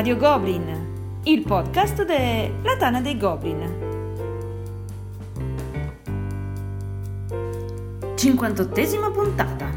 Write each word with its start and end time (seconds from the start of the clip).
Radio 0.00 0.16
Goblin, 0.16 1.20
il 1.24 1.42
podcast 1.42 2.06
della 2.06 2.74
Tana 2.78 3.02
dei 3.02 3.18
Goblin. 3.18 3.58
58esima 8.14 9.12
puntata. 9.12 9.68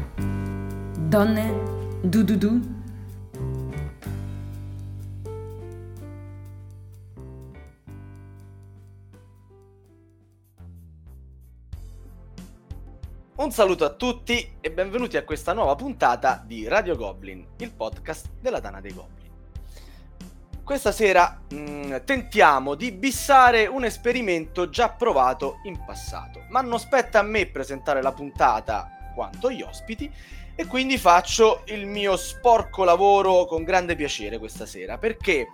Donne 0.96 2.00
du 2.00 2.24
du 2.24 2.38
du. 2.38 2.60
Un 13.34 13.50
saluto 13.50 13.84
a 13.84 13.90
tutti 13.90 14.52
e 14.58 14.72
benvenuti 14.72 15.18
a 15.18 15.24
questa 15.24 15.52
nuova 15.52 15.74
puntata 15.74 16.42
di 16.42 16.66
Radio 16.66 16.96
Goblin, 16.96 17.44
il 17.58 17.74
podcast 17.74 18.30
della 18.40 18.62
Tana 18.62 18.80
dei 18.80 18.94
Goblin. 18.94 19.23
Questa 20.64 20.92
sera 20.92 21.40
mh, 21.50 21.56
mm, 21.56 21.94
tentiamo 22.04 22.74
di 22.74 22.90
bissare 22.90 23.66
un 23.66 23.84
esperimento 23.84 24.68
già 24.68 24.88
provato 24.88 25.60
in 25.64 25.84
passato, 25.84 26.46
ma 26.48 26.60
non 26.60 26.78
spetta 26.78 27.18
a 27.18 27.22
me 27.22 27.46
presentare 27.46 28.02
la 28.02 28.12
puntata 28.12 29.12
quanto 29.14 29.50
gli 29.50 29.62
ospiti 29.62 30.10
e 30.56 30.66
quindi 30.66 30.98
faccio 30.98 31.62
il 31.66 31.86
mio 31.86 32.16
sporco 32.16 32.84
lavoro 32.84 33.44
con 33.44 33.62
grande 33.62 33.94
piacere 33.94 34.38
questa 34.38 34.66
sera 34.66 34.98
perché 34.98 35.48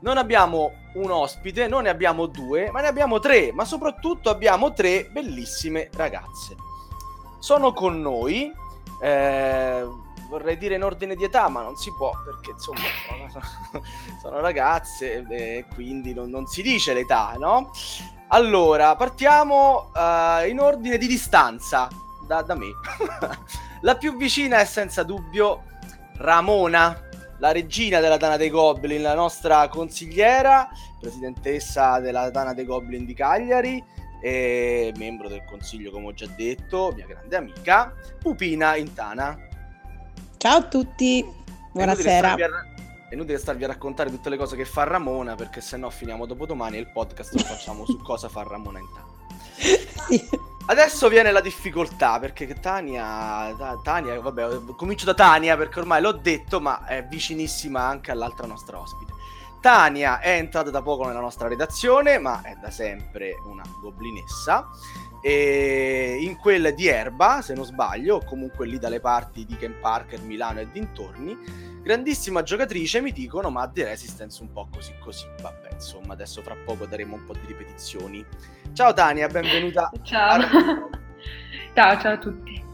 non 0.00 0.18
abbiamo 0.18 0.72
un 0.94 1.10
ospite, 1.10 1.66
non 1.66 1.84
ne 1.84 1.88
abbiamo 1.88 2.26
due, 2.26 2.70
ma 2.70 2.80
ne 2.80 2.88
abbiamo 2.88 3.20
tre, 3.20 3.52
ma 3.52 3.64
soprattutto 3.64 4.30
abbiamo 4.30 4.72
tre 4.72 5.08
bellissime 5.10 5.88
ragazze 5.94 6.70
sono 7.42 7.72
con 7.72 8.00
noi. 8.00 8.52
Eh, 9.00 9.84
vorrei 10.32 10.56
dire 10.56 10.76
in 10.76 10.82
ordine 10.82 11.14
di 11.14 11.24
età, 11.24 11.48
ma 11.50 11.60
non 11.60 11.76
si 11.76 11.92
può 11.92 12.10
perché 12.24 12.52
insomma 12.52 12.80
sono, 13.30 13.84
sono 14.22 14.40
ragazze 14.40 15.26
e 15.28 15.66
quindi 15.74 16.14
non, 16.14 16.30
non, 16.30 16.46
si 16.46 16.62
dice 16.62 16.94
l'età, 16.94 17.34
no? 17.38 17.70
Allora, 18.28 18.96
partiamo 18.96 19.90
uh, 19.94 20.48
in 20.48 20.58
ordine 20.58 20.96
di 20.96 21.06
distanza 21.06 21.88
da, 22.26 22.40
da 22.40 22.54
me. 22.54 22.68
la 23.82 23.96
più 23.96 24.16
vicina 24.16 24.58
è 24.60 24.64
senza 24.64 25.02
dubbio 25.02 25.64
Ramona, 26.16 27.08
la 27.38 27.52
regina 27.52 28.00
della 28.00 28.16
Dana 28.16 28.38
dei 28.38 28.48
Goblin, 28.48 29.02
la 29.02 29.14
nostra 29.14 29.68
consigliera, 29.68 30.66
presidentessa 30.98 32.00
della 32.00 32.30
Dana 32.30 32.54
dei 32.54 32.64
Goblin 32.64 33.04
di 33.04 33.12
Cagliari 33.12 33.84
e 34.22 34.94
membro 34.96 35.28
del 35.28 35.44
consiglio, 35.44 35.90
come 35.90 36.06
ho 36.06 36.12
già 36.14 36.26
detto, 36.26 36.90
mia 36.94 37.04
grande 37.04 37.36
amica, 37.36 37.92
Pupina 38.18 38.76
Intana. 38.76 39.50
Ciao 40.42 40.56
a 40.56 40.62
tutti, 40.62 41.24
buonasera. 41.70 42.34
È 43.08 43.14
inutile 43.14 43.38
starvi 43.38 43.62
a 43.62 43.68
raccontare 43.68 44.10
tutte 44.10 44.28
le 44.28 44.36
cose 44.36 44.56
che 44.56 44.64
fa 44.64 44.82
Ramona, 44.82 45.36
perché 45.36 45.60
se 45.60 45.76
no 45.76 45.88
finiamo 45.88 46.26
dopo 46.26 46.46
domani 46.46 46.78
e 46.78 46.80
il 46.80 46.90
podcast 46.90 47.34
lo 47.34 47.44
facciamo 47.44 47.84
su 47.86 47.96
cosa 48.02 48.28
fa 48.28 48.42
Ramona 48.42 48.80
Intana. 48.80 49.06
sì. 49.54 50.28
Adesso 50.66 51.08
viene 51.08 51.30
la 51.30 51.40
difficoltà 51.40 52.18
perché 52.18 52.52
Tania, 52.58 53.54
Tania, 53.84 54.20
vabbè, 54.20 54.74
comincio 54.74 55.04
da 55.04 55.14
Tania 55.14 55.56
perché 55.56 55.78
ormai 55.78 56.02
l'ho 56.02 56.10
detto, 56.10 56.60
ma 56.60 56.86
è 56.86 57.04
vicinissima 57.04 57.80
anche 57.80 58.10
all'altra 58.10 58.44
nostra 58.44 58.80
ospite. 58.80 59.12
Tania 59.62 60.18
è 60.18 60.30
entrata 60.30 60.70
da 60.70 60.82
poco 60.82 61.06
nella 61.06 61.20
nostra 61.20 61.46
redazione, 61.46 62.18
ma 62.18 62.42
è 62.42 62.56
da 62.60 62.68
sempre 62.68 63.34
una 63.46 63.62
goblinessa. 63.80 64.68
E 65.22 66.18
in 66.20 66.36
quella 66.36 66.72
di 66.72 66.88
Erba, 66.88 67.42
se 67.42 67.54
non 67.54 67.64
sbaglio, 67.64 68.16
o 68.16 68.24
comunque 68.24 68.66
lì 68.66 68.80
dalle 68.80 68.98
parti 68.98 69.44
di 69.46 69.56
Ken 69.56 69.76
Parker, 69.80 70.20
Milano 70.22 70.58
e 70.58 70.68
dintorni. 70.68 71.38
Grandissima 71.80 72.42
giocatrice, 72.42 73.00
mi 73.00 73.12
dicono, 73.12 73.50
ma 73.50 73.64
di 73.68 73.84
Resistance 73.84 74.42
un 74.42 74.50
po' 74.50 74.66
così 74.68 74.94
così. 74.98 75.26
Vabbè, 75.40 75.74
insomma, 75.74 76.14
adesso 76.14 76.42
fra 76.42 76.56
poco 76.64 76.84
daremo 76.84 77.14
un 77.14 77.24
po' 77.24 77.34
di 77.34 77.46
ripetizioni. 77.46 78.26
Ciao 78.72 78.92
Tania, 78.92 79.28
benvenuta. 79.28 79.92
Ciao. 80.02 80.40
ciao, 81.72 82.00
ciao 82.00 82.12
a 82.14 82.18
tutti. 82.18 82.64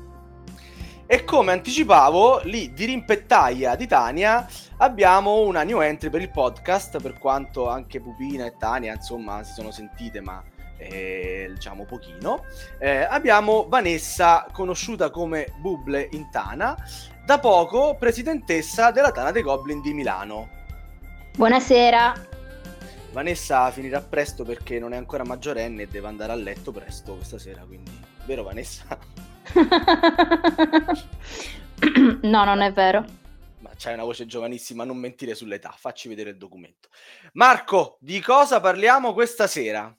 E 1.04 1.24
come 1.24 1.52
anticipavo, 1.52 2.40
lì 2.44 2.72
di 2.72 2.86
rimpettaia 2.86 3.74
di 3.76 3.86
Tania 3.86 4.46
abbiamo 4.78 5.40
una 5.42 5.62
new 5.62 5.80
entry 5.80 6.10
per 6.10 6.20
il 6.20 6.30
podcast, 6.30 7.00
per 7.00 7.18
quanto 7.18 7.68
anche 7.68 8.00
Pupina 8.00 8.46
e 8.46 8.56
Tania, 8.56 8.94
insomma, 8.94 9.42
si 9.42 9.52
sono 9.52 9.70
sentite, 9.70 10.20
ma 10.20 10.42
eh, 10.76 11.50
diciamo 11.52 11.84
pochino. 11.84 12.44
Eh, 12.78 13.02
abbiamo 13.02 13.66
Vanessa, 13.68 14.46
conosciuta 14.52 15.10
come 15.10 15.54
Buble 15.58 16.08
in 16.12 16.30
Tana, 16.30 16.76
da 17.24 17.38
poco 17.38 17.96
presidentessa 17.98 18.90
della 18.90 19.10
Tana 19.10 19.30
dei 19.30 19.42
Goblin 19.42 19.80
di 19.80 19.92
Milano. 19.92 20.48
Buonasera. 21.36 22.26
Vanessa 23.12 23.70
finirà 23.70 24.00
presto 24.00 24.44
perché 24.44 24.78
non 24.78 24.92
è 24.92 24.96
ancora 24.96 25.24
maggiorenne 25.24 25.82
e 25.82 25.88
deve 25.88 26.08
andare 26.08 26.32
a 26.32 26.36
letto 26.36 26.72
presto 26.72 27.14
questa 27.14 27.38
sera, 27.38 27.62
quindi 27.62 27.90
vero 28.26 28.42
Vanessa? 28.42 28.98
no, 32.22 32.44
non 32.44 32.60
è 32.60 32.72
vero. 32.72 33.04
C'hai 33.78 33.94
una 33.94 34.02
voce 34.02 34.26
giovanissima, 34.26 34.82
non 34.84 34.96
mentire 34.96 35.36
sull'età, 35.36 35.72
facci 35.76 36.08
vedere 36.08 36.30
il 36.30 36.36
documento. 36.36 36.88
Marco, 37.34 37.96
di 38.00 38.20
cosa 38.20 38.58
parliamo 38.60 39.12
questa 39.12 39.46
sera? 39.46 39.94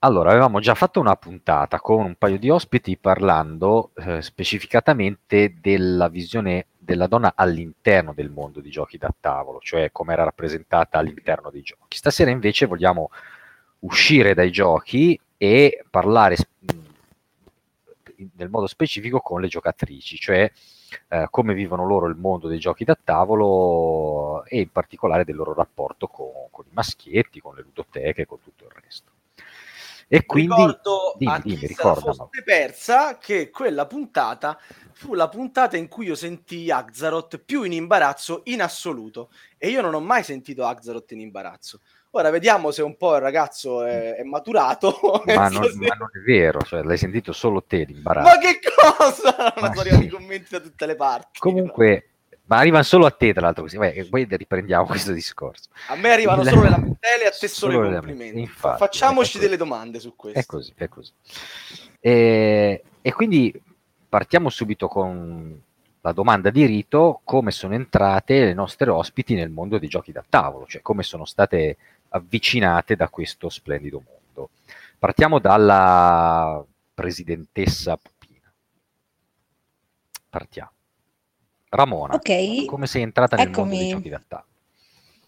Allora, 0.00 0.30
avevamo 0.30 0.60
già 0.60 0.74
fatto 0.74 1.00
una 1.00 1.16
puntata 1.16 1.80
con 1.80 2.04
un 2.04 2.14
paio 2.16 2.38
di 2.38 2.50
ospiti 2.50 2.98
parlando 2.98 3.92
eh, 3.96 4.20
specificatamente 4.20 5.56
della 5.60 6.08
visione 6.08 6.66
della 6.76 7.06
donna 7.06 7.32
all'interno 7.36 8.12
del 8.12 8.30
mondo 8.30 8.60
di 8.60 8.68
giochi 8.68 8.98
da 8.98 9.14
tavolo, 9.18 9.60
cioè 9.60 9.90
come 9.92 10.12
era 10.12 10.24
rappresentata 10.24 10.98
all'interno 10.98 11.50
dei 11.50 11.62
giochi. 11.62 11.96
Stasera 11.96 12.30
invece 12.30 12.66
vogliamo 12.66 13.10
uscire 13.80 14.34
dai 14.34 14.50
giochi 14.50 15.18
e 15.38 15.84
parlare 15.88 16.36
nel 18.36 18.48
modo 18.48 18.66
specifico 18.66 19.20
con 19.20 19.40
le 19.40 19.48
giocatrici, 19.48 20.16
cioè 20.16 20.50
eh, 21.08 21.26
come 21.30 21.54
vivono 21.54 21.86
loro 21.86 22.06
il 22.06 22.16
mondo 22.16 22.48
dei 22.48 22.58
giochi 22.58 22.84
da 22.84 22.98
tavolo 23.02 24.44
e 24.44 24.60
in 24.60 24.70
particolare 24.70 25.24
del 25.24 25.36
loro 25.36 25.54
rapporto 25.54 26.06
con, 26.06 26.48
con 26.50 26.64
i 26.66 26.72
maschietti, 26.72 27.40
con 27.40 27.54
le 27.54 27.62
ludoteche, 27.62 28.26
con 28.26 28.40
tutto 28.42 28.64
il 28.64 28.72
resto. 28.82 29.10
E 30.12 30.26
quindi 30.26 30.56
ricordo 30.56 31.14
dimmi, 31.16 31.32
a 31.32 31.40
chi 31.40 31.54
dimmi, 31.54 31.66
ricordano. 31.68 32.30
persa 32.44 33.16
che 33.16 33.48
quella 33.48 33.86
puntata 33.86 34.58
fu 34.92 35.14
la 35.14 35.28
puntata 35.28 35.76
in 35.76 35.86
cui 35.86 36.06
io 36.06 36.16
sentii 36.16 36.68
Axaroth 36.68 37.38
più 37.38 37.62
in 37.62 37.72
imbarazzo 37.72 38.40
in 38.46 38.60
assoluto 38.60 39.30
e 39.56 39.68
io 39.68 39.80
non 39.80 39.94
ho 39.94 40.00
mai 40.00 40.24
sentito 40.24 40.66
Axaroth 40.66 41.12
in 41.12 41.20
imbarazzo. 41.20 41.80
Ora 42.12 42.30
vediamo 42.30 42.72
se 42.72 42.82
un 42.82 42.96
po' 42.96 43.14
il 43.14 43.20
ragazzo 43.20 43.84
è, 43.84 44.16
è 44.16 44.22
maturato. 44.24 44.98
Ma 45.26 45.48
non, 45.48 45.70
ma 45.76 45.94
non, 45.94 46.10
è 46.12 46.18
vero, 46.26 46.60
cioè, 46.62 46.82
l'hai 46.82 46.98
sentito 46.98 47.32
solo 47.32 47.62
te 47.62 47.84
l'imbarazzo. 47.84 48.28
Ma 48.28 48.38
che 48.38 48.58
cosa? 48.74 49.52
Ma 49.60 49.68
sono 49.68 49.80
arrivati 49.80 50.08
commenti 50.08 50.48
da 50.50 50.60
tutte 50.60 50.86
le 50.86 50.96
parti. 50.96 51.38
Comunque, 51.38 52.10
ma 52.46 52.56
arrivano 52.56 52.82
solo 52.82 53.06
a 53.06 53.12
te, 53.12 53.32
tra 53.32 53.42
l'altro, 53.42 53.62
così. 53.62 53.76
Vai, 53.76 54.04
poi 54.06 54.26
riprendiamo 54.28 54.84
questo 54.86 55.12
discorso. 55.12 55.70
A 55.86 55.94
me 55.94 56.10
arrivano 56.10 56.42
solo 56.42 56.62
le 56.62 56.70
lamentele, 56.70 57.26
a 57.26 57.30
te 57.30 57.46
solo, 57.46 57.74
solo 57.74 57.88
i 57.88 57.92
complimenti. 57.92 58.40
Infatti, 58.40 58.78
Facciamoci 58.78 59.38
delle 59.38 59.56
domande 59.56 60.00
su 60.00 60.16
questo. 60.16 60.40
È 60.40 60.44
così, 60.46 60.72
è 60.74 60.88
così. 60.88 61.12
E, 62.00 62.82
e 63.00 63.12
quindi 63.12 63.62
partiamo 64.08 64.48
subito 64.48 64.88
con 64.88 65.62
la 66.00 66.12
domanda 66.12 66.50
di 66.50 66.64
rito, 66.64 67.20
come 67.22 67.52
sono 67.52 67.74
entrate 67.74 68.46
le 68.46 68.54
nostre 68.54 68.90
ospiti 68.90 69.34
nel 69.34 69.50
mondo 69.50 69.78
dei 69.78 69.88
giochi 69.88 70.12
da 70.12 70.24
tavolo, 70.28 70.66
cioè 70.66 70.80
come 70.82 71.02
sono 71.02 71.24
state 71.24 71.76
avvicinate 72.10 72.96
da 72.96 73.08
questo 73.08 73.48
splendido 73.48 74.02
mondo. 74.04 74.50
Partiamo 74.98 75.38
dalla 75.38 76.64
presidentessa 76.94 77.96
Pupina. 77.96 78.52
Partiamo. 80.28 80.72
Ramona, 81.72 82.14
okay. 82.14 82.64
come 82.64 82.86
sei 82.86 83.02
entrata 83.02 83.36
nel 83.36 83.48
Eccomi. 83.48 83.68
mondo 83.68 83.82
dei 83.82 83.90
giochi 83.92 84.08
da 84.08 84.22
tavolo? 84.26 84.48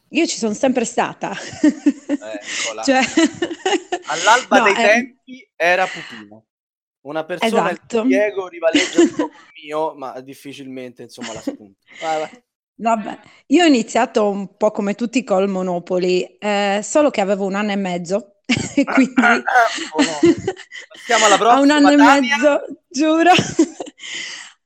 Io 0.09 0.27
ci 0.27 0.37
sono 0.37 0.55
sempre 0.55 0.85
stata. 0.85 1.33
cioè... 2.85 3.01
All'alba 4.07 4.59
no, 4.59 4.65
dei 4.65 4.75
è... 4.75 4.77
tempi 4.77 5.49
era 5.57 5.87
Pupina. 5.87 6.43
Una 7.03 7.25
persona, 7.25 7.71
esatto. 7.71 8.03
il 8.03 8.07
Diego 8.09 8.49
rivaleggia 8.49 9.01
un 9.03 9.15
po' 9.15 9.31
mio, 9.63 9.95
ma 9.95 10.21
difficilmente 10.21 11.03
insomma 11.03 11.33
la 11.33 11.41
spunta. 11.41 12.31
Vabbè, 12.83 13.17
io 13.47 13.63
ho 13.63 13.67
iniziato 13.69 14.29
un 14.29 14.57
po' 14.57 14.73
come 14.73 14.97
tutti 14.97 15.23
col 15.23 15.49
Monopoli, 15.49 16.25
eh, 16.37 16.81
solo 16.83 17.11
che 17.11 17.21
avevo 17.21 17.47
un 17.47 17.55
anno 17.55 17.71
e 17.71 17.77
mezzo, 17.77 18.39
e 18.75 18.83
quindi 18.85 19.15
oh 19.23 20.03
no. 20.03 20.19
Passiamo 20.89 21.27
alla 21.27 21.39
prossima. 21.39 21.59
A 21.59 21.61
un 21.61 21.71
anno 21.71 21.97
Tania. 21.97 22.17
e 22.17 22.21
mezzo, 22.21 22.61
giuro. 22.89 23.31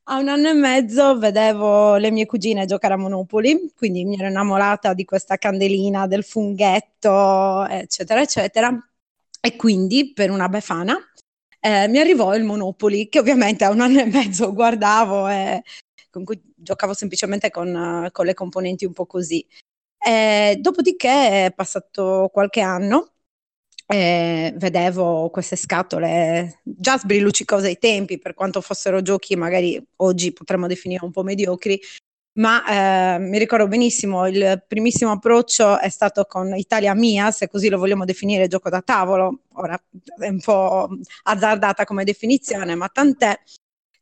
A 0.04 0.16
un 0.18 0.28
anno 0.28 0.48
e 0.48 0.52
mezzo 0.54 1.18
vedevo 1.18 1.96
le 1.96 2.10
mie 2.10 2.24
cugine 2.24 2.64
giocare 2.64 2.94
a 2.94 2.96
Monopoli, 2.96 3.72
quindi 3.76 4.04
mi 4.06 4.16
ero 4.16 4.28
innamorata 4.28 4.94
di 4.94 5.04
questa 5.04 5.36
candelina, 5.36 6.06
del 6.06 6.24
funghetto, 6.24 7.66
eccetera, 7.66 8.22
eccetera. 8.22 8.88
E 9.42 9.56
quindi 9.56 10.12
per 10.14 10.30
una 10.30 10.48
befana 10.48 10.96
eh, 11.60 11.86
mi 11.88 11.98
arrivò 11.98 12.34
il 12.34 12.44
Monopoli, 12.44 13.08
che 13.10 13.18
ovviamente 13.18 13.64
a 13.64 13.70
un 13.70 13.80
anno 13.80 14.00
e 14.00 14.06
mezzo 14.06 14.54
guardavo 14.54 15.28
e 15.28 15.62
con 16.16 16.24
cui 16.24 16.40
giocavo 16.56 16.94
semplicemente 16.94 17.50
con, 17.50 17.68
uh, 17.74 18.10
con 18.10 18.24
le 18.24 18.34
componenti 18.34 18.86
un 18.86 18.92
po' 18.92 19.06
così. 19.06 19.46
Eh, 19.98 20.56
dopodiché 20.60 21.46
è 21.46 21.52
passato 21.54 22.30
qualche 22.32 22.60
anno 22.60 23.12
eh, 23.86 24.52
vedevo 24.56 25.30
queste 25.30 25.56
scatole 25.56 26.60
già 26.64 26.98
sbriluccicose 26.98 27.68
ai 27.68 27.78
tempi, 27.78 28.18
per 28.18 28.34
quanto 28.34 28.60
fossero 28.60 29.00
giochi 29.02 29.36
magari 29.36 29.80
oggi 29.96 30.32
potremmo 30.32 30.66
definire 30.66 31.04
un 31.04 31.12
po' 31.12 31.22
mediocri, 31.22 31.80
ma 32.38 33.16
eh, 33.16 33.18
mi 33.20 33.38
ricordo 33.38 33.68
benissimo 33.68 34.26
il 34.26 34.64
primissimo 34.66 35.12
approccio 35.12 35.78
è 35.78 35.88
stato 35.88 36.24
con 36.24 36.54
Italia 36.56 36.94
Mia, 36.94 37.30
se 37.30 37.48
così 37.48 37.68
lo 37.68 37.78
vogliamo 37.78 38.04
definire 38.04 38.48
gioco 38.48 38.68
da 38.70 38.82
tavolo, 38.82 39.42
ora 39.54 39.80
è 40.18 40.28
un 40.28 40.40
po' 40.40 40.88
azzardata 41.22 41.84
come 41.84 42.04
definizione, 42.04 42.74
ma 42.74 42.88
tant'è, 42.88 43.38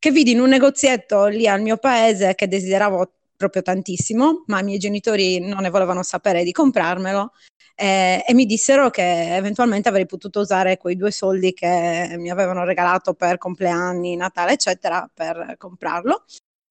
che 0.05 0.11
vidi 0.11 0.33
in 0.33 0.41
un 0.41 0.51
negozietto 0.51 1.25
lì 1.29 1.49
al 1.49 1.63
mio 1.63 1.79
paese 1.79 2.35
che 2.35 2.47
desideravo 2.47 3.11
proprio 3.39 3.63
tantissimo, 3.63 4.45
ma 4.49 4.61
i 4.61 4.63
miei 4.63 4.77
genitori 4.77 5.39
non 5.39 5.63
ne 5.63 5.71
volevano 5.71 6.03
sapere 6.03 6.45
di 6.45 6.53
comprarmelo 6.53 7.33
eh, 7.75 8.23
e 8.27 8.35
mi 8.35 8.45
dissero 8.45 8.91
che 8.91 9.35
eventualmente 9.35 9.89
avrei 9.89 10.05
potuto 10.05 10.41
usare 10.41 10.77
quei 10.77 10.97
due 10.97 11.11
soldi 11.11 11.55
che 11.55 12.17
mi 12.19 12.29
avevano 12.29 12.65
regalato 12.65 13.15
per 13.15 13.39
compleanni, 13.39 14.15
Natale, 14.15 14.53
eccetera, 14.53 15.09
per 15.11 15.55
comprarlo. 15.57 16.25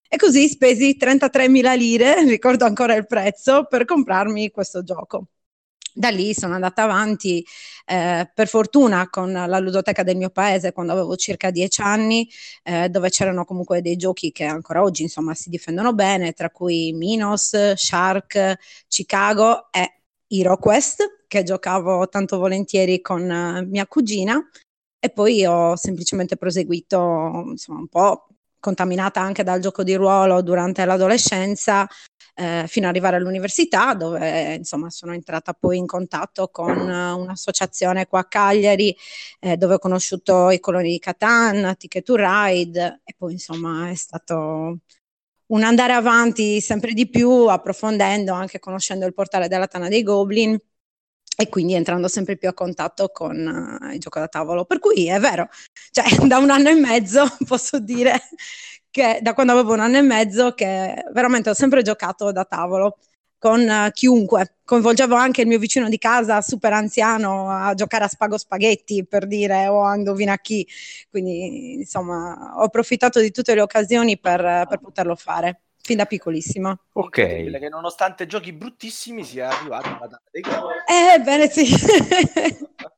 E 0.08 0.16
così 0.16 0.48
spesi 0.48 0.96
33.000 0.96 1.76
lire, 1.76 2.24
ricordo 2.30 2.66
ancora 2.66 2.94
il 2.94 3.08
prezzo, 3.08 3.66
per 3.66 3.86
comprarmi 3.86 4.52
questo 4.52 4.84
gioco. 4.84 5.26
Da 5.96 6.10
lì 6.10 6.34
sono 6.34 6.56
andata 6.56 6.82
avanti, 6.84 7.46
eh, 7.86 8.28
per 8.34 8.48
fortuna, 8.48 9.10
con 9.10 9.32
la 9.32 9.60
ludoteca 9.60 10.02
del 10.02 10.18
mio 10.18 10.32
paese 10.32 10.72
quando 10.72 10.92
avevo 10.92 11.16
circa 11.16 11.52
dieci 11.52 11.82
anni, 11.82 12.28
eh, 12.64 12.90
dove 12.90 13.10
c'erano 13.10 13.46
comunque 13.46 13.82
dei 13.82 13.96
giochi 13.96 14.32
che 14.32 14.44
ancora 14.46 14.82
oggi 14.82 15.04
insomma 15.04 15.36
si 15.36 15.50
difendono 15.52 15.94
bene, 15.94 16.34
tra 16.34 16.50
cui 16.50 16.94
Minos, 16.94 17.74
Shark, 17.76 18.56
Chicago 18.88 19.72
e 19.72 20.00
HeroQuest, 20.28 21.26
che 21.28 21.44
giocavo 21.44 22.10
tanto 22.10 22.40
volentieri 22.40 23.00
con 23.00 23.22
uh, 23.30 23.68
mia 23.68 23.86
cugina, 23.86 24.40
e 25.00 25.10
poi 25.10 25.46
ho 25.46 25.76
semplicemente 25.76 26.38
proseguito, 26.38 27.44
insomma, 27.50 27.80
un 27.80 27.88
po' 27.88 28.28
contaminata 28.60 29.20
anche 29.20 29.44
dal 29.44 29.60
gioco 29.60 29.84
di 29.84 29.94
ruolo 29.94 30.42
durante 30.42 30.86
l'adolescenza, 30.86 31.88
eh, 32.36 32.66
fino 32.68 32.88
ad 32.88 32.94
arrivare 32.94 33.18
all'università, 33.18 33.94
dove 33.94 34.56
insomma 34.56 34.90
sono 34.90 35.14
entrata 35.14 35.54
poi 35.54 35.78
in 35.78 35.86
contatto 35.86 36.50
con 36.50 36.78
uh, 36.78 37.20
un'associazione 37.20 38.08
qua 38.08 38.20
a 38.20 38.26
Cagliari, 38.26 38.96
eh, 39.40 39.58
dove 39.58 39.76
ho 39.76 39.80
conosciuto 39.80 40.50
i 40.50 40.60
coloni 40.60 40.90
di 40.92 41.00
Catan, 41.00 41.76
Ticket 41.78 42.04
to 42.04 42.16
Ride, 42.16 43.02
e 43.04 43.14
poi 43.18 43.34
insomma 43.34 43.90
è 43.90 43.96
stato 43.96 44.80
un 45.48 45.64
andare 45.64 45.94
avanti 45.94 46.62
sempre 46.62 46.94
di 46.94 47.10
più, 47.10 47.30
approfondendo, 47.48 48.34
anche 48.34 48.60
conoscendo 48.60 49.06
il 49.06 49.14
portale 49.14 49.48
della 49.48 49.68
Tana 49.68 49.88
dei 49.88 50.04
Goblin 50.04 50.58
e 51.36 51.50
quindi 51.50 51.74
entrando 51.74 52.08
sempre 52.08 52.38
più 52.38 52.48
a 52.48 52.54
contatto 52.54 53.10
con 53.10 53.80
uh, 53.82 53.92
il 53.92 54.00
gioco 54.00 54.20
da 54.20 54.28
tavolo. 54.28 54.66
Per 54.66 54.80
cui 54.80 55.08
è 55.08 55.20
vero, 55.20 55.50
cioè 55.92 56.06
da 56.28 56.38
un 56.38 56.50
anno 56.50 56.70
e 56.70 56.76
mezzo 56.76 57.26
posso 57.48 57.80
dire 57.80 58.20
che 58.94 59.18
da 59.24 59.34
quando 59.34 59.54
avevo 59.54 59.74
un 59.74 59.80
anno 59.80 59.98
e 59.98 60.02
mezzo 60.02 60.54
che 60.54 61.04
veramente 61.14 61.50
ho 61.50 61.56
sempre 61.56 61.82
giocato 61.82 62.32
da 62.32 62.46
tavolo 62.46 63.00
con 63.40 63.60
uh, 63.60 63.90
chiunque. 63.92 64.58
Coinvolgevo 64.64 65.16
anche 65.16 65.42
il 65.42 65.48
mio 65.48 65.58
vicino 65.58 65.90
di 65.90 65.98
casa, 65.98 66.42
super 66.42 66.74
anziano, 66.74 67.50
a 67.50 67.74
giocare 67.74 68.04
a 68.04 68.08
spago 68.08 68.38
spaghetti 68.38 69.04
per 69.04 69.26
dire 69.26 69.68
o 69.68 69.84
a 69.84 69.96
indovina 69.96 70.38
chi. 70.38 70.66
Quindi, 71.10 71.74
insomma, 71.74 72.54
ho 72.56 72.62
approfittato 72.62 73.20
di 73.20 73.32
tutte 73.32 73.56
le 73.56 73.62
occasioni 73.62 74.20
per, 74.20 74.68
per 74.70 74.80
poterlo 74.80 75.16
fare 75.16 75.62
fin 75.82 75.98
da 75.98 76.06
piccolissima. 76.06 76.80
Ok. 76.94 77.16
Che 77.16 77.70
nonostante 77.70 78.28
giochi 78.28 78.54
bruttissimi 78.54 79.24
sia 79.24 79.50
arrivato 79.50 79.88
alla 79.88 80.08
data 80.08 80.22
dei 80.30 80.42
gol. 80.42 80.72
Eh, 80.86 81.20
bene, 81.20 81.50
sì. 81.50 81.66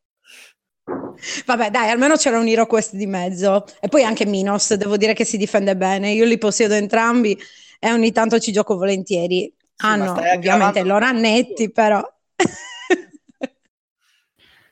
Vabbè, 1.46 1.72
dai, 1.72 1.90
almeno 1.90 2.16
c'era 2.16 2.38
un 2.40 2.48
Hero 2.48 2.68
Quest 2.68 2.96
di 2.96 3.08
mezzo. 3.08 3.66
E 3.80 3.88
poi 3.88 4.04
anche 4.04 4.26
Minos, 4.26 4.74
devo 4.76 4.98
dire 4.98 5.14
che 5.14 5.26
si 5.26 5.38
difende 5.38 5.76
bene. 5.76 6.12
Io 6.12 6.26
li 6.26 6.38
possiedo 6.38 6.74
entrambi 6.74 7.38
e 7.80 7.92
ogni 7.92 8.12
tanto 8.12 8.40
ci 8.40 8.52
gioco 8.52 8.78
volentieri. 8.78 9.52
Sì, 9.76 9.86
hanno 9.86 10.14
ovviamente 10.14 10.80
i 10.80 10.86
loro 10.86 11.06
annetti, 11.06 11.72
però. 11.72 12.02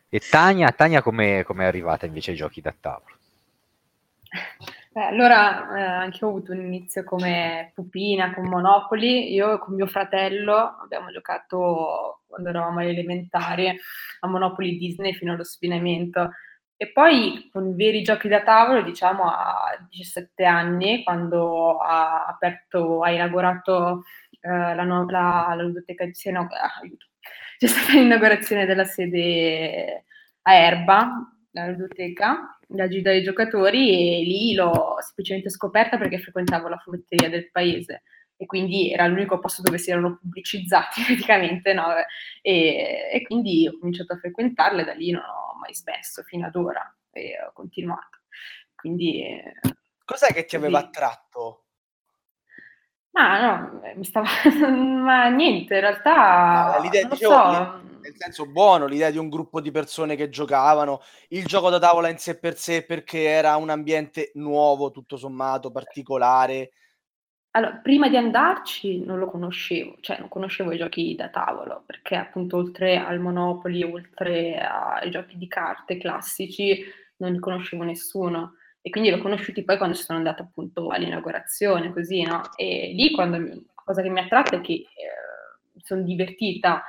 e 0.10 0.22
Tania, 0.30 0.72
Tania 0.72 1.02
come 1.02 1.40
è 1.42 1.64
arrivata 1.64 2.06
invece 2.06 2.32
ai 2.32 2.38
giochi 2.38 2.62
da 2.62 2.74
tavolo? 2.80 3.16
Beh, 4.94 5.06
allora 5.06 5.76
eh, 5.76 5.82
anche 5.82 6.24
ho 6.24 6.28
avuto 6.30 6.52
un 6.52 6.62
inizio 6.62 7.04
come 7.04 7.72
pupina 7.74 8.32
con 8.34 8.48
Monopoli. 8.48 9.34
Io 9.34 9.58
con 9.58 9.74
mio 9.74 9.88
fratello 9.88 10.78
abbiamo 10.84 11.10
giocato 11.12 12.22
quando 12.28 12.50
eravamo 12.50 12.80
alle 12.80 12.90
elementari 12.92 13.70
a 13.70 14.28
Monopoli 14.28 14.78
Disney 14.78 15.14
fino 15.14 15.34
allo 15.34 15.44
sfinamento. 15.44 16.32
E 16.78 16.92
poi 16.92 17.50
con 17.52 17.76
veri 17.76 18.04
giochi 18.04 18.28
da 18.28 18.44
tavolo, 18.44 18.84
diciamo 18.84 19.24
a 19.32 19.76
17 19.90 20.46
anni, 20.46 21.04
quando 21.04 21.78
ha 21.80 22.26
aperto, 22.28 23.02
ha 23.02 23.10
inaugurato 23.12 24.04
eh, 24.42 24.76
la, 24.76 24.84
no- 24.84 25.10
la, 25.10 25.54
la 25.56 25.64
ludoteca 25.64 26.06
di 26.06 26.14
Siena, 26.14 26.42
ah, 26.42 26.82
c'è 27.58 27.68
stata 27.68 27.94
l'inaugurazione 27.98 28.66
della 28.66 28.84
sede 28.86 30.04
a 30.44 30.54
Erba, 30.54 31.32
la 31.52 31.68
ludoteca, 31.68 32.58
la 32.76 32.88
gita 32.88 33.10
dei 33.10 33.24
giocatori 33.24 33.90
e 33.92 34.24
lì 34.24 34.54
l'ho 34.54 34.98
semplicemente 35.00 35.50
scoperta 35.50 35.98
perché 35.98 36.20
frequentavo 36.20 36.68
la 36.68 36.78
fumetteria 36.78 37.30
del 37.30 37.50
paese 37.52 38.04
e 38.36 38.46
quindi 38.46 38.92
era 38.92 39.08
l'unico 39.08 39.40
posto 39.40 39.62
dove 39.62 39.78
si 39.78 39.92
erano 39.92 40.18
pubblicizzati 40.18 41.02
praticamente, 41.06 41.74
no? 41.74 41.88
e, 42.42 43.10
e, 43.12 43.22
quindi 43.24 43.68
ho 43.68 43.78
cominciato 43.78 44.14
a 44.14 44.18
frequentarla 44.18 44.82
e 44.82 44.86
da 44.86 44.94
lì 44.94 45.12
non 45.12 45.22
ho 45.24 45.58
mai 45.60 45.74
smesso 45.74 46.24
fino 46.24 46.46
ad 46.46 46.56
ora 46.56 46.96
e 47.12 47.36
ho 47.42 47.52
continuato. 47.54 48.20
Quindi, 48.76 49.42
Cos'è 50.04 50.34
che 50.34 50.46
ti 50.46 50.56
aveva 50.58 50.80
attratto 50.80 51.63
ma 53.14 53.40
no, 53.40 53.84
eh, 53.84 53.96
mi 53.96 54.04
stava 54.04 54.28
ma 54.68 55.30
niente, 55.30 55.76
in 55.76 55.80
realtà 55.82 56.80
l'idea, 56.82 57.08
dicevo, 57.08 57.34
so. 57.34 57.82
nel 58.02 58.16
senso 58.16 58.46
buono, 58.48 58.88
l'idea 58.88 59.12
di 59.12 59.18
un 59.18 59.30
gruppo 59.30 59.62
di 59.62 59.72
persone 59.72 60.16
che 60.16 60.30
giocavano, 60.30 61.02
il 61.30 61.46
gioco 61.46 61.70
da 61.70 61.80
tavola 61.80 62.10
in 62.10 62.18
sé 62.18 62.38
per 62.40 62.58
sé 62.58 62.84
perché 62.86 63.22
era 63.24 63.56
un 63.56 63.70
ambiente 63.70 64.32
nuovo, 64.36 64.92
tutto 64.92 65.16
sommato, 65.16 65.72
particolare. 65.72 66.72
Allora, 67.56 67.76
prima 67.76 68.10
di 68.10 68.18
andarci 68.18 69.06
non 69.06 69.20
lo 69.20 69.30
conoscevo, 69.30 69.98
cioè 70.00 70.18
non 70.18 70.28
conoscevo 70.28 70.72
i 70.72 70.78
giochi 70.78 71.14
da 71.14 71.30
tavolo, 71.30 71.84
perché 71.86 72.16
appunto 72.16 72.58
oltre 72.58 72.98
al 72.98 73.20
Monopoli, 73.20 73.84
oltre 73.84 74.58
ai 74.58 75.12
giochi 75.12 75.38
di 75.38 75.48
carte 75.48 75.98
classici, 75.98 76.84
non 77.18 77.34
ne 77.34 77.40
conoscevo 77.40 77.84
nessuno 77.84 78.54
e 78.86 78.90
quindi 78.90 79.10
l'ho 79.10 79.20
conosciuti 79.20 79.64
poi 79.64 79.78
quando 79.78 79.96
sono 79.96 80.18
andata 80.18 80.44
appunto 80.44 80.90
all'inaugurazione, 80.90 81.94
così, 81.94 82.22
no? 82.24 82.42
E 82.58 82.92
lì 82.94 83.12
quando, 83.12 83.38
la 83.38 83.56
cosa 83.74 84.02
che 84.02 84.10
mi 84.10 84.20
ha 84.20 84.24
attratto 84.24 84.56
è 84.56 84.62
che 84.62 84.74
eh, 84.74 84.86
mi 85.72 85.82
sono 85.82 86.02
divertita, 86.02 86.84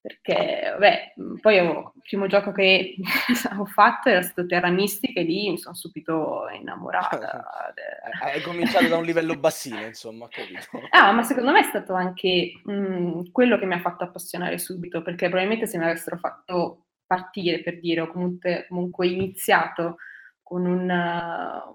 perché, 0.00 0.70
vabbè, 0.72 1.14
poi 1.40 1.58
ho, 1.60 1.92
il 1.94 2.02
primo 2.02 2.26
gioco 2.26 2.50
che 2.50 2.96
ho 3.58 3.64
fatto 3.64 4.08
era 4.08 4.22
stato 4.22 4.44
Terra 4.44 4.70
Mistica 4.70 5.20
e 5.20 5.22
lì 5.22 5.48
mi 5.48 5.56
sono 5.56 5.76
subito 5.76 6.46
innamorata. 6.52 7.72
Hai 8.20 8.42
cominciato 8.42 8.88
da 8.88 8.96
un 8.96 9.04
livello 9.04 9.36
bassino, 9.36 9.84
insomma? 9.84 10.26
Ah, 10.90 11.12
ma 11.12 11.22
secondo 11.22 11.52
me 11.52 11.60
è 11.60 11.68
stato 11.68 11.94
anche 11.94 12.60
mh, 12.64 12.72
mm, 12.72 13.22
quello 13.30 13.56
che 13.56 13.66
mi 13.66 13.74
ha 13.74 13.80
fatto 13.80 14.02
appassionare 14.02 14.58
subito, 14.58 15.00
perché 15.00 15.28
probabilmente 15.28 15.68
se 15.68 15.78
mi 15.78 15.84
avessero 15.84 16.16
fatto 16.16 16.86
partire, 17.06 17.62
per 17.62 17.78
dire, 17.78 18.00
o 18.00 18.08
comunque, 18.08 18.66
comunque 18.68 19.06
iniziato 19.06 19.98
con 20.46 20.64
un, 20.64 20.86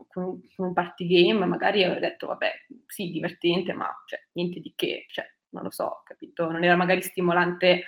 con, 0.08 0.40
con 0.56 0.66
un 0.68 0.74
party 0.74 1.06
game, 1.06 1.46
magari 1.46 1.84
avrei 1.84 2.00
detto, 2.00 2.28
vabbè, 2.28 2.54
sì, 2.88 3.12
divertente, 3.12 3.74
ma 3.74 3.94
cioè, 4.06 4.18
niente 4.32 4.62
di 4.62 4.72
che, 4.78 5.04
cioè, 5.10 5.30
non 5.50 5.64
lo 5.64 5.72
so, 5.72 6.04
capito? 6.06 6.50
Non 6.50 6.64
era 6.64 6.78
magari 6.78 7.02
stimolante 7.02 7.84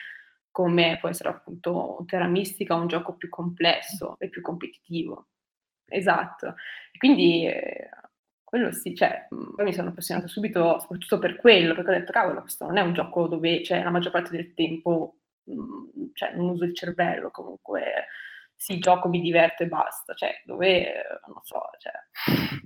come 0.51 0.97
può 0.99 1.07
essere 1.07 1.29
appunto 1.29 1.99
un 1.99 2.05
Terra 2.05 2.27
Mistica, 2.27 2.75
un 2.75 2.87
gioco 2.87 3.15
più 3.15 3.29
complesso 3.29 4.17
e 4.19 4.27
più 4.27 4.41
competitivo. 4.41 5.27
Esatto. 5.85 6.47
E 6.91 6.97
quindi 6.97 7.47
eh, 7.47 7.89
quello 8.43 8.73
sì, 8.73 8.93
cioè, 8.93 9.25
poi 9.29 9.63
mi 9.63 9.73
sono 9.73 9.87
appassionato 9.89 10.27
subito, 10.27 10.79
soprattutto 10.79 11.17
per 11.17 11.37
quello, 11.37 11.75
perché 11.75 11.91
ho 11.91 11.93
detto, 11.93 12.11
cavolo, 12.11 12.41
questo 12.41 12.65
non 12.65 12.75
è 12.75 12.81
un 12.81 12.91
gioco 12.93 13.27
dove, 13.29 13.63
cioè, 13.63 13.81
la 13.81 13.89
maggior 13.89 14.11
parte 14.11 14.31
del 14.35 14.53
tempo, 14.53 15.19
mh, 15.45 16.11
cioè, 16.11 16.33
non 16.35 16.49
uso 16.49 16.65
il 16.65 16.75
cervello, 16.75 17.31
comunque 17.31 18.07
sì, 18.63 18.79
gioco, 18.79 19.10
mi 19.10 19.20
diverto 19.20 19.63
e 19.63 19.67
basta, 19.67 20.13
cioè 20.13 20.41
dove, 20.46 20.93
non 21.27 21.41
so, 21.43 21.60
cioè, 21.79 21.91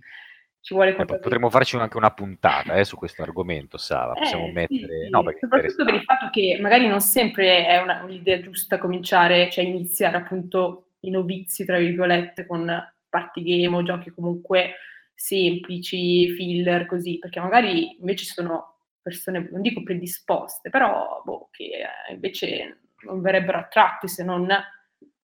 ci 0.61 0.75
vuole 0.75 0.93
qualcosa. 0.93 1.19
Potremmo 1.19 1.49
farci 1.49 1.75
anche 1.75 1.97
una 1.97 2.13
puntata 2.13 2.75
eh, 2.75 2.85
su 2.85 2.97
questo 2.97 3.23
argomento, 3.23 3.79
Sara, 3.79 4.13
possiamo 4.13 4.45
eh, 4.45 4.51
mettere... 4.51 5.05
Sì, 5.05 5.09
no, 5.09 5.23
soprattutto 5.39 5.85
per 5.85 5.95
il 5.95 6.03
fatto 6.03 6.29
che 6.29 6.59
magari 6.61 6.85
non 6.85 7.01
sempre 7.01 7.65
è 7.65 7.81
una, 7.81 8.03
un'idea 8.03 8.39
giusta 8.41 8.77
cominciare, 8.77 9.49
cioè 9.49 9.65
iniziare 9.65 10.17
appunto 10.17 10.89
i 10.99 11.09
novizi, 11.09 11.65
tra 11.65 11.79
virgolette, 11.79 12.45
con 12.45 12.71
party 13.09 13.41
game 13.41 13.75
o 13.75 13.81
giochi 13.81 14.11
comunque 14.11 14.75
semplici, 15.15 16.29
filler, 16.29 16.85
così, 16.85 17.17
perché 17.17 17.39
magari 17.39 17.97
invece 17.99 18.25
sono 18.25 18.81
persone, 19.01 19.49
non 19.51 19.61
dico 19.61 19.81
predisposte, 19.81 20.69
però 20.69 21.23
boh, 21.25 21.49
che 21.49 21.63
eh, 21.63 22.13
invece 22.13 22.81
non 22.99 23.19
verrebbero 23.19 23.57
attratti 23.57 24.07
se 24.07 24.23
non 24.23 24.47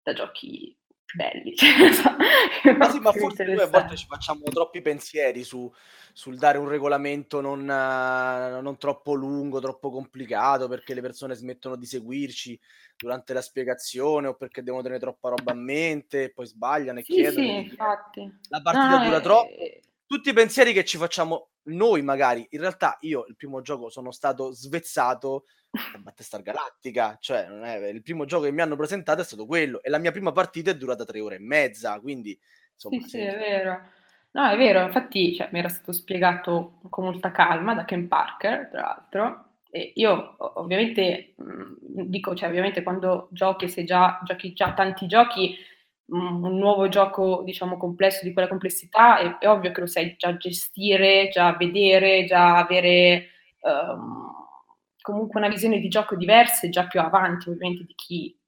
da 0.09 0.13
giochi 0.15 0.77
belli. 1.15 1.55
Cioè, 2.61 2.77
ma 2.77 2.91
sì, 2.91 2.99
ma 2.99 3.13
forse 3.13 3.45
noi 3.45 3.61
a 3.61 3.67
volte 3.67 3.97
ci 3.97 4.07
facciamo 4.07 4.43
troppi 4.51 4.83
pensieri 4.83 5.45
su, 5.45 5.73
sul 6.13 6.37
dare 6.37 6.59
un 6.59 6.69
regolamento 6.69 7.41
non, 7.41 7.61
uh, 7.61 8.61
non, 8.61 8.77
troppo 8.79 9.15
lungo, 9.15 9.61
troppo 9.61 9.91
complicato, 9.91 10.67
perché 10.67 10.93
le 10.93 11.01
persone 11.01 11.35
smettono 11.35 11.77
di 11.77 11.87
seguirci 11.87 12.59
durante 12.97 13.33
la 13.33 13.41
spiegazione 13.41 14.27
o 14.27 14.35
perché 14.35 14.63
devono 14.63 14.83
tenere 14.83 15.01
troppa 15.01 15.29
roba 15.29 15.53
a 15.53 15.55
mente 15.55 16.25
e 16.25 16.33
poi 16.33 16.47
sbagliano 16.47 16.99
e 16.99 17.05
sì, 17.05 17.13
chiedono. 17.13 17.47
Sì, 17.47 17.55
infatti. 17.55 18.39
La 18.49 18.61
partita 18.61 18.99
no, 18.99 19.05
dura 19.05 19.19
è... 19.19 19.23
troppo. 19.23 19.55
Tutti 20.05 20.31
i 20.31 20.35
pensieri 20.35 20.73
che 20.73 20.85
ci 20.85 20.99
facciamo 20.99 21.51
noi 21.69 22.03
magari, 22.03 22.47
in 22.51 22.61
realtà 22.61 22.97
io 23.01 23.25
il 23.29 23.37
primo 23.37 23.61
gioco 23.61 23.89
sono 23.89 24.11
stato 24.11 24.53
svezzato 24.53 25.45
Battlestar 25.99 26.43
Galactica, 26.43 27.17
cioè 27.21 27.47
non 27.47 27.65
è, 27.65 27.77
il 27.89 28.03
primo 28.03 28.25
gioco 28.25 28.45
che 28.45 28.53
mi 28.53 28.63
hanno 28.63 28.77
presentato 28.77 29.21
è 29.21 29.25
stato 29.25 29.47
quello 29.47 29.83
e 29.83 29.91
la 29.91 29.99
mia 29.99 30.11
prima 30.11 30.33
partita 30.33 30.71
è 30.71 30.77
durata 30.77 31.05
tre 31.05 31.21
ore 31.21 31.37
e 31.37 31.41
mezza, 31.41 32.01
quindi 32.01 32.39
insomma... 32.73 33.01
Sì, 33.03 33.09
sì, 33.09 33.19
è 33.19 33.37
vero. 33.37 33.81
No, 34.31 34.49
è 34.49 34.57
vero, 34.57 34.83
infatti 34.83 35.35
cioè, 35.35 35.49
mi 35.53 35.59
era 35.59 35.69
stato 35.69 35.93
spiegato 35.93 36.81
con 36.91 37.05
molta 37.05 37.31
calma 37.31 37.75
da 37.75 37.85
Ken 37.85 38.09
Parker, 38.09 38.69
tra 38.71 38.81
l'altro, 38.81 39.45
e 39.71 39.93
io 39.97 40.37
ovviamente 40.59 41.35
mh, 41.37 42.03
dico, 42.07 42.35
cioè 42.35 42.49
ovviamente 42.49 42.83
quando 42.83 43.29
giochi, 43.33 43.69
se 43.69 43.85
già 43.85 44.21
giochi 44.25 44.53
già 44.53 44.75
tanti 44.75 45.07
giochi, 45.07 45.57
mh, 46.07 46.45
un 46.45 46.59
nuovo 46.59 46.89
gioco 46.89 47.43
diciamo 47.45 47.77
complesso 47.77 48.25
di 48.25 48.33
quella 48.33 48.49
complessità, 48.49 49.19
è, 49.19 49.39
è, 49.39 49.49
ovvio 49.49 49.73
che 49.73 49.81
lo 49.81 49.87
sai 49.87 50.15
già 50.17 50.37
gestire, 50.37 51.29
già 51.29 51.55
vedere, 51.55 52.25
già 52.25 52.57
avere... 52.57 53.29
Um, 53.61 54.37
comunque 55.09 55.41
una 55.41 55.49
visione 55.49 55.79
di 55.79 55.89
gioco 55.89 56.17
diversa 56.17 56.67
e 56.67 56.71
già 56.71 56.87
più 56.87 57.01
avanti 57.01 57.49
ovviamente 57.49 57.85
di 57.85 57.95
chi 57.95 58.39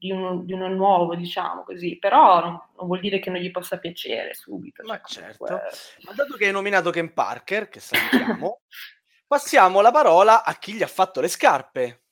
di 0.00 0.12
uno, 0.12 0.42
di 0.44 0.52
uno 0.52 0.68
nuovo, 0.68 1.16
diciamo 1.16 1.64
così, 1.64 1.98
però 1.98 2.40
non, 2.40 2.62
non, 2.76 2.86
vuol 2.86 3.00
dire 3.00 3.18
che 3.18 3.28
non 3.28 3.40
gli 3.40 3.50
possa 3.50 3.78
piacere 3.78 4.32
subito. 4.32 4.84
Ma 4.84 5.00
cioè, 5.04 5.24
certo, 5.24 5.44
comunque... 5.44 5.70
ma 6.04 6.12
dato 6.12 6.36
che 6.36 6.46
hai 6.46 6.52
nominato 6.52 6.90
Ken 6.90 7.12
Parker, 7.12 7.68
che 7.68 7.80
salutiamo, 7.80 8.60
passiamo 9.26 9.80
la 9.80 9.90
parola 9.90 10.44
a 10.44 10.54
chi 10.54 10.74
gli 10.74 10.82
ha 10.82 10.86
fatto 10.86 11.20
le 11.20 11.28
scarpe. 11.28 12.02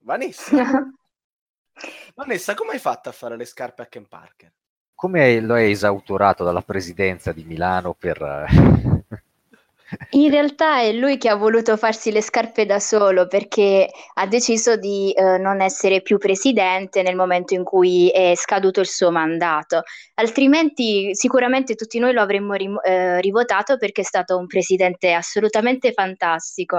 Vanessa. 0.00 0.56
Vanessa, 2.14 2.54
come 2.54 2.72
hai 2.72 2.78
fatto 2.80 3.08
a 3.08 3.12
fare 3.12 3.36
le 3.36 3.44
scarpe 3.44 3.82
a 3.82 3.86
Ken 3.86 4.08
Parker? 4.08 4.52
Come 4.94 5.40
lo 5.40 5.54
hai 5.54 5.70
esautorato 5.70 6.44
dalla 6.44 6.62
presidenza 6.62 7.32
di 7.32 7.44
Milano 7.44 7.94
per 7.94 8.93
in 10.10 10.30
realtà 10.30 10.80
è 10.80 10.92
lui 10.92 11.18
che 11.18 11.28
ha 11.28 11.34
voluto 11.34 11.76
farsi 11.76 12.10
le 12.10 12.22
scarpe 12.22 12.64
da 12.66 12.78
solo 12.80 13.26
perché 13.26 13.88
ha 14.14 14.26
deciso 14.26 14.76
di 14.76 15.12
eh, 15.12 15.38
non 15.38 15.60
essere 15.60 16.00
più 16.00 16.18
presidente 16.18 17.02
nel 17.02 17.16
momento 17.16 17.54
in 17.54 17.64
cui 17.64 18.08
è 18.10 18.34
scaduto 18.34 18.80
il 18.80 18.86
suo 18.86 19.10
mandato. 19.10 19.82
Altrimenti 20.14 21.14
sicuramente 21.14 21.74
tutti 21.74 21.98
noi 21.98 22.12
lo 22.12 22.22
avremmo 22.22 22.54
rim- 22.54 22.80
eh, 22.82 23.20
rivotato 23.20 23.76
perché 23.76 24.00
è 24.00 24.04
stato 24.04 24.38
un 24.38 24.46
presidente 24.46 25.12
assolutamente 25.12 25.92
fantastico. 25.92 26.78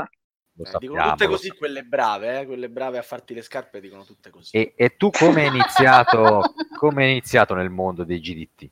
Eh, 0.57 0.77
dicono 0.79 1.09
tutte 1.09 1.27
così 1.27 1.49
quelle 1.49 1.83
brave, 1.83 2.39
eh? 2.39 2.45
quelle 2.45 2.69
brave 2.69 2.97
a 2.97 3.01
farti 3.01 3.33
le 3.33 3.41
scarpe 3.41 3.81
dicono 3.81 4.03
tutte 4.03 4.29
così. 4.29 4.55
E, 4.55 4.73
e 4.75 4.95
tu 4.95 5.09
come 5.09 5.41
hai 5.41 5.47
iniziato, 5.47 6.53
iniziato 6.91 7.53
nel 7.53 7.69
mondo 7.69 8.03
dei 8.03 8.19
GDT? 8.19 8.69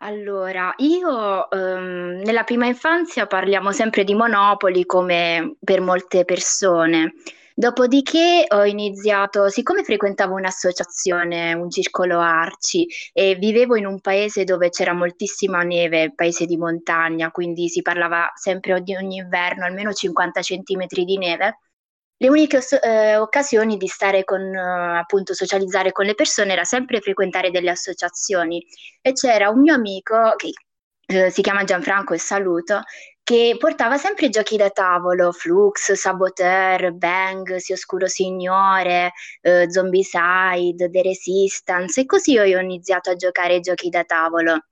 Allora, 0.00 0.72
io 0.78 1.50
ehm, 1.50 2.22
nella 2.24 2.44
prima 2.44 2.66
infanzia 2.66 3.26
parliamo 3.26 3.72
sempre 3.72 4.04
di 4.04 4.14
Monopoli 4.14 4.86
come 4.86 5.56
per 5.62 5.80
molte 5.80 6.24
persone. 6.24 7.14
Dopodiché 7.54 8.44
ho 8.46 8.64
iniziato, 8.64 9.48
siccome 9.48 9.82
frequentavo 9.82 10.34
un'associazione, 10.34 11.52
un 11.54 11.68
circolo 11.68 12.20
Arci 12.20 12.86
e 13.12 13.34
vivevo 13.34 13.74
in 13.74 13.86
un 13.86 14.00
paese 14.00 14.44
dove 14.44 14.68
c'era 14.70 14.92
moltissima 14.92 15.62
neve, 15.64 16.12
paese 16.14 16.46
di 16.46 16.56
montagna, 16.56 17.32
quindi 17.32 17.68
si 17.68 17.82
parlava 17.82 18.30
sempre 18.36 18.80
di 18.82 18.94
ogni 18.94 19.16
inverno 19.16 19.64
almeno 19.64 19.92
50 19.92 20.40
centimetri 20.42 21.02
di 21.04 21.18
neve, 21.18 21.58
le 22.20 22.28
uniche 22.28 22.60
eh, 22.82 23.16
occasioni 23.16 23.76
di 23.76 23.86
stare 23.86 24.24
con, 24.24 24.42
uh, 24.42 24.98
appunto, 24.98 25.34
socializzare 25.34 25.92
con 25.92 26.04
le 26.04 26.14
persone 26.14 26.52
era 26.52 26.64
sempre 26.64 27.00
frequentare 27.00 27.50
delle 27.50 27.70
associazioni 27.70 28.64
e 29.00 29.12
c'era 29.12 29.48
un 29.50 29.60
mio 29.60 29.74
amico 29.74 30.34
che 30.36 30.50
eh, 31.06 31.30
si 31.30 31.42
chiama 31.42 31.64
Gianfranco 31.64 32.14
e 32.14 32.18
saluto, 32.18 32.82
che 33.22 33.56
portava 33.58 33.96
sempre 33.98 34.28
giochi 34.30 34.56
da 34.56 34.70
tavolo, 34.70 35.32
Flux, 35.32 35.92
Saboteur, 35.92 36.92
Bang, 36.92 37.56
Si 37.56 37.72
Oscuro 37.72 38.06
Signore, 38.08 39.12
eh, 39.40 39.70
Zombicide, 39.70 40.90
The 40.90 41.02
Resistance 41.02 42.00
e 42.00 42.06
così 42.06 42.32
io 42.32 42.58
ho 42.58 42.60
iniziato 42.60 43.10
a 43.10 43.14
giocare 43.14 43.60
giochi 43.60 43.88
da 43.90 44.04
tavolo. 44.04 44.64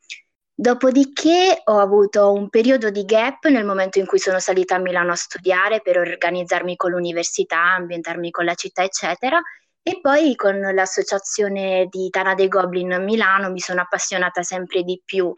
Dopodiché 0.59 1.61
ho 1.65 1.79
avuto 1.79 2.33
un 2.33 2.49
periodo 2.49 2.89
di 2.89 3.05
gap 3.05 3.45
nel 3.49 3.67
momento 3.67 3.99
in 3.99 4.07
cui 4.07 4.19
sono 4.19 4.39
salita 4.39 4.77
a 4.77 4.79
Milano 4.79 5.13
a 5.13 5.15
studiare 5.15 5.83
per 5.83 5.99
organizzarmi 5.99 6.77
con 6.77 6.93
l'università, 6.93 7.75
ambientarmi 7.75 8.31
con 8.31 8.47
la 8.47 8.55
città, 8.55 8.83
eccetera. 8.83 9.39
E 9.83 10.01
poi 10.01 10.35
con 10.35 10.59
l'associazione 10.59 11.89
di 11.91 12.09
Tana 12.09 12.35
dei 12.35 12.49
Goblin 12.49 12.93
a 12.95 12.99
Milano 12.99 13.51
mi 13.51 13.61
sono 13.61 13.83
appassionata 13.83 14.43
sempre 14.43 14.83
di 14.83 15.01
più. 15.05 15.31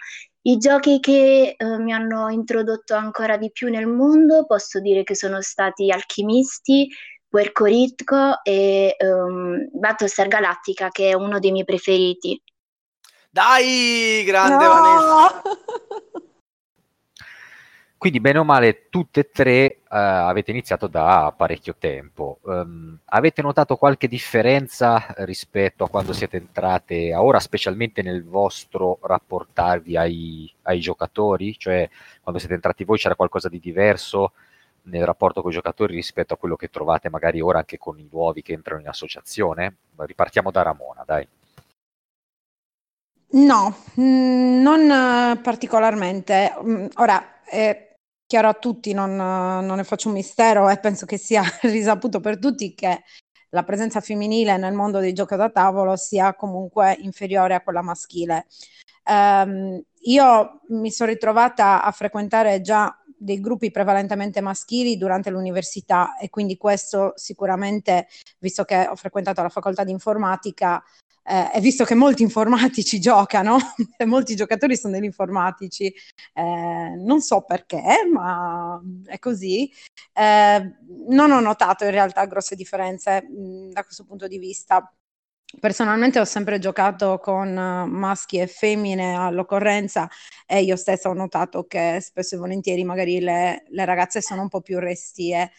I 0.43 0.57
giochi 0.57 1.01
che 1.01 1.57
eh, 1.57 1.79
mi 1.79 1.93
hanno 1.93 2.29
introdotto 2.29 2.95
ancora 2.95 3.37
di 3.37 3.51
più 3.51 3.69
nel 3.69 3.89
mondo 3.89 4.47
posso 4.47 4.79
dire 4.79 5.03
che 5.03 5.17
sono 5.17 5.43
stati 5.43 5.91
Alchimisti, 5.91 6.89
Puerco 7.29 7.65
Ritco 7.65 8.43
e 8.45 8.95
um, 9.01 9.69
Battlestar 9.73 10.29
Galactica, 10.29 10.91
che 10.91 11.11
è 11.11 11.15
uno 11.15 11.41
dei 11.41 11.51
miei 11.51 11.65
preferiti. 11.65 12.41
Dai, 13.31 14.23
grande 14.25 14.65
no! 14.65 14.73
Vanessa. 14.73 15.43
Quindi, 17.99 18.21
bene 18.21 18.39
o 18.39 18.45
male, 18.45 18.89
tutte 18.91 19.21
e 19.21 19.31
tre 19.31 19.79
uh, 19.83 19.87
avete 19.89 20.53
iniziato 20.53 20.87
da 20.87 21.35
parecchio 21.37 21.75
tempo. 21.77 22.39
Um, 22.43 22.97
avete 23.07 23.43
notato 23.43 23.77
qualche 23.77 24.07
differenza 24.07 25.15
rispetto 25.19 25.83
a 25.83 25.89
quando 25.89 26.13
siete 26.13 26.37
entrate 26.37 27.13
a 27.13 27.21
ora, 27.23 27.41
specialmente 27.41 28.01
nel 28.03 28.25
vostro 28.25 29.01
rapportarvi 29.03 29.97
ai, 29.97 30.55
ai 30.63 30.79
giocatori? 30.79 31.59
Cioè, 31.59 31.91
quando 32.23 32.39
siete 32.39 32.55
entrati 32.55 32.85
voi 32.85 32.99
c'era 32.99 33.17
qualcosa 33.17 33.49
di 33.49 33.59
diverso 33.59 34.33
nel 34.83 35.05
rapporto 35.05 35.43
con 35.43 35.51
i 35.51 35.55
giocatori 35.55 35.95
rispetto 35.95 36.35
a 36.35 36.37
quello 36.37 36.55
che 36.55 36.71
trovate 36.71 37.11
magari 37.11 37.41
ora 37.41 37.59
anche 37.59 37.79
con 37.79 37.99
i 37.99 38.09
nuovi 38.11 38.43
che 38.43 38.53
entrano 38.53 38.81
in 38.81 38.89
associazione? 38.89 39.77
Ripartiamo 39.97 40.53
da 40.53 40.63
Ramona, 40.63 41.03
dai. 41.05 41.27
No, 43.31 43.77
mm, 44.01 44.61
non 44.63 45.41
particolarmente. 45.43 46.55
Mm, 46.65 46.87
ora, 46.97 47.43
è 47.45 47.95
chiaro 48.27 48.49
a 48.49 48.55
tutti, 48.55 48.93
non, 48.93 49.17
non 49.17 49.77
ne 49.77 49.85
faccio 49.85 50.09
un 50.09 50.15
mistero 50.15 50.69
e 50.69 50.79
penso 50.79 51.07
che 51.07 51.19
sia 51.19 51.43
risaputo 51.63 52.21
per 52.21 52.39
tutti 52.39 52.75
che 52.75 53.03
la 53.51 53.65
presenza 53.65 54.01
femminile 54.01 54.57
nel 54.57 54.75
mondo 54.75 54.99
dei 54.99 55.13
giochi 55.13 55.37
da 55.37 55.51
tavolo 55.51 55.97
sia 55.97 56.35
comunque 56.35 56.97
inferiore 57.01 57.55
a 57.55 57.61
quella 57.63 57.83
maschile. 57.83 58.47
Um, 59.05 59.81
io 60.03 60.61
mi 60.69 60.91
sono 60.91 61.11
ritrovata 61.11 61.83
a 61.83 61.91
frequentare 61.93 62.61
già 62.61 62.95
dei 63.17 63.41
gruppi 63.41 63.71
prevalentemente 63.71 64.41
maschili 64.41 64.97
durante 64.97 65.31
l'università 65.31 66.17
e 66.19 66.29
quindi 66.31 66.57
questo 66.57 67.13
sicuramente, 67.17 68.07
visto 68.39 68.65
che 68.65 68.87
ho 68.89 68.95
frequentato 68.97 69.43
la 69.43 69.49
facoltà 69.49 69.83
di 69.85 69.91
informatica, 69.91 70.83
eh, 71.29 71.61
visto 71.61 71.85
che 71.85 71.95
molti 71.95 72.23
informatici 72.23 72.99
giocano, 73.01 73.59
molti 74.07 74.35
giocatori 74.35 74.77
sono 74.77 74.95
degli 74.95 75.05
informatici, 75.05 75.93
eh, 76.35 76.95
non 76.97 77.21
so 77.21 77.43
perché, 77.43 77.83
ma 78.11 78.81
è 79.05 79.19
così, 79.19 79.71
eh, 80.15 80.77
non 81.09 81.31
ho 81.31 81.41
notato 81.41 81.85
in 81.85 81.91
realtà 81.91 82.25
grosse 82.25 82.57
differenze 82.57 83.23
mh, 83.23 83.73
da 83.73 83.85
questo 83.85 84.05
punto 84.05 84.27
di 84.27 84.39
vista. 84.39 84.93
Personalmente 85.61 86.21
ho 86.21 86.25
sempre 86.25 86.59
giocato 86.59 87.19
con 87.19 87.53
maschi 87.55 88.39
e 88.39 88.47
femmine 88.47 89.17
all'occorrenza 89.17 90.09
e 90.47 90.63
io 90.63 90.77
stessa 90.77 91.09
ho 91.09 91.15
notato 91.15 91.67
che 91.67 92.01
spesso 92.01 92.35
e 92.35 92.39
volentieri 92.39 92.85
magari 92.85 93.19
le, 93.21 93.65
le 93.69 93.85
ragazze 93.87 94.21
sono 94.21 94.43
un 94.43 94.49
po' 94.49 94.61
più 94.61 94.79
restie 94.79 95.51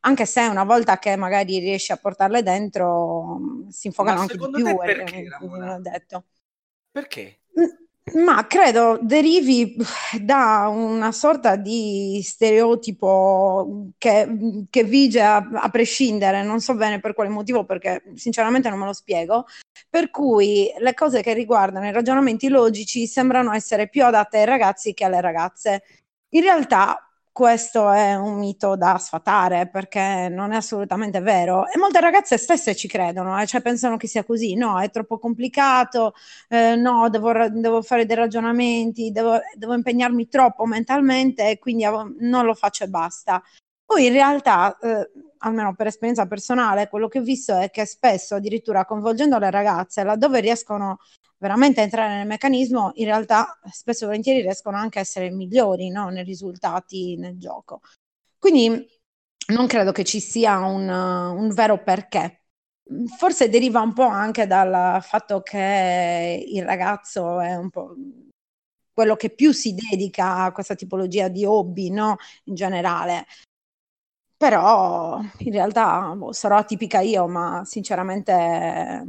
anche 0.00 0.26
se 0.26 0.42
una 0.42 0.64
volta 0.64 0.98
che 0.98 1.16
magari 1.16 1.58
riesci 1.58 1.92
a 1.92 1.96
portarle 1.96 2.42
dentro 2.42 3.40
si 3.70 3.88
infogano 3.88 4.20
anche 4.20 4.36
di 4.36 4.50
più. 4.50 4.76
Perché, 4.76 5.16
eh, 5.16 5.80
detto. 5.80 6.24
perché? 6.90 7.40
Ma 8.14 8.46
credo 8.46 8.98
derivi 9.00 9.76
da 10.20 10.68
una 10.68 11.12
sorta 11.12 11.56
di 11.56 12.20
stereotipo 12.22 13.92
che, 13.98 14.66
che 14.70 14.84
vige 14.84 15.22
a, 15.22 15.36
a, 15.36 15.68
prescindere, 15.68 16.42
non 16.42 16.60
so 16.60 16.74
bene 16.74 17.00
per 17.00 17.14
quale 17.14 17.30
motivo, 17.30 17.64
perché 17.64 18.02
sinceramente 18.14 18.68
non 18.68 18.78
me 18.78 18.86
lo 18.86 18.92
spiego, 18.92 19.46
per 19.88 20.10
cui 20.10 20.70
le 20.78 20.94
cose 20.94 21.22
che 21.22 21.32
riguardano 21.32 21.86
i 21.86 21.92
ragionamenti 21.92 22.48
logici 22.48 23.06
sembrano 23.06 23.52
essere 23.52 23.88
più 23.88 24.04
adatte 24.04 24.38
ai 24.38 24.44
ragazzi 24.44 24.94
che 24.94 25.04
alle 25.04 25.20
ragazze. 25.20 25.82
In 26.30 26.42
realtà 26.42 27.07
questo 27.32 27.90
è 27.90 28.14
un 28.14 28.38
mito 28.38 28.76
da 28.76 28.98
sfatare 28.98 29.68
perché 29.68 30.28
non 30.30 30.52
è 30.52 30.56
assolutamente 30.56 31.20
vero 31.20 31.66
e 31.68 31.78
molte 31.78 32.00
ragazze 32.00 32.36
stesse 32.38 32.74
ci 32.74 32.88
credono, 32.88 33.40
eh, 33.40 33.46
cioè 33.46 33.60
pensano 33.60 33.96
che 33.96 34.06
sia 34.06 34.24
così, 34.24 34.54
no, 34.54 34.80
è 34.80 34.90
troppo 34.90 35.18
complicato, 35.18 36.14
eh, 36.48 36.74
no, 36.76 37.08
devo, 37.08 37.32
devo, 37.50 37.82
fare 37.82 38.06
dei 38.06 38.16
ragionamenti, 38.16 39.10
devo, 39.10 39.38
devo, 39.54 39.74
impegnarmi 39.74 40.28
troppo 40.28 40.66
mentalmente 40.66 41.50
e 41.50 41.58
quindi 41.58 41.84
non 41.84 42.44
lo 42.44 42.54
faccio 42.54 42.84
e 42.84 42.88
basta. 42.88 43.42
Poi 43.84 44.06
in 44.06 44.12
realtà, 44.12 44.76
eh, 44.78 45.10
almeno 45.38 45.74
per 45.74 45.88
esperienza 45.88 46.26
personale, 46.26 46.88
quello 46.88 47.08
che 47.08 47.18
ho 47.18 47.22
visto 47.22 47.56
è 47.56 47.70
che 47.70 47.84
spesso 47.86 48.36
addirittura 48.36 48.84
coinvolgendo 48.84 49.38
le 49.38 49.50
ragazze, 49.50 50.04
laddove 50.04 50.40
riescono 50.40 50.98
veramente 51.38 51.80
entrare 51.80 52.16
nel 52.16 52.26
meccanismo, 52.26 52.92
in 52.94 53.06
realtà 53.06 53.58
spesso 53.70 54.04
e 54.04 54.06
volentieri 54.06 54.40
riescono 54.40 54.76
anche 54.76 54.98
a 54.98 55.02
essere 55.02 55.30
migliori 55.30 55.88
no? 55.90 56.08
nei 56.08 56.24
risultati 56.24 57.16
nel 57.16 57.38
gioco. 57.38 57.80
Quindi 58.38 58.86
non 59.52 59.66
credo 59.66 59.92
che 59.92 60.04
ci 60.04 60.20
sia 60.20 60.58
un, 60.58 60.88
un 60.88 61.48
vero 61.54 61.82
perché. 61.82 62.42
Forse 63.18 63.48
deriva 63.48 63.80
un 63.80 63.92
po' 63.92 64.06
anche 64.06 64.46
dal 64.46 65.02
fatto 65.02 65.42
che 65.42 66.44
il 66.46 66.64
ragazzo 66.64 67.38
è 67.40 67.54
un 67.54 67.70
po' 67.70 67.94
quello 68.98 69.14
che 69.14 69.30
più 69.30 69.52
si 69.52 69.74
dedica 69.74 70.38
a 70.38 70.52
questa 70.52 70.74
tipologia 70.74 71.28
di 71.28 71.44
hobby, 71.44 71.90
no? 71.90 72.16
In 72.44 72.54
generale. 72.54 73.26
Però 74.38 75.20
in 75.38 75.52
realtà 75.52 76.14
boh, 76.14 76.32
sarò 76.32 76.56
atipica 76.56 77.00
io, 77.00 77.26
ma 77.26 77.62
sinceramente 77.64 79.04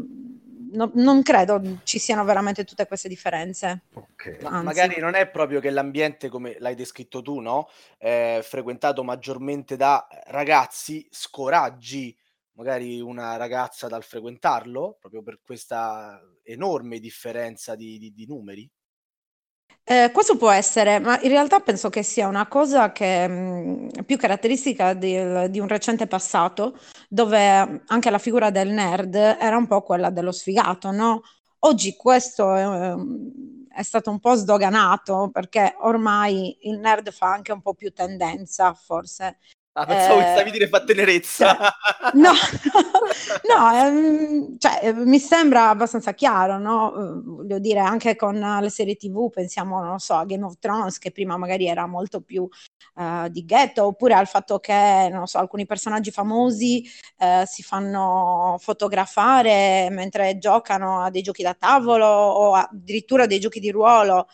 no, 0.71 0.91
non 0.95 1.21
credo 1.21 1.61
ci 1.83 1.99
siano 1.99 2.23
veramente 2.23 2.63
tutte 2.63 2.87
queste 2.87 3.07
differenze. 3.07 3.83
Okay. 3.93 4.37
Ma 4.41 4.61
magari 4.61 4.99
non 4.99 5.15
è 5.15 5.27
proprio 5.29 5.59
che 5.59 5.69
l'ambiente, 5.69 6.29
come 6.29 6.55
l'hai 6.59 6.75
descritto 6.75 7.21
tu, 7.21 7.39
no? 7.39 7.69
È 7.97 8.39
frequentato 8.41 9.03
maggiormente 9.03 9.75
da 9.75 10.07
ragazzi, 10.25 11.07
scoraggi 11.09 12.17
magari 12.53 12.99
una 12.99 13.37
ragazza 13.37 13.87
dal 13.87 14.03
frequentarlo, 14.03 14.97
proprio 14.99 15.23
per 15.23 15.39
questa 15.41 16.19
enorme 16.43 16.99
differenza 16.99 17.75
di, 17.75 17.97
di, 17.97 18.11
di 18.11 18.25
numeri? 18.25 18.69
Eh, 19.91 20.11
questo 20.13 20.37
può 20.37 20.51
essere, 20.51 20.99
ma 20.99 21.19
in 21.21 21.29
realtà 21.29 21.61
penso 21.61 21.89
che 21.89 22.03
sia 22.03 22.27
una 22.27 22.47
cosa 22.47 22.91
che 22.91 23.27
mh, 23.27 23.33
mm, 23.33 23.89
è 23.89 24.03
più 24.03 24.17
caratteristica 24.17 24.93
di, 24.93 25.49
di 25.49 25.59
un 25.59 25.67
recente 25.67 26.05
passato, 26.05 26.77
dove 27.07 27.81
anche 27.87 28.09
la 28.11 28.19
figura 28.19 28.51
del 28.51 28.69
nerd 28.69 29.15
era 29.15 29.57
un 29.57 29.65
po' 29.65 29.81
quella 29.81 30.11
dello 30.11 30.31
sfigato, 30.31 30.91
no? 30.91 31.23
Oggi 31.61 31.95
questo 31.95 32.53
è, 32.53 32.93
è 33.77 33.81
stato 33.81 34.11
un 34.11 34.19
po' 34.19 34.35
sdoganato 34.35 35.31
perché 35.33 35.75
ormai 35.79 36.55
il 36.69 36.77
nerd 36.77 37.11
fa 37.11 37.31
anche 37.31 37.51
un 37.51 37.61
po' 37.61 37.73
più 37.73 37.91
tendenza, 37.91 38.71
forse. 38.75 39.39
Ah, 39.73 39.85
pensavo 39.85 40.19
eh, 40.19 40.23
che 40.23 40.31
stavi 40.31 40.51
dire 40.51 40.67
fa 40.67 40.83
tenerezza. 40.83 41.55
Cioè, 41.55 42.11
no, 42.15 42.31
no, 43.47 43.71
ehm, 43.71 44.57
cioè, 44.57 44.91
mi 44.93 45.19
sembra 45.19 45.69
abbastanza 45.69 46.13
chiaro, 46.13 46.57
no? 46.57 47.21
Voglio 47.23 47.59
dire, 47.59 47.79
anche 47.79 48.15
con 48.15 48.35
le 48.35 48.69
serie 48.69 48.95
TV, 48.95 49.29
pensiamo, 49.29 49.81
non 49.83 49.99
so, 49.99 50.15
a 50.15 50.25
Game 50.25 50.43
of 50.43 50.55
Thrones, 50.59 50.97
che 50.97 51.11
prima 51.11 51.37
magari 51.37 51.67
era 51.67 51.85
molto 51.85 52.21
più 52.21 52.47
uh, 52.95 53.27
di 53.29 53.45
ghetto, 53.45 53.85
oppure 53.85 54.15
al 54.15 54.27
fatto 54.27 54.59
che, 54.59 55.07
non 55.11 55.27
so, 55.27 55.37
alcuni 55.37 55.65
personaggi 55.65 56.11
famosi 56.11 56.89
uh, 57.19 57.45
si 57.45 57.61
fanno 57.61 58.57
fotografare 58.59 59.87
mentre 59.91 60.39
giocano 60.39 61.03
a 61.03 61.09
dei 61.09 61.21
giochi 61.21 61.43
da 61.43 61.53
tavolo 61.53 62.05
o 62.05 62.53
addirittura 62.55 63.27
dei 63.27 63.39
giochi 63.39 63.59
di 63.59 63.69
ruolo 63.71 64.27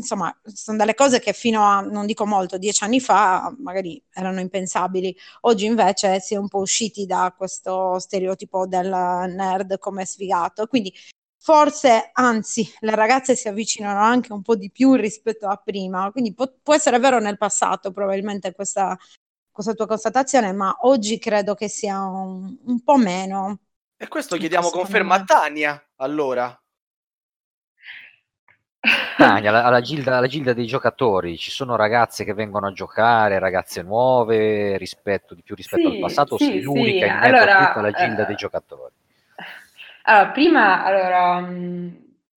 insomma, 0.00 0.34
sono 0.44 0.78
delle 0.78 0.94
cose 0.94 1.20
che 1.20 1.32
fino 1.32 1.62
a, 1.62 1.80
non 1.80 2.06
dico 2.06 2.26
molto, 2.26 2.58
dieci 2.58 2.82
anni 2.84 3.00
fa 3.00 3.54
magari 3.58 4.02
erano 4.12 4.40
impensabili. 4.40 5.16
Oggi 5.42 5.66
invece 5.66 6.20
si 6.20 6.34
è 6.34 6.36
un 6.36 6.48
po' 6.48 6.58
usciti 6.58 7.06
da 7.06 7.32
questo 7.36 7.98
stereotipo 7.98 8.66
del 8.66 8.88
nerd 8.88 9.78
come 9.78 10.04
sfigato. 10.04 10.66
Quindi 10.66 10.92
forse, 11.36 12.10
anzi, 12.12 12.70
le 12.80 12.94
ragazze 12.94 13.36
si 13.36 13.48
avvicinano 13.48 14.00
anche 14.00 14.32
un 14.32 14.42
po' 14.42 14.56
di 14.56 14.70
più 14.70 14.94
rispetto 14.94 15.46
a 15.46 15.56
prima. 15.56 16.10
Quindi 16.10 16.34
può, 16.34 16.50
può 16.62 16.74
essere 16.74 16.98
vero 16.98 17.18
nel 17.20 17.38
passato, 17.38 17.92
probabilmente 17.92 18.52
questa, 18.52 18.98
questa, 19.50 19.74
tua 19.74 19.86
constatazione, 19.86 20.52
ma 20.52 20.76
oggi 20.80 21.18
credo 21.18 21.54
che 21.54 21.68
sia 21.68 22.02
un, 22.04 22.56
un 22.64 22.82
po' 22.82 22.96
meno. 22.96 23.58
E 23.96 24.08
questo 24.08 24.36
chiediamo 24.36 24.70
conferma 24.70 25.16
a 25.16 25.24
Tania, 25.24 25.90
allora. 25.96 26.59
Alla, 29.18 29.64
alla, 29.64 29.80
gilda, 29.82 30.16
alla, 30.16 30.26
gilda, 30.26 30.54
dei 30.54 30.66
giocatori 30.66 31.36
ci 31.36 31.50
sono 31.50 31.76
ragazze 31.76 32.24
che 32.24 32.32
vengono 32.32 32.68
a 32.68 32.72
giocare, 32.72 33.38
ragazze 33.38 33.82
nuove 33.82 34.78
rispetto, 34.78 35.34
di 35.34 35.42
più 35.42 35.54
rispetto 35.54 35.90
sì, 35.90 35.94
al 35.94 36.00
passato, 36.00 36.36
sì, 36.38 36.44
o 36.44 36.46
sei 36.46 36.62
l'unica 36.62 37.06
sì. 37.06 37.12
in 37.12 37.34
allora, 37.34 37.66
tutta 37.66 37.80
la 37.82 37.90
gilda 37.90 38.22
uh, 38.22 38.26
dei 38.26 38.36
giocatori? 38.36 38.94
Allora, 40.04 40.30
prima, 40.30 40.84
allora, 40.84 41.40
mm, 41.40 41.88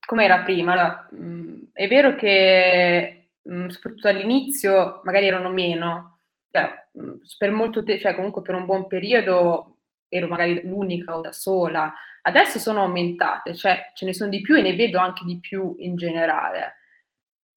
come 0.05 0.25
era 0.25 0.39
prima? 0.39 0.73
Allora, 0.73 1.07
mh, 1.11 1.25
mm, 1.25 1.61
è 1.71 1.87
vero 1.87 2.15
che 2.15 3.27
mh, 3.41 3.55
mm, 3.55 3.67
soprattutto 3.67 4.07
all'inizio 4.09 4.99
magari 5.03 5.27
erano 5.27 5.49
meno, 5.49 6.19
cioè, 6.51 6.87
mh, 6.91 7.11
per 7.37 7.51
molto 7.51 7.83
tempo, 7.83 8.01
cioè 8.01 8.15
comunque 8.15 8.41
per 8.41 8.55
un 8.55 8.65
buon 8.65 8.87
periodo 8.87 9.77
ero 10.09 10.27
magari 10.27 10.61
l'unica 10.67 11.15
o 11.17 11.21
da 11.21 11.31
sola, 11.31 11.93
Adesso 12.25 12.57
sono 12.59 12.81
aumentate, 12.81 13.53
cioè 13.53 13.91
ce 13.93 14.05
ne 14.05 14.13
sono 14.13 14.29
di 14.29 14.41
più 14.41 14.55
e 14.55 14.61
ne 14.61 14.75
vedo 14.75 14.97
anche 14.97 15.25
di 15.25 15.39
più 15.39 15.75
in 15.79 15.95
generale. 15.95 16.75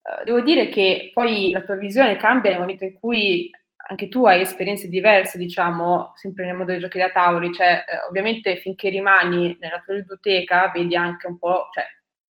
Uh, 0.01 0.23
devo 0.25 0.41
dire 0.41 0.67
che 0.69 1.11
poi 1.13 1.51
la 1.51 1.61
tua 1.61 1.75
visione 1.75 2.17
cambia 2.17 2.51
nel 2.51 2.59
momento 2.59 2.83
in 2.83 2.93
cui 2.99 3.49
anche 3.89 4.09
tu 4.09 4.25
hai 4.25 4.41
esperienze 4.41 4.89
diverse, 4.89 5.37
diciamo, 5.37 6.11
sempre 6.15 6.45
nel 6.45 6.55
mondo 6.55 6.71
dei 6.73 6.81
giochi 6.81 6.97
da 6.97 7.09
tavoli, 7.09 7.53
cioè 7.53 7.85
eh, 7.87 7.99
ovviamente 8.09 8.57
finché 8.57 8.89
rimani 8.89 9.55
nella 9.61 9.81
tua 9.85 9.95
ludoteca 9.95 10.69
vedi 10.73 10.95
anche 10.95 11.27
un 11.27 11.37
po' 11.37 11.69
cioè, 11.71 11.85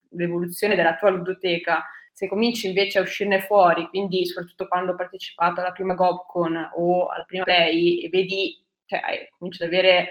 l'evoluzione 0.09 0.75
della 0.75 0.97
tua 0.97 1.11
ludoteca, 1.11 1.85
se 2.11 2.27
cominci 2.27 2.67
invece 2.67 2.99
a 2.99 3.01
uscirne 3.01 3.39
fuori, 3.41 3.87
quindi 3.87 4.25
soprattutto 4.25 4.67
quando 4.67 4.91
ho 4.91 4.95
partecipato 4.95 5.61
alla 5.61 5.71
prima 5.71 5.93
GobCon 5.93 6.71
o 6.75 7.07
alla 7.07 7.23
prima 7.23 7.43
Play 7.43 7.99
e 7.99 8.09
vedi, 8.09 8.61
cioè 8.85 9.29
cominci 9.37 9.63
ad 9.63 9.69
avere 9.69 10.09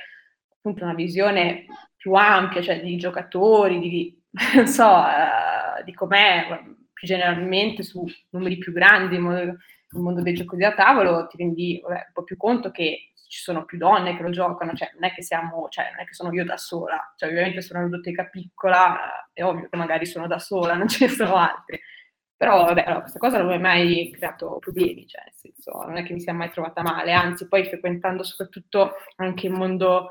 appunto 0.64 0.84
una 0.84 0.94
visione 0.94 1.66
più 1.94 2.14
ampia, 2.14 2.62
cioè 2.62 2.80
di 2.80 2.96
giocatori, 2.96 3.78
di, 3.78 4.22
non 4.56 4.66
so, 4.66 4.86
uh, 4.86 5.84
di 5.84 5.92
com'è 5.92 6.62
più 6.90 7.06
generalmente 7.06 7.82
su 7.82 8.06
numeri 8.30 8.56
più 8.56 8.72
grandi 8.72 9.18
nel 9.18 9.58
mondo 9.90 10.22
dei 10.22 10.32
giochi 10.32 10.56
da 10.56 10.72
tavolo, 10.72 11.26
ti 11.26 11.36
rendi 11.36 11.80
vabbè, 11.82 11.94
un 11.94 12.12
po' 12.14 12.24
più 12.24 12.38
conto 12.38 12.70
che 12.70 13.10
ci 13.28 13.40
sono 13.40 13.64
più 13.64 13.76
donne 13.76 14.16
che 14.16 14.22
lo 14.22 14.30
giocano, 14.30 14.72
cioè 14.74 14.90
non 14.94 15.04
è 15.04 15.12
che 15.12 15.22
siamo, 15.22 15.66
cioè 15.68 15.90
non 15.90 16.00
è 16.00 16.04
che 16.06 16.14
sono 16.14 16.32
io 16.32 16.44
da 16.44 16.56
sola, 16.56 17.12
cioè 17.16 17.28
ovviamente 17.28 17.60
sono 17.60 17.80
una 17.80 17.88
ludoteca 17.88 18.24
piccola, 18.24 19.28
è 19.32 19.42
ovvio 19.42 19.68
che 19.68 19.76
magari 19.76 20.06
sono 20.06 20.26
da 20.26 20.38
sola, 20.38 20.74
non 20.76 20.88
ce 20.88 21.06
ne 21.06 21.12
sono 21.12 21.36
altri. 21.36 21.78
Però 22.36 22.64
vabbè, 22.64 22.82
allora, 22.82 23.00
questa 23.00 23.18
cosa 23.18 23.38
non 23.38 23.46
mi 23.48 23.54
ha 23.54 23.58
mai 23.58 24.10
creato 24.12 24.58
problemi, 24.58 25.06
cioè 25.06 25.22
nel 25.24 25.34
senso, 25.34 25.72
non 25.84 25.96
è 25.96 26.04
che 26.04 26.12
mi 26.12 26.20
sia 26.20 26.32
mai 26.32 26.50
trovata 26.50 26.82
male, 26.82 27.12
anzi 27.12 27.48
poi 27.48 27.64
frequentando 27.64 28.22
soprattutto 28.22 28.94
anche 29.16 29.46
il 29.46 29.52
mondo 29.52 30.10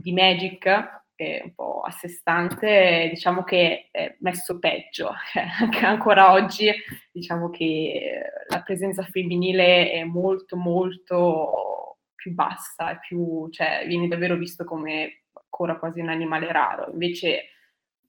di 0.00 0.12
Magic, 0.12 0.66
è 1.14 1.40
un 1.42 1.52
po' 1.54 1.80
a 1.80 1.90
sé 1.90 2.08
stante, 2.08 3.08
diciamo 3.10 3.42
che 3.42 3.88
è 3.90 4.16
messo 4.20 4.58
peggio. 4.58 5.12
Anche 5.60 5.84
ancora 5.84 6.32
oggi 6.32 6.70
diciamo 7.10 7.50
che 7.50 8.22
la 8.48 8.62
presenza 8.62 9.02
femminile 9.02 9.90
è 9.90 10.04
molto 10.04 10.56
molto 10.56 11.98
più 12.14 12.32
bassa, 12.34 12.96
più, 12.96 13.48
cioè, 13.50 13.84
viene 13.86 14.06
davvero 14.06 14.36
visto 14.36 14.64
come 14.64 15.24
ancora 15.32 15.78
quasi 15.78 16.00
un 16.00 16.08
animale 16.08 16.52
raro. 16.52 16.90
Invece 16.92 17.48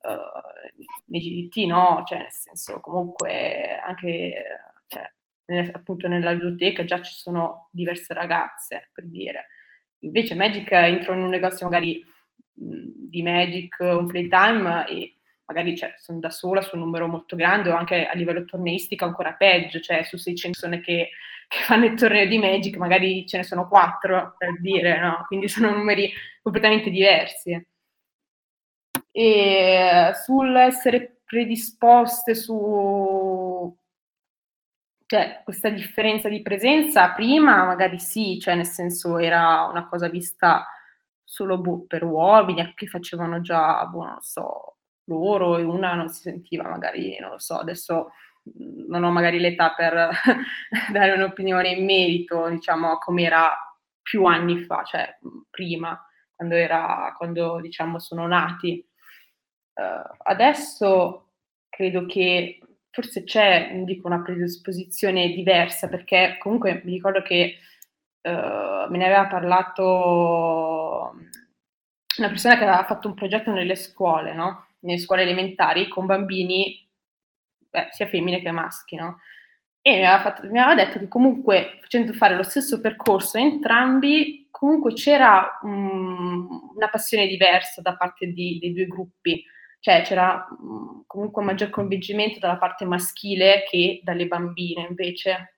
uh, 0.02 0.99
nei 1.06 1.19
GDT 1.19 1.65
no, 1.65 2.04
cioè 2.06 2.19
nel 2.19 2.32
senso 2.32 2.80
comunque 2.80 3.80
anche 3.84 4.43
cioè, 4.88 5.12
appunto 5.73 6.08
nella 6.08 6.34
biblioteca 6.34 6.86
già 6.86 7.02
ci 7.02 7.13
sono 7.13 7.69
diverse 7.71 8.13
ragazze, 8.13 8.89
per 8.93 9.08
dire. 9.08 9.47
Invece 9.99 10.35
Magic 10.35 10.71
entro 10.71 11.13
in 11.13 11.21
un 11.21 11.29
negozio 11.29 11.67
magari 11.67 12.03
di 12.53 13.21
Magic, 13.21 13.77
un 13.79 14.07
playtime 14.07 14.88
e 14.88 15.15
magari 15.45 15.75
cioè, 15.75 15.95
sono 15.97 16.19
da 16.19 16.29
sola 16.29 16.62
su 16.62 16.75
un 16.75 16.83
numero 16.83 17.07
molto 17.07 17.35
grande 17.35 17.69
o 17.69 17.75
anche 17.75 18.05
a 18.05 18.13
livello 18.13 18.45
torneistico 18.45 19.05
ancora 19.05 19.33
peggio, 19.33 19.79
cioè 19.79 20.03
su 20.03 20.17
600 20.17 20.59
persone 20.59 20.81
che, 20.81 21.09
che 21.47 21.63
fanno 21.63 21.85
il 21.85 21.95
torneo 21.95 22.27
di 22.27 22.38
Magic 22.38 22.75
magari 22.77 23.25
ce 23.27 23.38
ne 23.38 23.43
sono 23.43 23.67
4 23.67 24.35
per 24.38 24.59
dire, 24.62 24.99
no? 24.99 25.25
Quindi 25.27 25.47
sono 25.49 25.75
numeri 25.75 26.12
completamente 26.41 26.89
diversi. 26.89 27.67
E 29.12 30.12
sull'essere 30.23 31.21
predisposte 31.25 32.35
su 32.35 33.75
cioè, 35.10 35.41
questa 35.43 35.69
differenza 35.69 36.30
di 36.30 36.43
presenza, 36.43 37.10
prima 37.13 37.65
magari 37.65 37.98
sì, 37.98 38.38
cioè 38.39 38.54
nel 38.54 38.67
senso 38.67 39.17
era 39.17 39.63
una 39.63 39.88
cosa 39.88 40.08
vista 40.08 40.67
solo 41.24 41.58
boh, 41.58 41.88
per 41.88 42.04
uomini 42.04 42.74
che 42.76 42.86
facevano 42.86 43.41
già, 43.41 43.84
boh, 43.88 44.04
non 44.04 44.22
so, 44.22 44.78
loro 45.06 45.58
e 45.58 45.63
una 45.63 45.95
non 45.95 46.10
si 46.10 46.22
sentiva 46.22 46.69
magari, 46.69 47.17
non 47.19 47.32
lo 47.32 47.39
so, 47.39 47.58
adesso 47.58 48.12
non 48.88 49.04
ho 49.04 49.10
magari 49.10 49.39
l'età 49.39 49.74
per 49.74 50.12
dare 50.93 51.12
un'opinione 51.13 51.69
in 51.69 51.86
merito, 51.86 52.48
diciamo, 52.48 52.91
a 52.91 53.00
come 53.00 53.24
era 53.24 53.52
più 54.00 54.26
anni 54.26 54.60
fa, 54.60 54.84
cioè 54.84 55.17
prima, 55.50 56.00
quando, 56.36 56.54
era, 56.54 57.15
quando 57.17 57.60
diciamo, 57.62 57.98
sono 57.98 58.28
nati. 58.28 58.88
Uh, 59.74 60.17
adesso 60.26 61.32
credo 61.67 62.06
che 62.06 62.60
forse 62.91 63.23
c'è, 63.23 63.71
dico, 63.84 64.08
una 64.08 64.21
predisposizione 64.21 65.30
diversa, 65.30 65.88
perché 65.88 66.38
comunque 66.39 66.82
mi 66.84 66.93
ricordo 66.93 67.21
che 67.21 67.58
uh, 68.21 68.30
me 68.30 68.97
ne 68.97 69.06
aveva 69.06 69.28
parlato 69.28 71.15
una 72.17 72.28
persona 72.28 72.58
che 72.58 72.63
aveva 72.63 72.84
fatto 72.84 73.08
un 73.08 73.13
progetto 73.13 73.52
nelle 73.52 73.75
scuole, 73.75 74.34
no? 74.34 74.67
nelle 74.82 74.99
scuole 74.99 75.23
elementari, 75.23 75.88
con 75.88 76.06
bambini, 76.06 76.88
beh, 77.69 77.89
sia 77.91 78.08
femmine 78.08 78.41
che 78.41 78.52
maschi, 78.52 78.95
no? 78.95 79.19
E 79.82 79.97
mi 79.97 80.06
aveva, 80.06 80.21
fatto, 80.21 80.47
mi 80.49 80.60
aveva, 80.60 80.84
detto 80.84 80.99
che 80.99 81.08
comunque 81.08 81.80
facendo 81.82 82.13
fare 82.13 82.36
lo 82.36 82.43
stesso 82.43 82.82
percorso 82.82 83.38
entrambi, 83.38 84.47
comunque 84.52 84.93
c'era 84.93 85.58
um, 85.62 86.73
una 86.75 86.89
passione 86.89 87.28
diversa 87.28 87.82
da 87.82 87.95
parte 87.95 88.28
di, 88.28 88.60
dei 88.60 88.73
due 88.73 88.88
gruppi, 88.88 89.43
cioè 89.80 90.02
c'era 90.04 90.48
um, 90.60 91.04
comunque 91.08 91.42
un 91.42 91.48
maggior 91.48 91.70
convincimento 91.70 92.39
dalla 92.39 92.58
parte 92.58 92.86
maschile 92.86 93.63
che 93.70 94.02
dalle 94.04 94.28
bambine 94.28 94.86
invece. 94.88 95.54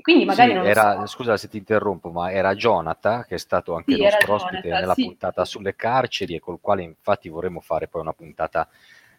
Quindi 0.00 0.24
magari 0.24 0.50
sì, 0.50 0.56
non 0.56 0.66
era, 0.66 1.00
so. 1.00 1.06
Scusa 1.06 1.36
se 1.36 1.48
ti 1.48 1.56
interrompo, 1.58 2.10
ma 2.10 2.30
era 2.32 2.54
Jonathan 2.54 3.24
che 3.26 3.34
è 3.36 3.38
stato 3.38 3.74
anche 3.74 3.94
Sì, 3.94 4.02
nostro 4.02 4.34
ospite 4.34 4.60
Jonathan, 4.62 4.80
nella 4.80 4.94
sì. 4.94 5.04
puntata 5.04 5.44
sulle 5.44 5.74
carceri 5.76 6.34
e 6.34 6.40
col 6.40 6.60
quale 6.60 6.82
infatti 6.82 7.28
vorremmo 7.28 7.60
fare 7.60 7.88
poi 7.88 8.00
una 8.02 8.12
puntata 8.12 8.68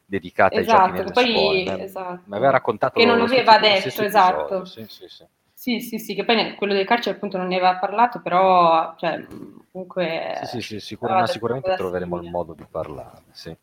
dedicata 0.05 0.55
ai 0.55 0.63
Esatto, 0.63 0.79
giochi 0.79 0.91
nelle 0.91 1.05
che 1.05 1.11
poi- 1.13 1.31
scuole. 1.65 1.83
Esatto. 1.83 2.21
Mi 2.25 2.35
aveva 2.35 2.51
raccontato 2.51 2.99
Che 2.99 3.05
non 3.05 3.17
lo 3.17 3.23
aveva 3.23 3.59
detto, 3.59 4.01
esatto. 4.01 4.65
Sì, 4.65 4.85
sì, 4.87 5.07
sì. 5.07 5.25
Sì, 5.53 5.79
sì, 5.81 5.99
sì, 5.99 6.15
che 6.15 6.23
poi 6.23 6.55
quello 6.55 6.73
del 6.73 6.85
carcere 6.85 7.17
appunto 7.17 7.37
non 7.37 7.47
ne 7.47 7.55
aveva 7.57 7.77
parlato, 7.77 8.21
però 8.21 8.95
cioè, 8.97 9.25
comunque... 9.71 10.39
Sì, 10.43 10.45
sì, 10.45 10.61
sì, 10.61 10.79
sicuramente 10.79 11.37
qualcosa 11.37 11.75
troveremo 11.75 12.21
il 12.21 12.29
modo 12.29 12.53
di 12.53 12.65
parlare. 12.69 13.23
Sì. 13.31 13.53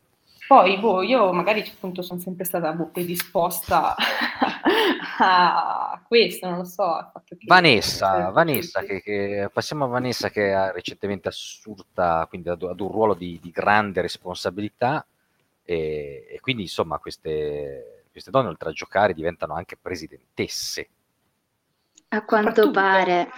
Poi 0.47 0.79
boh, 0.79 1.01
io 1.01 1.31
magari 1.33 1.59
appunto 1.61 2.01
sono 2.01 2.19
sempre 2.21 2.45
stata 2.45 2.71
boh, 2.71 2.87
predisposta 2.87 3.95
a 5.19 6.01
questo, 6.07 6.47
non 6.47 6.59
lo 6.59 6.63
so. 6.65 6.83
al 6.83 7.09
fatto 7.11 7.35
che- 7.35 7.45
Vanessa, 7.47 8.25
che- 8.27 8.31
Vanessa 8.31 8.81
che, 8.81 9.01
che- 9.01 9.49
passiamo 9.51 9.85
a 9.85 9.87
Vanessa 9.87 10.29
che 10.29 10.53
ha 10.53 10.71
recentemente 10.71 11.27
assurta 11.27 12.25
quindi 12.29 12.49
ad, 12.49 12.63
ad 12.63 12.79
un 12.79 12.89
ruolo 12.91 13.13
di, 13.13 13.39
di 13.41 13.51
grande 13.51 14.01
responsabilità 14.01 15.05
e, 15.63 16.27
e 16.29 16.39
quindi 16.39 16.61
insomma 16.63 16.97
queste, 16.97 18.05
queste 18.11 18.31
donne 18.31 18.47
oltre 18.49 18.69
a 18.69 18.73
giocare 18.73 19.13
diventano 19.13 19.53
anche 19.53 19.75
presidentesse. 19.75 20.89
A 22.09 22.23
quanto 22.23 22.71
pare. 22.71 23.29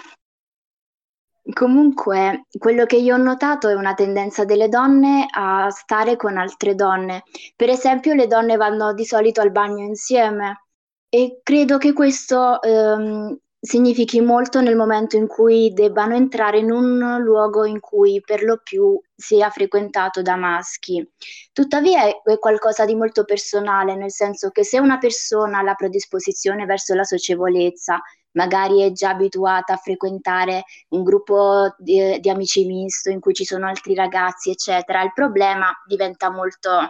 Comunque, 1.54 2.46
quello 2.58 2.86
che 2.86 2.98
io 2.98 3.16
ho 3.16 3.18
notato 3.18 3.70
è 3.70 3.74
una 3.74 3.94
tendenza 3.94 4.46
delle 4.46 4.70
donne 4.70 5.26
a 5.30 5.70
stare 5.70 6.16
con 6.16 6.38
altre 6.38 6.76
donne. 6.76 7.24
Per 7.56 7.70
esempio, 7.70 8.14
le 8.14 8.28
donne 8.28 8.56
vanno 8.56 8.94
di 8.94 9.06
solito 9.06 9.42
al 9.42 9.52
bagno 9.52 9.84
insieme 9.84 10.66
e 11.10 11.40
credo 11.42 11.78
che 11.78 11.94
questo 11.94 12.62
ehm, 12.62 13.36
significhi 13.60 14.22
molto 14.22 14.62
nel 14.62 14.76
momento 14.76 15.18
in 15.18 15.28
cui 15.28 15.74
debbano 15.74 16.14
entrare 16.16 16.60
in 16.60 16.72
un 16.72 17.18
luogo 17.22 17.66
in 17.66 17.80
cui 17.80 18.22
per 18.24 18.44
lo 18.44 18.62
più 18.64 19.00
sia 19.16 19.50
frequentato 19.50 20.22
da 20.22 20.36
maschi. 20.36 21.06
Tuttavia 21.52 22.04
è 22.06 22.38
qualcosa 22.40 22.86
di 22.86 22.96
molto 22.96 23.26
personale, 23.26 23.96
nel 23.96 24.12
senso 24.12 24.50
che 24.50 24.64
se 24.64 24.80
una 24.80 24.98
persona 24.98 25.60
ha 25.60 25.64
la 25.64 25.74
predisposizione 25.74 26.66
verso 26.66 26.94
la 26.94 27.04
socievolezza, 27.04 28.00
magari 28.34 28.82
è 28.82 28.92
già 28.92 29.10
abituata 29.10 29.74
a 29.74 29.78
frequentare 29.78 30.64
un 30.90 31.04
gruppo 31.04 31.74
di, 31.78 32.20
di 32.20 32.30
amici 32.30 32.66
misto 32.66 33.10
in 33.10 33.20
cui 33.20 33.34
ci 33.34 33.46
sono 33.46 33.68
altri 33.68 33.96
ragazzi, 33.96 34.50
eccetera, 34.50 35.02
il 35.02 35.14
problema 35.14 35.72
diventa 35.88 36.30
molto 36.30 36.90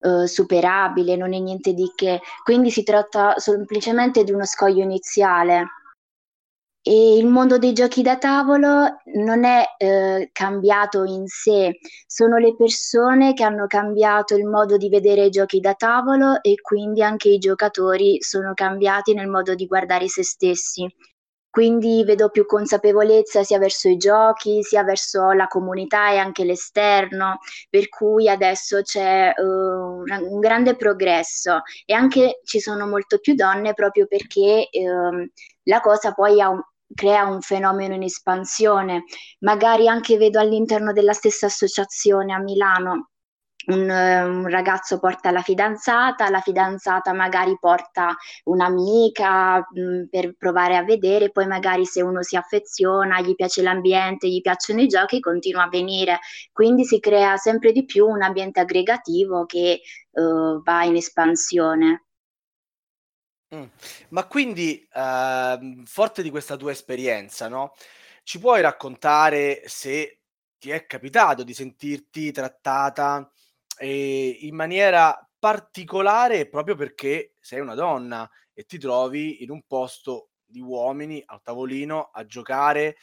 eh, 0.00 0.26
superabile, 0.26 1.16
non 1.16 1.34
è 1.34 1.38
niente 1.38 1.72
di 1.72 1.92
che. 1.94 2.20
Quindi 2.42 2.70
si 2.70 2.82
tratta 2.82 3.34
semplicemente 3.38 4.24
di 4.24 4.32
uno 4.32 4.44
scoglio 4.44 4.82
iniziale. 4.82 5.66
E 6.82 7.16
il 7.16 7.26
mondo 7.26 7.58
dei 7.58 7.72
giochi 7.72 8.02
da 8.02 8.16
tavolo 8.18 9.00
non 9.14 9.44
è 9.44 9.62
eh, 9.76 10.30
cambiato 10.32 11.04
in 11.04 11.26
sé, 11.26 11.78
sono 12.06 12.38
le 12.38 12.56
persone 12.56 13.32
che 13.34 13.44
hanno 13.44 13.66
cambiato 13.66 14.34
il 14.34 14.44
modo 14.46 14.76
di 14.76 14.88
vedere 14.88 15.26
i 15.26 15.30
giochi 15.30 15.60
da 15.60 15.74
tavolo 15.74 16.42
e 16.42 16.54
quindi 16.60 17.02
anche 17.02 17.28
i 17.28 17.38
giocatori 17.38 18.20
sono 18.22 18.54
cambiati 18.54 19.12
nel 19.14 19.28
modo 19.28 19.54
di 19.54 19.66
guardare 19.66 20.08
se 20.08 20.24
stessi. 20.24 20.86
Quindi 21.58 22.04
vedo 22.04 22.28
più 22.28 22.46
consapevolezza 22.46 23.42
sia 23.42 23.58
verso 23.58 23.88
i 23.88 23.96
giochi, 23.96 24.62
sia 24.62 24.84
verso 24.84 25.32
la 25.32 25.48
comunità 25.48 26.12
e 26.12 26.16
anche 26.18 26.44
l'esterno, 26.44 27.40
per 27.68 27.88
cui 27.88 28.28
adesso 28.28 28.80
c'è 28.82 29.32
eh, 29.36 29.42
un, 29.42 30.38
grande 30.38 30.76
progresso 30.76 31.62
e 31.84 31.94
anche 31.94 32.42
ci 32.44 32.60
sono 32.60 32.86
molto 32.86 33.18
più 33.18 33.34
donne 33.34 33.74
proprio 33.74 34.06
perché 34.06 34.68
ehm, 34.70 35.28
la 35.64 35.80
cosa 35.80 36.12
poi 36.12 36.40
un- 36.40 36.62
crea 36.94 37.24
un 37.24 37.40
fenomeno 37.40 37.94
in 37.94 38.04
espansione. 38.04 39.02
Magari 39.40 39.88
anche 39.88 40.16
vedo 40.16 40.38
all'interno 40.38 40.92
della 40.92 41.12
stessa 41.12 41.46
associazione 41.46 42.34
a 42.34 42.38
Milano 42.38 43.08
un, 43.68 43.90
eh, 43.90 44.22
un 44.22 44.48
ragazzo 44.48 44.98
porta 44.98 45.30
la 45.30 45.42
fidanzata, 45.42 46.30
la 46.30 46.40
fidanzata 46.40 47.12
magari 47.12 47.56
porta 47.58 48.16
un'amica 48.44 49.58
mh, 49.58 50.06
per 50.10 50.36
provare 50.36 50.76
a 50.76 50.84
vedere, 50.84 51.30
poi 51.30 51.46
magari 51.46 51.84
se 51.84 52.02
uno 52.02 52.22
si 52.22 52.36
affeziona, 52.36 53.20
gli 53.20 53.34
piace 53.34 53.62
l'ambiente, 53.62 54.28
gli 54.28 54.40
piacciono 54.40 54.80
i 54.80 54.86
giochi, 54.86 55.20
continua 55.20 55.64
a 55.64 55.68
venire. 55.68 56.18
Quindi 56.52 56.84
si 56.84 57.00
crea 57.00 57.36
sempre 57.36 57.72
di 57.72 57.84
più 57.84 58.06
un 58.06 58.22
ambiente 58.22 58.60
aggregativo 58.60 59.44
che 59.46 59.80
eh, 59.80 59.80
va 60.62 60.84
in 60.84 60.96
espansione. 60.96 62.04
Mm. 63.54 63.64
Ma 64.10 64.26
quindi, 64.26 64.86
ehm, 64.92 65.84
forte 65.84 66.22
di 66.22 66.30
questa 66.30 66.56
tua 66.56 66.70
esperienza, 66.70 67.48
no? 67.48 67.72
Ci 68.22 68.38
puoi 68.38 68.60
raccontare 68.60 69.62
se 69.66 70.20
ti 70.58 70.70
è 70.70 70.86
capitato 70.86 71.44
di 71.44 71.54
sentirti 71.54 72.30
trattata 72.32 73.30
eh, 73.78 74.38
in 74.40 74.54
maniera 74.54 75.18
particolare 75.38 76.48
proprio 76.48 76.74
perché 76.74 77.34
sei 77.40 77.60
una 77.60 77.74
donna 77.74 78.28
e 78.52 78.64
ti 78.64 78.78
trovi 78.78 79.42
in 79.44 79.50
un 79.50 79.62
posto 79.66 80.30
di 80.44 80.60
uomini 80.60 81.22
al 81.26 81.40
tavolino 81.42 82.10
a 82.12 82.24
giocare, 82.26 82.96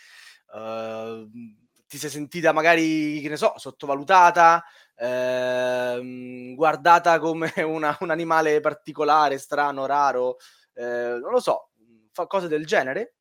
ehm, 0.53 1.29
ti 1.87 1.97
sei 1.97 2.09
sentita 2.09 2.51
magari, 2.51 3.19
che 3.21 3.29
ne 3.29 3.37
so, 3.37 3.53
sottovalutata, 3.57 4.63
ehm, 4.95 6.55
guardata 6.55 7.19
come 7.19 7.51
una- 7.63 7.95
un 8.01 8.09
animale 8.11 8.59
particolare, 8.59 9.37
strano, 9.37 9.85
raro, 9.85 10.37
eh, 10.73 11.17
non 11.21 11.31
lo 11.31 11.39
so, 11.39 11.69
fa 12.11 12.27
cose 12.27 12.47
del 12.47 12.65
genere? 12.65 13.14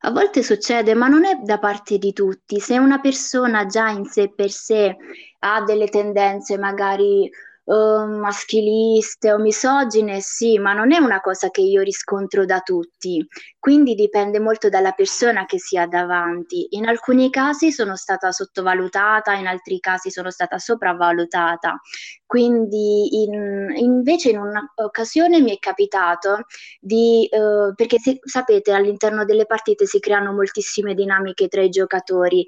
A 0.00 0.10
volte 0.10 0.42
succede, 0.42 0.94
ma 0.94 1.08
non 1.08 1.24
è 1.24 1.36
da 1.42 1.58
parte 1.58 1.98
di 1.98 2.12
tutti. 2.12 2.60
Se 2.60 2.78
una 2.78 3.00
persona 3.00 3.66
già 3.66 3.88
in 3.88 4.04
sé 4.04 4.32
per 4.32 4.50
sé 4.50 4.96
ha 5.40 5.62
delle 5.62 5.88
tendenze 5.88 6.58
magari 6.58 7.28
eh, 7.68 8.06
maschiliste 8.06 9.32
o 9.32 9.38
misogine, 9.38 10.20
sì, 10.20 10.58
ma 10.58 10.72
non 10.72 10.92
è 10.92 10.98
una 10.98 11.20
cosa 11.20 11.50
che 11.50 11.60
io 11.62 11.82
riscontro 11.82 12.44
da 12.44 12.60
tutti. 12.60 13.26
Quindi 13.58 13.94
dipende 13.94 14.38
molto 14.38 14.68
dalla 14.68 14.92
persona 14.92 15.44
che 15.46 15.58
si 15.58 15.76
ha 15.76 15.86
davanti. 15.86 16.68
In 16.70 16.86
alcuni 16.86 17.30
casi 17.30 17.72
sono 17.72 17.96
stata 17.96 18.30
sottovalutata, 18.30 19.32
in 19.34 19.46
altri 19.48 19.80
casi 19.80 20.10
sono 20.10 20.30
stata 20.30 20.58
sopravvalutata. 20.58 21.80
Quindi 22.24 23.22
in- 23.24 23.72
invece 23.76 24.30
in 24.30 24.38
un'occasione 24.38 25.40
mi 25.40 25.52
è 25.54 25.58
capitato 25.58 26.44
di, 26.80 27.26
eh, 27.30 27.72
perché 27.74 27.98
se- 27.98 28.18
sapete 28.22 28.72
all'interno 28.72 29.24
delle 29.24 29.46
partite 29.46 29.86
si 29.86 30.00
creano 30.00 30.32
moltissime 30.32 30.94
dinamiche 30.94 31.48
tra 31.48 31.62
i 31.62 31.68
giocatori. 31.70 32.46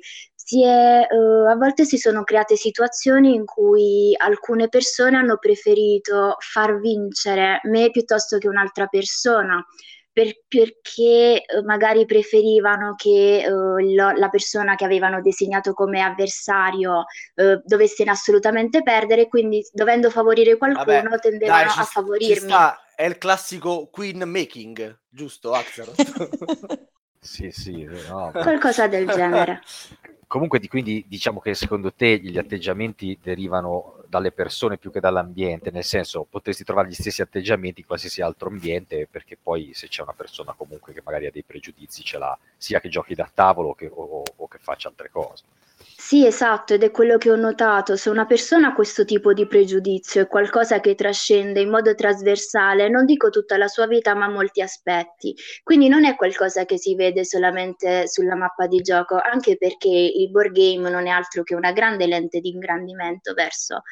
Si 0.48 0.64
è, 0.64 1.06
eh, 1.06 1.50
a 1.50 1.54
volte 1.56 1.84
si 1.84 1.98
sono 1.98 2.24
create 2.24 2.56
situazioni 2.56 3.34
in 3.34 3.44
cui 3.44 4.14
alcune 4.16 4.70
persone 4.70 5.18
hanno 5.18 5.36
preferito 5.36 6.36
far 6.38 6.80
vincere 6.80 7.60
me 7.64 7.90
piuttosto 7.90 8.38
che 8.38 8.48
un'altra 8.48 8.86
persona. 8.86 9.62
per- 10.10 10.40
perché 10.48 11.44
eh, 11.44 11.62
magari 11.64 12.04
preferivano 12.04 12.94
che 12.96 13.42
eh, 13.44 13.48
lo- 13.50 14.10
la 14.16 14.28
persona 14.30 14.74
che 14.74 14.84
avevano 14.84 15.20
designato 15.20 15.74
come 15.74 16.00
avversario 16.00 17.04
eh, 17.36 17.60
dovesse 17.64 18.02
assolutamente 18.04 18.82
perdere, 18.82 19.28
quindi 19.28 19.64
dovendo 19.72 20.10
favorire 20.10 20.56
qualcuno 20.56 21.10
Vabbè, 21.10 21.18
tendevano 21.20 21.66
dai, 21.66 21.70
ci, 21.70 21.78
a 21.78 21.82
ci 21.82 21.90
favorirmi. 21.90 22.48
sta, 22.48 22.80
è 22.96 23.04
il 23.04 23.18
classico 23.18 23.88
queen 23.92 24.22
making, 24.28 24.98
giusto, 25.08 25.52
Axaroth? 25.52 25.94
Sì, 27.20 27.50
sì, 27.50 27.84
no, 27.84 28.30
Qualcosa 28.32 28.86
del 28.86 29.06
genere. 29.08 29.60
Comunque, 30.28 30.58
di- 30.58 30.68
quindi 30.68 31.04
diciamo 31.08 31.40
che 31.40 31.54
secondo 31.54 31.90
te 31.92 32.18
gli 32.18 32.36
atteggiamenti 32.36 33.18
derivano 33.22 34.04
dalle 34.08 34.30
persone 34.30 34.76
più 34.76 34.90
che 34.90 35.00
dall'ambiente, 35.00 35.70
nel 35.70 35.84
senso 35.84 36.26
potresti 36.28 36.64
trovare 36.64 36.88
gli 36.88 36.94
stessi 36.94 37.22
atteggiamenti 37.22 37.80
in 37.80 37.86
qualsiasi 37.86 38.20
altro 38.20 38.48
ambiente, 38.50 39.08
perché 39.10 39.38
poi 39.42 39.72
se 39.72 39.88
c'è 39.88 40.02
una 40.02 40.12
persona 40.12 40.52
comunque 40.52 40.92
che 40.92 41.00
magari 41.02 41.26
ha 41.26 41.30
dei 41.30 41.44
pregiudizi 41.44 42.02
ce 42.04 42.18
l'ha, 42.18 42.38
sia 42.58 42.78
che 42.78 42.90
giochi 42.90 43.14
da 43.14 43.30
tavolo 43.32 43.72
che, 43.72 43.88
o, 43.90 44.22
o 44.36 44.48
che 44.48 44.58
faccia 44.58 44.88
altre 44.88 45.08
cose. 45.10 45.44
Sì, 45.80 46.24
esatto, 46.26 46.74
ed 46.74 46.82
è 46.82 46.90
quello 46.90 47.18
che 47.18 47.30
ho 47.30 47.36
notato. 47.36 47.94
Se 47.96 48.08
una 48.10 48.24
persona 48.26 48.68
ha 48.68 48.72
questo 48.72 49.04
tipo 49.04 49.32
di 49.32 49.46
pregiudizio, 49.46 50.22
è 50.22 50.26
qualcosa 50.26 50.80
che 50.80 50.94
trascende 50.94 51.60
in 51.60 51.68
modo 51.70 51.94
trasversale, 51.94 52.88
non 52.88 53.04
dico 53.04 53.28
tutta 53.30 53.56
la 53.56 53.66
sua 53.68 53.86
vita, 53.86 54.14
ma 54.14 54.28
molti 54.28 54.60
aspetti. 54.62 55.34
Quindi 55.62 55.88
non 55.88 56.04
è 56.04 56.16
qualcosa 56.16 56.64
che 56.64 56.78
si 56.78 56.94
vede 56.94 57.24
solamente 57.24 58.08
sulla 58.08 58.34
mappa 58.36 58.66
di 58.66 58.80
gioco, 58.80 59.18
anche 59.20 59.56
perché 59.56 59.88
il 59.88 60.30
board 60.30 60.52
game 60.52 60.88
non 60.90 61.06
è 61.06 61.10
altro 61.10 61.42
che 61.42 61.54
una 61.54 61.72
grande 61.72 62.06
lente 62.06 62.40
di 62.40 62.48
ingrandimento 62.50 63.32
verso 63.34 63.82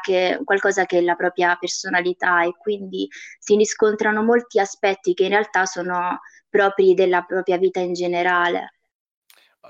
che, 0.00 0.40
qualcosa 0.44 0.84
che 0.86 0.98
è 0.98 1.00
la 1.02 1.14
propria 1.14 1.56
personalità 1.56 2.42
e 2.44 2.52
quindi 2.58 3.08
si 3.38 3.56
riscontrano 3.56 4.22
molti 4.22 4.58
aspetti 4.60 5.14
che 5.14 5.24
in 5.24 5.30
realtà 5.30 5.64
sono 5.66 6.20
propri 6.48 6.94
della 6.94 7.22
propria 7.22 7.56
vita 7.58 7.80
in 7.80 7.92
generale 7.94 8.74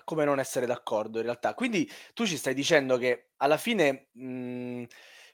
come 0.05 0.25
non 0.25 0.39
essere 0.39 0.67
d'accordo 0.67 1.19
in 1.19 1.25
realtà? 1.25 1.55
Quindi 1.55 1.89
tu 2.15 2.27
ci 2.27 2.37
stai 2.37 2.55
dicendo 2.55 2.97
che 2.99 3.31
alla 3.39 3.57
fine 3.57 4.09
mh, 4.13 4.85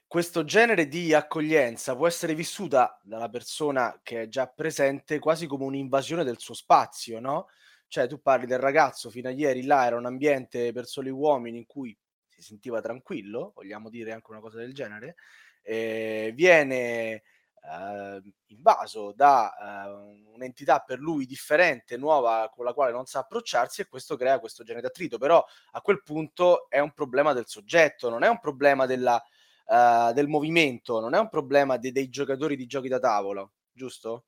questo 0.07 0.43
genere 0.43 0.87
di 0.87 1.13
accoglienza 1.13 1.95
può 1.95 2.07
essere 2.07 2.33
vissuta 2.33 2.99
dalla 3.03 3.29
persona 3.29 3.99
che 4.03 4.23
è 4.23 4.27
già 4.27 4.47
presente 4.47 5.19
quasi 5.19 5.45
come 5.47 5.65
un'invasione 5.65 6.23
del 6.23 6.39
suo 6.39 6.53
spazio, 6.55 7.19
no? 7.19 7.47
Cioè 7.87 8.07
tu 8.07 8.21
parli 8.21 8.45
del 8.45 8.59
ragazzo 8.59 9.09
fino 9.09 9.29
a 9.29 9.31
ieri 9.31 9.63
là 9.63 9.85
era 9.85 9.95
un 9.97 10.05
ambiente 10.05 10.71
per 10.71 10.85
soli 10.85 11.09
uomini 11.09 11.57
in 11.59 11.65
cui 11.65 11.95
si 12.27 12.41
sentiva 12.41 12.81
tranquillo, 12.81 13.51
vogliamo 13.55 13.89
dire 13.89 14.11
anche 14.11 14.31
una 14.31 14.39
cosa 14.39 14.57
del 14.57 14.73
genere, 14.73 15.15
eh, 15.61 16.31
viene 16.35 17.23
eh, 17.63 18.21
invaso 18.47 19.13
da 19.15 19.85
eh, 19.85 20.27
un'entità 20.33 20.79
per 20.79 20.99
lui 20.99 21.25
differente, 21.25 21.97
nuova, 21.97 22.49
con 22.53 22.65
la 22.65 22.73
quale 22.73 22.91
non 22.91 23.05
sa 23.05 23.19
approcciarsi 23.19 23.81
e 23.81 23.87
questo 23.87 24.15
crea 24.15 24.39
questo 24.39 24.63
genere 24.63 24.81
di 24.81 24.87
attrito. 24.87 25.17
Però 25.17 25.43
a 25.71 25.81
quel 25.81 26.01
punto 26.03 26.69
è 26.69 26.79
un 26.79 26.93
problema 26.93 27.33
del 27.33 27.47
soggetto, 27.47 28.09
non 28.09 28.23
è 28.23 28.27
un 28.27 28.39
problema 28.39 28.85
della, 28.85 29.21
uh, 29.65 30.13
del 30.13 30.27
movimento, 30.27 30.99
non 30.99 31.13
è 31.13 31.19
un 31.19 31.29
problema 31.29 31.77
de- 31.77 31.91
dei 31.91 32.09
giocatori 32.09 32.55
di 32.55 32.65
giochi 32.65 32.87
da 32.87 32.99
tavolo, 32.99 33.53
giusto? 33.71 34.25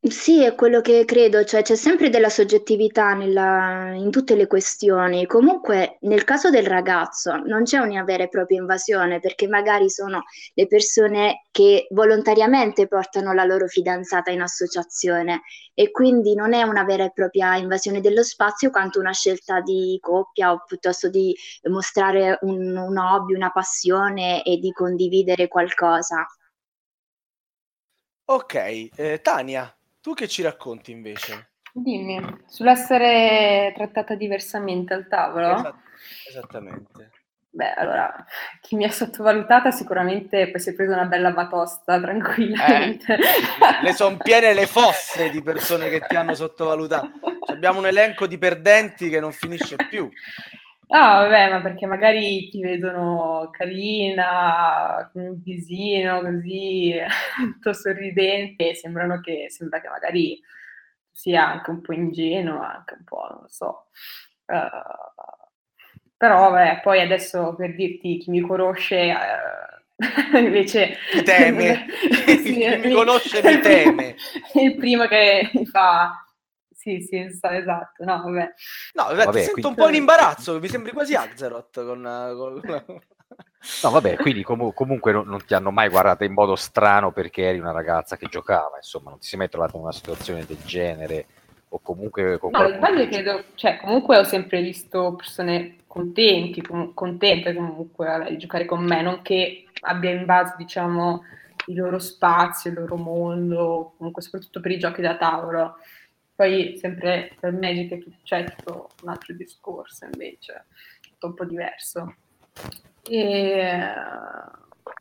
Sì, 0.00 0.42
è 0.44 0.54
quello 0.54 0.80
che 0.80 1.04
credo, 1.04 1.44
cioè 1.44 1.62
c'è 1.62 1.74
sempre 1.76 2.08
della 2.08 2.28
soggettività 2.30 3.14
nella- 3.14 3.92
in 3.94 4.10
tutte 4.10 4.34
le 4.36 4.46
questioni. 4.46 5.26
Comunque, 5.26 5.98
nel 6.02 6.22
caso 6.24 6.50
del 6.50 6.66
ragazzo 6.66 7.36
non 7.36 7.64
c'è 7.64 7.78
una 7.78 8.02
vera 8.04 8.22
e 8.24 8.28
propria 8.28 8.58
invasione, 8.60 9.18
perché 9.20 9.46
magari 9.48 9.90
sono 9.90 10.22
le 10.54 10.66
persone 10.68 11.46
che 11.50 11.86
volontariamente 11.90 12.86
portano 12.86 13.32
la 13.32 13.44
loro 13.44 13.66
fidanzata 13.66 14.30
in 14.30 14.40
associazione 14.40 15.42
e 15.74 15.90
quindi 15.90 16.34
non 16.34 16.54
è 16.54 16.62
una 16.62 16.84
vera 16.84 17.04
e 17.04 17.10
propria 17.12 17.56
invasione 17.56 18.00
dello 18.00 18.22
spazio 18.22 18.70
quanto 18.70 19.00
una 19.00 19.12
scelta 19.12 19.60
di 19.60 19.98
coppia 20.00 20.52
o 20.52 20.62
piuttosto 20.66 21.08
di 21.08 21.34
mostrare 21.70 22.38
un, 22.42 22.76
un 22.76 22.96
hobby, 22.96 23.34
una 23.34 23.50
passione 23.50 24.42
e 24.44 24.56
di 24.58 24.70
condividere 24.72 25.48
qualcosa. 25.48 26.24
Ok, 28.26 28.54
eh, 28.96 29.20
Tania, 29.22 29.77
tu 30.08 30.14
che 30.14 30.26
ci 30.26 30.40
racconti 30.40 30.90
invece? 30.90 31.50
Dimmi, 31.70 32.18
sull'essere 32.46 33.74
trattata 33.76 34.14
diversamente 34.14 34.94
al 34.94 35.06
tavolo? 35.06 35.54
Esat- 35.54 35.82
esattamente. 36.26 37.10
Beh, 37.50 37.74
allora, 37.74 38.24
chi 38.62 38.76
mi 38.76 38.84
ha 38.84 38.90
sottovalutata 38.90 39.70
sicuramente 39.70 40.50
poi 40.50 40.60
si 40.60 40.70
è 40.70 40.74
preso 40.74 40.92
una 40.92 41.04
bella 41.04 41.32
batosta 41.32 42.00
tranquillamente. 42.00 43.16
Eh, 43.16 43.82
le 43.82 43.92
sono 43.92 44.16
piene 44.16 44.54
le 44.54 44.66
fosse 44.66 45.28
di 45.28 45.42
persone 45.42 45.90
che 45.90 46.00
ti 46.00 46.16
hanno 46.16 46.34
sottovalutato. 46.34 47.10
Abbiamo 47.48 47.80
un 47.80 47.86
elenco 47.86 48.26
di 48.26 48.38
perdenti 48.38 49.10
che 49.10 49.20
non 49.20 49.32
finisce 49.32 49.76
più. 49.90 50.08
No, 50.90 50.98
vabbè, 51.00 51.50
ma 51.50 51.60
perché 51.60 51.84
magari 51.84 52.48
ti 52.48 52.60
vedono 52.62 53.50
carina, 53.52 55.06
con 55.12 55.22
un 55.22 55.42
visino 55.42 56.20
così, 56.22 56.94
tutto 57.36 57.74
sorridente, 57.74 58.70
e 58.70 58.74
sembrano 58.74 59.20
che, 59.20 59.46
sembra 59.50 59.82
che 59.82 59.88
magari 59.88 60.40
sia 61.12 61.46
anche 61.46 61.70
un 61.70 61.82
po' 61.82 61.92
ingenuo, 61.92 62.62
anche 62.62 62.94
un 62.94 63.04
po', 63.04 63.26
non 63.30 63.40
lo 63.42 63.48
so. 63.48 63.88
Uh, 64.46 65.28
però, 66.16 66.50
vabbè, 66.50 66.80
poi 66.82 67.00
adesso 67.02 67.54
per 67.54 67.74
dirti 67.74 68.16
chi 68.16 68.30
mi 68.30 68.40
conosce, 68.40 69.14
uh, 69.14 70.36
invece... 70.38 70.96
Mi 71.14 71.22
teme, 71.22 71.86
sì, 72.42 72.54
chi 72.54 72.76
mi 72.78 72.92
conosce 72.92 73.42
mi 73.42 73.60
teme. 73.60 74.16
È 74.54 74.60
il 74.60 74.74
primo 74.76 75.04
che 75.06 75.50
mi 75.52 75.66
fa 75.66 76.27
sì, 76.78 77.00
sì, 77.00 77.18
esatto. 77.18 78.04
No, 78.04 78.22
vabbè. 78.22 78.52
No, 78.94 79.04
vabbè, 79.04 79.24
vabbè 79.24 79.38
sento 79.38 79.52
quindi... 79.52 79.68
un 79.68 79.74
po' 79.74 79.88
in 79.88 79.94
imbarazzo, 79.96 80.60
mi 80.60 80.68
sembri 80.68 80.92
quasi 80.92 81.14
Axeroth 81.14 81.84
con... 81.84 82.02
con... 82.36 83.00
No, 83.82 83.90
vabbè, 83.90 84.16
quindi 84.16 84.44
com- 84.44 84.72
comunque 84.72 85.10
non, 85.10 85.26
non, 85.26 85.44
ti 85.44 85.54
hanno 85.54 85.72
mai 85.72 85.88
guardato 85.88 86.22
in 86.22 86.32
modo 86.32 86.54
strano 86.54 87.10
perché 87.10 87.42
eri 87.42 87.58
una 87.58 87.72
ragazza 87.72 88.16
che 88.16 88.28
giocava, 88.28 88.76
insomma, 88.76 89.10
non 89.10 89.18
ti 89.18 89.26
sei 89.26 89.40
mai 89.40 89.48
trovato 89.48 89.76
in 89.76 89.82
una 89.82 89.92
situazione 89.92 90.46
del 90.46 90.58
genere 90.64 91.26
o 91.70 91.80
comunque 91.82 92.38
con 92.38 92.52
No, 92.52 92.58
qualcuno... 92.58 93.06
credo, 93.08 93.42
cioè, 93.56 93.78
comunque 93.78 94.16
ho 94.16 94.24
sempre 94.24 94.62
visto 94.62 95.16
persone 95.16 95.78
contenti, 95.88 96.62
com- 96.62 96.94
contente 96.94 97.52
comunque 97.52 98.26
di 98.30 98.38
giocare 98.38 98.64
con 98.64 98.84
me, 98.84 99.02
non 99.02 99.20
che 99.22 99.64
abbia 99.80 100.10
invaso, 100.10 100.54
diciamo, 100.56 101.24
il 101.66 101.76
loro 101.76 101.98
spazio, 101.98 102.70
il 102.70 102.76
loro 102.76 102.96
mondo, 102.96 103.94
comunque 103.96 104.22
soprattutto 104.22 104.60
per 104.60 104.70
i 104.70 104.78
giochi 104.78 105.00
da 105.00 105.16
tavolo. 105.16 105.78
Poi 106.38 106.76
sempre 106.78 107.32
per 107.40 107.50
Magic 107.50 107.94
è 107.94 107.98
tutto, 107.98 108.16
cioè, 108.22 108.44
tutto 108.44 108.90
un 109.02 109.08
altro 109.08 109.34
discorso 109.34 110.04
invece, 110.04 110.66
tutto 111.00 111.26
un 111.26 111.34
po' 111.34 111.44
diverso. 111.44 112.14
E... 113.10 113.82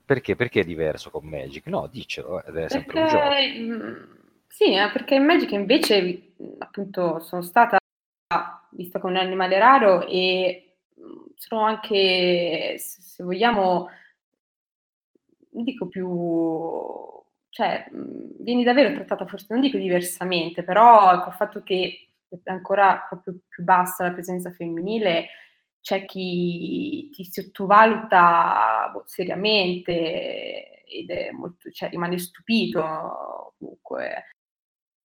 Perché? 0.03 0.35
Perché 0.35 0.61
è 0.61 0.63
diverso 0.63 1.11
con 1.11 1.27
Magic? 1.27 1.67
No, 1.67 1.85
dicelo, 1.91 2.43
è 2.43 2.67
sempre 2.67 2.91
perché, 2.91 2.99
un 3.01 3.07
gioco. 3.07 3.85
Mm, 3.85 4.03
sì, 4.47 4.73
eh, 4.73 4.89
perché 4.91 5.13
in 5.13 5.25
Magic 5.25 5.51
invece 5.51 6.33
appunto 6.57 7.19
sono 7.19 7.43
stata 7.43 7.77
vista 8.71 8.97
come 8.97 9.19
un 9.19 9.23
animale 9.23 9.59
raro 9.59 10.07
e 10.07 10.77
mm, 10.99 11.25
sono 11.35 11.61
anche, 11.65 12.77
se 12.79 13.23
vogliamo, 13.23 13.91
dico 15.51 15.87
più 15.87 17.15
cioè, 17.57 17.89
vieni 18.37 18.63
davvero 18.63 18.93
trattata 18.93 19.25
forse, 19.25 19.47
non 19.49 19.61
dico 19.61 19.79
diversamente, 19.79 20.63
però 20.63 21.23
col 21.23 21.33
fatto 21.33 21.63
che 21.63 22.09
è 22.29 22.51
ancora 22.51 23.03
proprio 23.09 23.39
più 23.47 23.63
bassa 23.63 24.03
la 24.03 24.11
presenza 24.11 24.51
femminile, 24.51 25.27
c'è 25.81 26.05
chi 26.05 27.09
ti 27.09 27.25
sottovaluta 27.25 28.91
boh, 28.93 29.01
seriamente 29.07 30.83
ed 30.83 31.09
è 31.09 31.31
molto, 31.31 31.71
cioè, 31.71 31.89
rimane 31.89 32.19
stupito 32.19 33.55
comunque. 33.57 34.25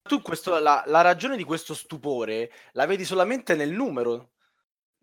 Tu 0.03 0.21
questo, 0.21 0.59
la, 0.59 0.83
la 0.85 1.01
ragione 1.01 1.38
di 1.38 1.45
questo 1.45 1.73
stupore 1.73 2.53
la 2.73 2.85
vedi 2.85 3.07
solamente 3.07 3.55
nel 3.55 3.71
numero, 3.71 4.33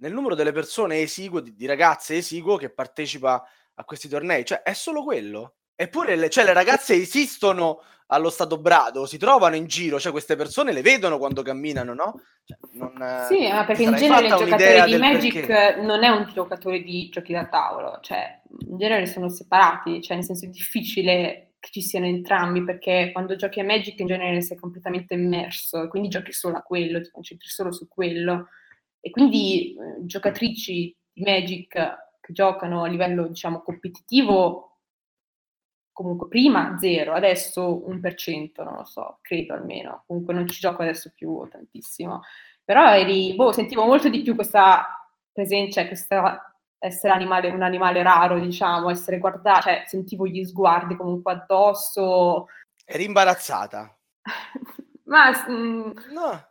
nel 0.01 0.13
numero 0.13 0.35
delle 0.35 0.51
persone 0.51 0.99
esiguo, 1.01 1.39
di, 1.39 1.55
di 1.55 1.65
ragazze 1.65 2.15
esiguo 2.15 2.57
che 2.57 2.69
partecipa 2.69 3.43
a 3.73 3.83
questi 3.85 4.07
tornei, 4.07 4.45
cioè 4.45 4.61
è 4.61 4.73
solo 4.73 5.03
quello? 5.03 5.55
Eppure 5.81 6.17
le, 6.17 6.29
cioè, 6.29 6.43
le 6.43 6.51
ragazze 6.51 6.93
esistono 6.93 7.81
allo 8.07 8.29
stato 8.29 8.59
brado, 8.59 9.05
si 9.05 9.17
trovano 9.17 9.55
in 9.55 9.65
giro, 9.65 9.97
cioè 9.97 10.11
queste 10.11 10.35
persone 10.35 10.73
le 10.73 10.81
vedono 10.81 11.17
quando 11.17 11.41
camminano, 11.41 11.93
no? 11.93 12.21
Cioè, 12.43 12.57
non, 12.73 13.25
sì, 13.29 13.47
ma 13.47 13.63
perché 13.63 13.83
in 13.83 13.95
genere 13.95 14.25
il 14.27 14.33
giocatore 14.33 14.83
di 14.83 14.97
Magic 14.97 15.45
perché. 15.45 15.81
non 15.81 16.03
è 16.03 16.09
un 16.09 16.29
giocatore 16.33 16.81
di 16.81 17.07
giochi 17.07 17.31
da 17.31 17.45
tavolo, 17.45 17.97
cioè 18.01 18.41
in 18.67 18.77
genere 18.77 19.05
sono 19.05 19.29
separati, 19.29 20.01
cioè 20.01 20.17
nel 20.17 20.25
senso 20.25 20.47
è 20.47 20.49
difficile 20.49 21.53
che 21.59 21.69
ci 21.71 21.81
siano 21.81 22.07
entrambi 22.07 22.61
perché 22.65 23.11
quando 23.13 23.37
giochi 23.37 23.61
a 23.61 23.63
Magic 23.63 23.97
in 23.99 24.07
genere 24.07 24.41
sei 24.41 24.57
completamente 24.57 25.13
immerso 25.13 25.87
quindi 25.87 26.09
giochi 26.09 26.33
solo 26.33 26.57
a 26.57 26.61
quello, 26.61 26.99
ti 27.01 27.09
concentri 27.09 27.47
solo 27.47 27.71
su 27.71 27.87
quello 27.87 28.49
e 28.99 29.11
quindi 29.11 29.75
eh, 29.75 30.05
giocatrici 30.05 30.93
di 31.13 31.23
Magic 31.23 31.69
che 31.69 32.33
giocano 32.33 32.83
a 32.83 32.87
livello 32.89 33.27
diciamo 33.27 33.61
competitivo 33.61 34.68
comunque 35.99 36.29
prima 36.29 36.77
zero, 36.79 37.11
adesso 37.11 37.85
un 37.85 37.99
per 37.99 38.15
cento, 38.15 38.63
non 38.63 38.75
lo 38.75 38.85
so, 38.85 39.19
credo 39.21 39.53
almeno, 39.53 40.05
comunque 40.07 40.33
non 40.33 40.47
ci 40.47 40.57
gioco 40.57 40.81
adesso 40.81 41.11
più 41.13 41.45
tantissimo, 41.51 42.21
però 42.63 42.95
eri, 42.95 43.35
boh, 43.35 43.51
sentivo 43.51 43.83
molto 43.83 44.07
di 44.07 44.21
più 44.21 44.33
questa 44.33 44.85
presenza, 45.29 45.85
questa 45.87 46.55
essere 46.77 47.11
animale, 47.11 47.49
un 47.49 47.63
animale 47.63 48.01
raro, 48.01 48.39
diciamo, 48.39 48.89
essere 48.89 49.17
guardata, 49.17 49.59
cioè 49.59 49.83
sentivo 49.87 50.25
gli 50.25 50.45
sguardi 50.45 50.95
comunque 50.95 51.33
addosso. 51.33 52.47
Eri 52.85 53.03
imbarazzata? 53.03 53.93
Ma... 55.03 55.31
Mm, 55.49 55.91
no. 56.13 56.47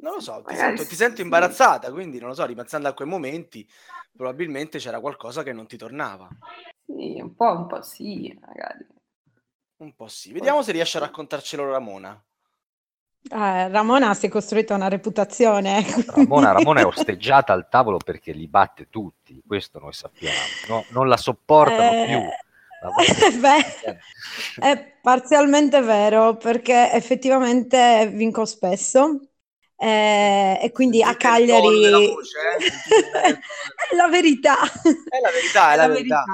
Non 0.00 0.14
lo 0.14 0.20
so, 0.20 0.42
ti 0.46 0.54
sento, 0.54 0.86
ti 0.86 0.94
sento, 0.94 1.20
imbarazzata, 1.20 1.92
quindi 1.92 2.18
non 2.18 2.28
lo 2.28 2.34
so, 2.34 2.46
ripassando 2.46 2.88
a 2.88 2.94
quei 2.94 3.06
momenti, 3.06 3.68
probabilmente 4.16 4.78
c'era 4.78 5.00
qualcosa 5.00 5.42
che 5.42 5.52
non 5.52 5.66
ti 5.66 5.76
tornava. 5.76 6.26
Sì, 6.86 7.20
un 7.20 7.34
po', 7.34 7.50
un 7.52 7.66
po' 7.66 7.82
sì, 7.82 8.36
magari. 8.40 8.86
Un 9.78 9.94
po' 9.94 10.06
sì. 10.08 10.32
Vediamo 10.32 10.60
se 10.62 10.72
riesce 10.72 10.98
a 10.98 11.00
raccontarcelo 11.00 11.70
Ramona. 11.70 12.22
Eh, 13.28 13.68
Ramona 13.68 14.14
si 14.14 14.26
è 14.26 14.28
costruita 14.28 14.74
una 14.74 14.88
reputazione. 14.88 15.84
Ramona, 16.06 16.52
Ramona, 16.52 16.80
è 16.80 16.84
osteggiata 16.86 17.52
al 17.52 17.68
tavolo 17.68 17.98
perché 17.98 18.32
li 18.32 18.46
batte 18.46 18.88
tutti, 18.88 19.42
questo 19.46 19.78
noi 19.80 19.92
sappiamo. 19.92 20.38
No, 20.68 20.84
non 20.90 21.08
la 21.08 21.16
sopportano 21.16 21.90
Eh, 21.90 22.06
più. 22.06 22.20
beh, 23.40 24.00
è 24.60 24.98
parzialmente 25.00 25.80
vero 25.80 26.36
perché 26.36 26.92
effettivamente 26.92 28.08
vinco 28.12 28.44
spesso 28.44 29.20
eh, 29.76 30.58
e 30.62 30.70
quindi 30.72 31.02
a 31.02 31.16
Cagliari 31.16 31.90
voce, 31.90 32.38
eh? 32.58 33.32
È 33.90 33.96
la 33.96 34.08
verità. 34.08 34.56
È 35.08 35.20
la 35.20 35.30
verità, 35.30 35.72
è 35.72 35.76
la 35.76 35.88
verità. 35.88 36.24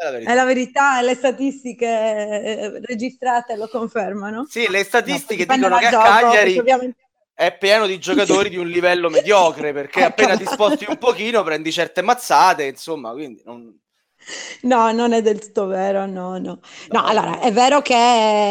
È 0.00 0.04
la 0.04 0.10
verità. 0.12 0.30
È 0.30 0.34
la 0.34 0.44
verità 0.44 1.02
le 1.02 1.14
statistiche 1.14 1.86
eh, 1.86 2.80
registrate 2.84 3.54
lo 3.56 3.68
confermano. 3.68 4.46
Sì, 4.48 4.66
le 4.70 4.82
statistiche 4.82 5.44
No, 5.44 5.54
dicono 5.56 5.76
che 5.76 5.86
a 5.86 5.90
gioco, 5.90 6.04
Cagliari 6.04 6.58
ovviamente- 6.58 7.08
è 7.34 7.56
pieno 7.56 7.86
di 7.86 7.98
giocatori 7.98 8.48
di 8.48 8.56
un 8.56 8.66
livello 8.66 9.10
mediocre 9.10 9.72
perché 9.74 10.00
Ecco. 10.00 10.08
appena 10.08 10.36
ti 10.36 10.46
sposti 10.46 10.86
un 10.88 10.96
pochino 10.96 11.42
prendi 11.42 11.70
certe 11.70 12.00
mazzate, 12.00 12.64
insomma, 12.64 13.12
quindi 13.12 13.42
non... 13.44 13.78
No, 14.62 14.92
non 14.92 15.12
è 15.12 15.20
del 15.22 15.38
tutto 15.38 15.66
vero, 15.66 16.06
no, 16.06 16.38
no. 16.38 16.60
No, 16.88 17.04
allora, 17.04 17.40
è 17.40 17.52
vero 17.52 17.80
che, 17.82 17.94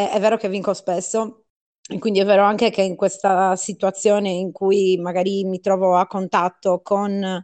è 0.09 0.19
vero 0.19 0.37
che 0.37 0.49
vinco 0.49 0.73
spesso, 0.73 1.45
e 1.87 1.99
quindi 1.99 2.19
è 2.19 2.25
vero 2.25 2.43
anche 2.43 2.69
che 2.71 2.81
in 2.81 2.95
questa 2.95 3.55
situazione 3.55 4.29
in 4.29 4.51
cui 4.51 4.97
magari 4.97 5.43
mi 5.45 5.59
trovo 5.59 5.95
a 5.95 6.07
contatto 6.07 6.81
con 6.81 7.43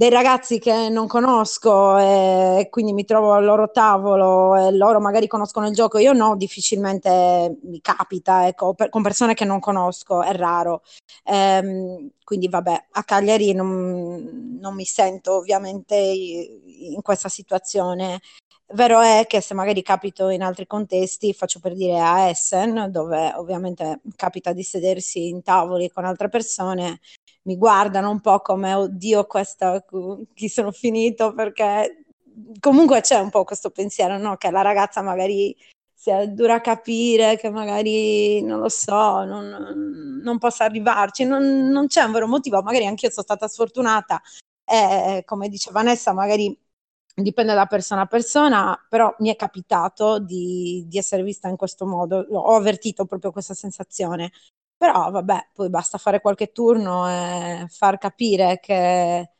dei 0.00 0.08
ragazzi 0.08 0.58
che 0.58 0.88
non 0.88 1.06
conosco 1.06 1.98
e 1.98 2.68
quindi 2.70 2.94
mi 2.94 3.04
trovo 3.04 3.34
al 3.34 3.44
loro 3.44 3.70
tavolo 3.70 4.56
e 4.56 4.72
loro 4.72 4.98
magari 4.98 5.26
conoscono 5.26 5.66
il 5.68 5.74
gioco, 5.74 5.98
io 5.98 6.14
no, 6.14 6.36
difficilmente 6.36 7.58
mi 7.64 7.82
capita, 7.82 8.46
ecco, 8.46 8.72
per- 8.72 8.88
con 8.88 9.02
persone 9.02 9.34
che 9.34 9.44
non 9.44 9.60
conosco, 9.60 10.22
è 10.22 10.32
raro. 10.32 10.80
Ehm, 11.24 12.12
quindi 12.24 12.48
vabbè, 12.48 12.86
a 12.92 13.04
Cagliari 13.04 13.52
non, 13.52 14.56
non 14.58 14.74
mi 14.74 14.84
sento 14.86 15.36
ovviamente 15.36 15.96
in 15.96 17.02
questa 17.02 17.28
situazione. 17.28 18.20
Vero 18.72 19.00
è 19.00 19.26
che 19.28 19.40
se 19.42 19.52
magari 19.52 19.82
capito 19.82 20.28
in 20.30 20.42
altri 20.42 20.66
contesti, 20.66 21.34
faccio 21.34 21.58
per 21.60 21.74
dire 21.74 21.98
a 22.00 22.28
Essen, 22.28 22.88
dove 22.90 23.32
ovviamente 23.34 24.00
capita 24.16 24.52
di 24.54 24.62
sedersi 24.62 25.28
in 25.28 25.42
tavoli 25.42 25.90
con 25.90 26.04
altre 26.06 26.28
persone, 26.30 27.00
mi 27.42 27.56
guardano 27.56 28.10
un 28.10 28.20
po' 28.20 28.40
come, 28.40 28.74
oddio, 28.74 29.26
questa, 29.26 29.84
chi 30.34 30.48
sono 30.48 30.72
finito, 30.72 31.32
perché 31.32 32.04
comunque 32.60 33.00
c'è 33.00 33.18
un 33.18 33.30
po' 33.30 33.44
questo 33.44 33.70
pensiero, 33.70 34.18
no? 34.18 34.36
Che 34.36 34.50
la 34.50 34.62
ragazza 34.62 35.02
magari 35.02 35.56
sia 35.92 36.26
dura 36.26 36.54
a 36.54 36.60
capire, 36.60 37.36
che 37.36 37.50
magari, 37.50 38.42
non 38.42 38.60
lo 38.60 38.68
so, 38.68 39.24
non, 39.24 40.20
non 40.22 40.38
possa 40.38 40.64
arrivarci, 40.64 41.24
non, 41.24 41.68
non 41.68 41.86
c'è 41.88 42.02
un 42.02 42.12
vero 42.12 42.26
motivo, 42.26 42.62
magari 42.62 42.86
anch'io 42.86 43.10
sono 43.10 43.24
stata 43.24 43.48
sfortunata 43.48 44.22
e 44.70 45.22
come 45.24 45.48
dice 45.48 45.72
Vanessa, 45.72 46.12
magari 46.12 46.56
dipende 47.14 47.54
da 47.54 47.66
persona 47.66 48.02
a 48.02 48.06
persona, 48.06 48.86
però 48.88 49.14
mi 49.18 49.30
è 49.30 49.36
capitato 49.36 50.20
di, 50.20 50.84
di 50.86 50.96
essere 50.96 51.24
vista 51.24 51.48
in 51.48 51.56
questo 51.56 51.86
modo, 51.86 52.24
ho 52.30 52.54
avvertito 52.54 53.04
proprio 53.04 53.32
questa 53.32 53.54
sensazione. 53.54 54.30
Però 54.80 55.10
vabbè, 55.10 55.48
poi 55.52 55.68
basta 55.68 55.98
fare 55.98 56.20
qualche 56.22 56.52
turno 56.52 57.06
e 57.06 57.66
far 57.68 57.98
capire 57.98 58.58
che 58.60 59.30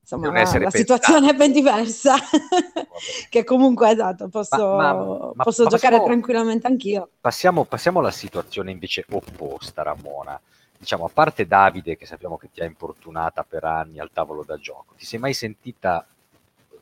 insomma 0.00 0.32
la, 0.32 0.58
la 0.58 0.70
situazione 0.70 1.30
è 1.30 1.34
ben 1.34 1.52
diversa, 1.52 2.16
che 3.28 3.44
comunque 3.44 3.90
esatto, 3.90 4.28
posso, 4.28 4.56
Ma- 4.74 4.94
ma- 4.94 5.32
ma- 5.34 5.44
posso 5.44 5.64
giocare 5.66 5.96
passiamo- 5.96 6.04
tranquillamente 6.04 6.66
anch'io. 6.66 7.10
Passiamo, 7.20 7.64
passiamo 7.64 7.98
alla 7.98 8.10
situazione 8.10 8.70
invece 8.70 9.04
opposta, 9.10 9.82
Ramona. 9.82 10.40
Diciamo, 10.78 11.04
a 11.04 11.10
parte 11.12 11.46
Davide, 11.46 11.96
che 11.96 12.06
sappiamo 12.06 12.38
che 12.38 12.50
ti 12.52 12.60
ha 12.60 12.64
importunata 12.64 13.42
per 13.44 13.64
anni 13.64 13.98
al 13.98 14.10
tavolo 14.12 14.44
da 14.44 14.56
gioco, 14.56 14.94
ti 14.96 15.04
sei 15.04 15.18
mai 15.18 15.34
sentita, 15.34 16.06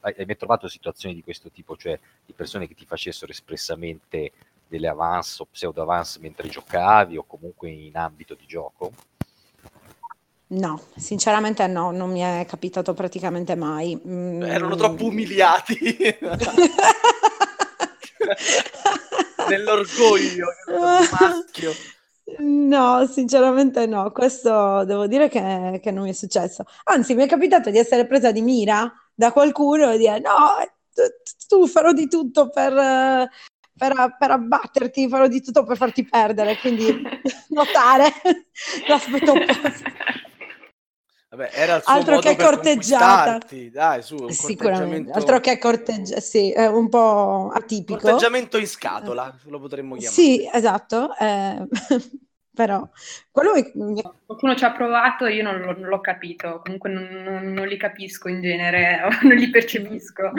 hai 0.00 0.14
hai 0.18 0.26
mai 0.26 0.36
trovato 0.36 0.68
situazioni 0.68 1.14
di 1.14 1.22
questo 1.22 1.50
tipo, 1.50 1.76
cioè 1.76 1.98
di 2.24 2.32
persone 2.32 2.68
che 2.68 2.74
ti 2.74 2.84
facessero 2.86 3.32
espressamente 3.32 4.32
delle 4.68 4.88
avance 4.88 5.42
o 5.42 5.46
pseudo 5.46 5.82
avance 5.82 6.18
mentre 6.20 6.48
giocavi 6.48 7.16
o 7.16 7.24
comunque 7.24 7.70
in 7.70 7.96
ambito 7.96 8.34
di 8.34 8.46
gioco? 8.46 8.92
No, 10.48 10.80
sinceramente 10.94 11.66
no, 11.66 11.90
non 11.90 12.10
mi 12.12 12.20
è 12.20 12.46
capitato 12.48 12.94
praticamente 12.94 13.56
mai. 13.56 14.00
Mm. 14.06 14.42
erano 14.42 14.76
troppo 14.76 15.06
umiliati 15.06 15.76
nell'orgoglio 19.48 20.46
maschio. 21.10 21.72
No, 22.38 23.06
sinceramente 23.06 23.86
no, 23.86 24.10
questo 24.10 24.84
devo 24.84 25.06
dire 25.06 25.28
che, 25.28 25.80
che 25.82 25.90
non 25.90 26.04
mi 26.04 26.10
è 26.10 26.12
successo. 26.12 26.64
Anzi, 26.84 27.14
mi 27.14 27.24
è 27.24 27.28
capitato 27.28 27.70
di 27.70 27.78
essere 27.78 28.06
presa 28.06 28.32
di 28.32 28.42
mira 28.42 28.92
da 29.14 29.32
qualcuno 29.32 29.90
e 29.90 29.98
dire 29.98 30.18
no, 30.18 30.56
tu, 31.48 31.66
farò 31.66 31.92
di 31.92 32.08
tutto 32.08 32.50
per, 32.50 33.28
per, 33.76 34.16
per 34.18 34.30
abbatterti, 34.30 35.08
farò 35.08 35.26
di 35.26 35.42
tutto 35.42 35.64
per 35.64 35.76
farti 35.76 36.04
perdere, 36.04 36.56
quindi 36.58 37.02
notare 37.50 38.12
l'aspetto 38.88 39.32
opposto. 39.32 39.84
Vabbè, 41.28 41.50
era 41.52 41.74
il 41.76 41.82
suo 41.82 41.92
Altro 41.92 42.14
modo 42.14 42.28
che 42.28 42.36
per 42.36 42.46
corteggiata. 42.46 43.38
dai, 43.70 44.02
su, 44.02 44.16
un 44.16 44.30
Sicuramente, 44.30 45.10
altro 45.10 45.40
che 45.40 45.58
corteggiare, 45.58 46.20
sì, 46.20 46.50
è 46.52 46.66
un 46.66 46.88
po' 46.88 47.50
atipico. 47.52 47.98
corteggiamento 47.98 48.56
in 48.56 48.66
scatola, 48.66 49.36
lo 49.44 49.58
potremmo 49.58 49.96
chiamare. 49.96 50.14
Sì, 50.14 50.48
esatto, 50.50 51.14
eh, 51.18 51.66
però 52.56 52.88
quello 53.30 53.52
mi- 53.74 54.02
Qualcuno 54.26 54.56
ci 54.56 54.64
ha 54.64 54.72
provato, 54.72 55.26
io 55.26 55.42
non, 55.42 55.60
l'ho- 55.60 55.78
non 55.78 55.88
l'ho 55.88 56.00
capito, 56.00 56.60
comunque 56.64 56.90
non, 56.90 57.04
non- 57.04 57.52
non 57.52 57.66
li 57.68 57.76
capisco 57.76 58.28
in 58.28 58.40
genere, 58.40 59.00
non 59.22 59.36
li 59.36 59.50
percepisco. 59.50 60.32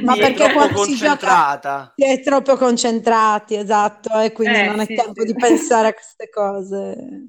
Ma 0.00 0.14
è 0.14 0.18
perché 0.18 0.52
quando 0.52 0.84
si 0.84 0.96
gioca- 0.96 1.60
si 1.94 2.04
è 2.04 2.20
troppo 2.22 2.56
concentrati, 2.56 3.54
esatto, 3.56 4.18
e 4.20 4.32
quindi 4.32 4.58
Eh, 4.58 4.62
non 4.62 4.80
è 4.80 4.86
sì, 4.86 4.94
tempo 4.94 5.20
sì. 5.20 5.26
di 5.26 5.34
pensare 5.36 5.88
a 5.88 5.92
queste 5.94 6.28
cose. 6.28 7.28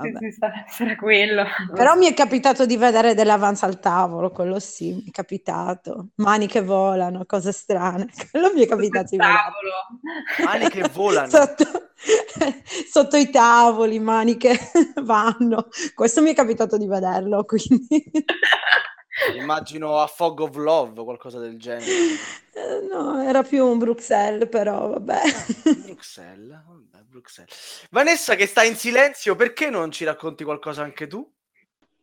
Sì, 0.00 0.10
Vabbè. 0.12 0.18
sì, 0.30 0.36
sa- 0.38 0.52
sarà 0.68 0.96
quello. 0.96 1.44
Però 1.74 1.96
mi 1.96 2.06
è 2.06 2.14
capitato 2.14 2.66
di 2.66 2.76
vedere 2.76 3.14
dell'avanza 3.14 3.66
al 3.66 3.80
tavolo, 3.80 4.30
quello 4.30 4.58
sì, 4.60 4.92
mi 4.92 5.04
è 5.08 5.10
capitato. 5.10 6.08
Mani 6.16 6.46
che 6.46 6.62
volano, 6.62 7.24
cose 7.26 7.52
strane. 7.52 8.08
Quello 8.30 8.52
mi 8.54 8.62
è 8.62 8.66
capitato 8.66 9.08
di 9.10 9.16
vedere. 9.16 9.36
Tavolo. 9.36 10.50
Mani 10.50 10.68
che 10.70 10.88
volano. 10.92 11.28
Sotto, 11.28 11.64
sotto 12.90 13.16
i 13.16 13.30
tavoli, 13.30 13.98
mani 13.98 14.36
che 14.36 14.56
vanno. 15.02 15.68
Questo 15.94 16.22
mi 16.22 16.30
è 16.30 16.34
capitato 16.34 16.76
di 16.76 16.86
vederlo, 16.86 17.44
quindi... 17.44 18.10
Immagino 19.36 19.98
a 19.98 20.06
Fog 20.06 20.38
of 20.40 20.54
Love, 20.56 21.02
qualcosa 21.02 21.40
del 21.40 21.58
genere. 21.58 21.90
Eh, 21.90 22.86
No, 22.90 23.20
era 23.22 23.42
più 23.42 23.64
un 23.66 23.78
Bruxelles, 23.78 24.48
però 24.48 24.88
vabbè. 24.90 25.20
Bruxelles, 25.84 26.62
vabbè, 26.66 26.97
Bruxelles. 27.08 27.86
Vanessa 27.90 28.34
che 28.34 28.46
sta 28.46 28.62
in 28.62 28.76
silenzio, 28.76 29.34
perché 29.34 29.70
non 29.70 29.90
ci 29.90 30.04
racconti 30.04 30.44
qualcosa 30.44 30.82
anche 30.82 31.06
tu? 31.06 31.28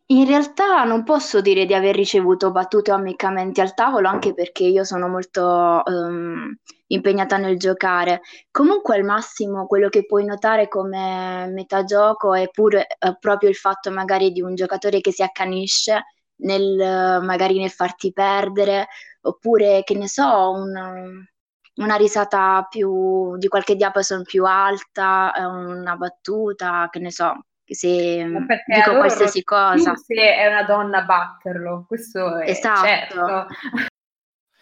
In 0.08 0.26
realtà 0.28 0.84
non 0.84 1.04
posso 1.04 1.42
dire 1.42 1.66
di 1.66 1.74
aver 1.74 1.96
ricevuto 1.96 2.52
battute 2.52 2.92
o 2.92 2.96
ammiccamenti 2.96 3.60
al 3.62 3.74
tavolo, 3.74 4.08
anche 4.08 4.34
perché 4.36 4.64
io 4.64 4.84
sono 4.84 5.08
molto 5.08 5.84
ehm, 5.84 6.56
impegnata 6.88 7.38
nel 7.38 7.58
giocare. 7.58 8.22
Comunque 8.52 8.96
al 8.96 9.04
massimo 9.04 9.66
quello 9.66 9.90
che 9.90 10.06
puoi 10.06 10.24
notare 10.24 10.68
come 10.68 11.48
metagioco 11.52 12.36
è 12.36 12.48
pure 12.50 12.86
eh, 13.00 13.18
proprio 13.20 13.50
il 13.50 13.56
fatto 13.56 13.90
magari 13.90 14.32
di 14.32 14.42
un 14.42 14.54
giocatore 14.54 15.02
che 15.02 15.12
si 15.12 15.24
accanisce 15.24 16.04
nel 16.38 17.22
magari 17.24 17.58
nel 17.60 17.72
farti 17.72 18.12
perdere, 18.14 18.88
oppure 19.22 19.82
che 19.84 19.96
ne 19.96 20.08
so, 20.08 20.52
un- 20.52 21.26
una 21.76 21.96
risata 21.96 22.66
più 22.70 23.38
di 23.38 23.48
qualche 23.48 23.76
diapason 23.76 24.24
più 24.24 24.46
alta, 24.46 25.32
una 25.38 25.96
battuta, 25.96 26.88
che 26.92 27.00
ne 27.00 27.12
so, 27.12 27.46
se 27.66 28.24
Ma 28.26 28.46
perché 28.46 28.74
dico 28.76 28.90
a 28.90 28.94
loro 28.94 29.06
qualsiasi 29.06 29.44
cosa. 29.44 29.96
se 29.96 30.14
è 30.16 30.48
una 30.48 30.64
donna 30.64 31.02
batterlo, 31.04 31.86
questo 31.88 32.38
è 32.38 32.50
Esatto. 32.50 32.86
certo. 32.86 33.22
Ma 33.28 33.48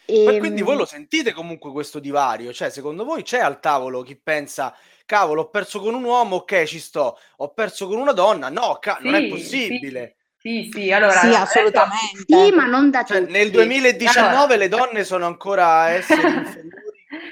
Ehm, 0.06 0.38
quindi 0.40 0.62
voi 0.62 0.76
lo 0.76 0.86
sentite 0.86 1.32
comunque 1.32 1.72
questo 1.72 2.00
divario? 2.00 2.52
Cioè, 2.52 2.70
secondo 2.70 3.06
voi 3.06 3.24
c'è 3.24 3.40
al 3.40 3.60
tavolo 3.62 4.02
chi 4.02 4.20
pensa, 4.20 4.76
cavolo, 5.06 5.44
ho 5.44 5.50
perso 5.50 5.80
con 5.80 5.94
un 5.94 6.04
uomo, 6.04 6.38
ok, 6.38 6.64
ci 6.64 6.80
sto, 6.80 7.18
ho 7.38 7.54
perso 7.54 7.88
con 7.88 8.00
una 8.00 8.12
donna, 8.12 8.50
no, 8.50 8.78
ca- 8.82 8.98
non 9.00 9.16
è 9.16 9.22
Sì, 9.22 9.28
possibile. 9.28 10.18
Sì, 10.38 10.70
sì, 10.74 10.92
allora 10.92 11.14
Sì, 11.22 11.34
assolutamente. 11.34 12.26
Sì, 12.28 12.52
ma 12.52 12.66
non 12.66 12.90
da 12.92 13.04
Cioè, 13.06 13.20
tutti. 13.22 13.32
nel 13.32 13.50
2019 13.50 14.34
Allora- 14.36 14.56
le 14.58 14.68
donne 14.68 15.04
sono 15.06 15.26
ancora 15.26 15.90
esseri 15.92 16.34
inferiori 16.34 16.83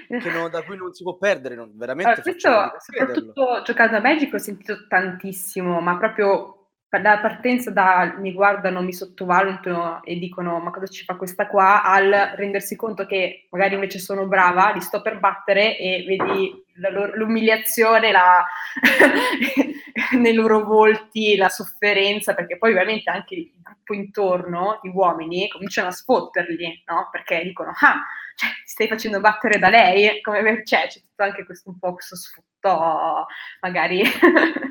non- 0.10 0.50
da 0.52 0.64
cui 0.64 0.78
non 0.78 0.94
si 0.94 1.04
può 1.04 1.16
perdere, 1.18 1.56
non- 1.56 1.72
veramente 1.76 2.12
Allora, 2.12 2.22
questo, 2.24 2.50
soprattutto 2.80 3.62
giocando 3.64 3.98
a 3.98 4.00
Magic 4.02 4.34
ho 4.34 4.38
sentito 4.38 4.88
tantissimo, 4.88 5.80
ma 5.82 5.98
proprio 5.98 6.61
dalla 7.00 7.20
partenza 7.20 7.72
da 7.72 8.16
mi 8.18 8.34
guardano, 8.34 8.82
mi 8.82 8.92
sottovalutano 8.94 10.04
e 10.04 10.18
dicono 10.18 10.60
ma 10.60 10.72
cosa 10.72 10.88
ci 10.88 11.06
fa 11.06 11.16
questa 11.16 11.48
qua, 11.48 11.84
al 11.84 12.34
rendersi 12.36 12.76
conto 12.76 13.06
che 13.06 13.48
magari 13.50 13.76
invece 13.76 14.00
sono 14.00 14.28
brava, 14.28 14.72
li 14.72 14.82
sto 14.82 15.02
per 15.02 15.20
battere 15.20 15.78
e 15.78 16.04
vedi 16.06 16.64
loro, 16.90 17.16
l'umiliazione 17.16 18.12
la 18.12 18.44
nei 20.18 20.34
loro 20.34 20.64
volti, 20.64 21.36
la 21.36 21.50
sofferenza, 21.50 22.34
perché 22.34 22.58
poi 22.58 22.72
ovviamente 22.72 23.10
anche 23.10 23.36
il 23.36 23.52
gruppo 23.62 23.94
intorno, 23.94 24.80
gli 24.82 24.90
uomini, 24.94 25.48
cominciano 25.50 25.90
a 25.90 25.92
sfotterli, 25.92 26.84
no? 26.88 27.10
Perché 27.12 27.44
dicono, 27.44 27.70
ah, 27.70 28.02
cioè, 28.36 28.50
ti 28.50 28.56
stai 28.66 28.88
facendo 28.88 29.20
battere 29.20 29.60
da 29.60 29.70
lei? 29.70 30.22
Come, 30.22 30.64
cioè, 30.66 30.88
c'è 30.88 31.00
tutto 31.00 31.24
anche 31.24 31.46
questo, 31.46 31.70
un 31.70 31.80
po' 31.80 31.94
questo 31.94 32.16
sfotto, 32.16 33.26
magari 33.62 34.04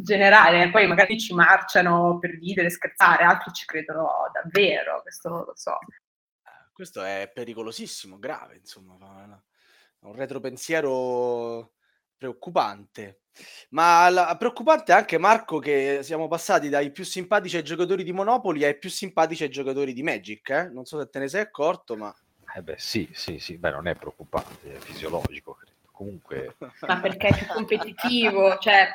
generale, 0.00 0.70
poi 0.70 0.86
magari 0.86 1.18
ci 1.18 1.34
marciano 1.34 2.18
per 2.18 2.30
ridere, 2.30 2.70
scherzare, 2.70 3.24
altri 3.24 3.52
ci 3.52 3.64
credono 3.66 4.08
davvero, 4.32 5.02
questo 5.02 5.28
non 5.28 5.44
lo 5.44 5.52
so. 5.54 5.78
Questo 6.72 7.02
è 7.02 7.30
pericolosissimo, 7.32 8.18
grave, 8.18 8.56
insomma, 8.56 8.94
un 10.00 10.14
retropensiero 10.14 11.72
preoccupante. 12.16 13.22
Ma 13.70 14.08
la, 14.08 14.36
preoccupante 14.36 14.92
anche 14.92 15.16
Marco 15.16 15.58
che 15.58 16.00
siamo 16.02 16.26
passati 16.26 16.68
dai 16.68 16.90
più 16.90 17.04
simpatici 17.04 17.56
ai 17.56 17.62
giocatori 17.62 18.02
di 18.02 18.12
Monopoli 18.12 18.64
ai 18.64 18.76
più 18.78 18.90
simpatici 18.90 19.44
ai 19.44 19.50
giocatori 19.50 19.92
di 19.92 20.02
Magic, 20.02 20.50
eh? 20.50 20.68
Non 20.68 20.84
so 20.84 20.98
se 20.98 21.08
te 21.08 21.20
ne 21.20 21.28
sei 21.28 21.42
accorto, 21.42 21.96
ma... 21.96 22.12
Eh 22.54 22.62
beh, 22.62 22.78
sì, 22.78 23.08
sì, 23.12 23.38
sì, 23.38 23.56
beh, 23.58 23.70
non 23.70 23.86
è 23.86 23.94
preoccupante, 23.94 24.74
è 24.74 24.78
fisiologico, 24.78 25.54
credo. 25.54 25.77
Comunque... 25.98 26.54
Ma 26.86 27.00
perché 27.00 27.26
è 27.26 27.36
più 27.36 27.46
competitivo, 27.46 28.56
cioè, 28.58 28.92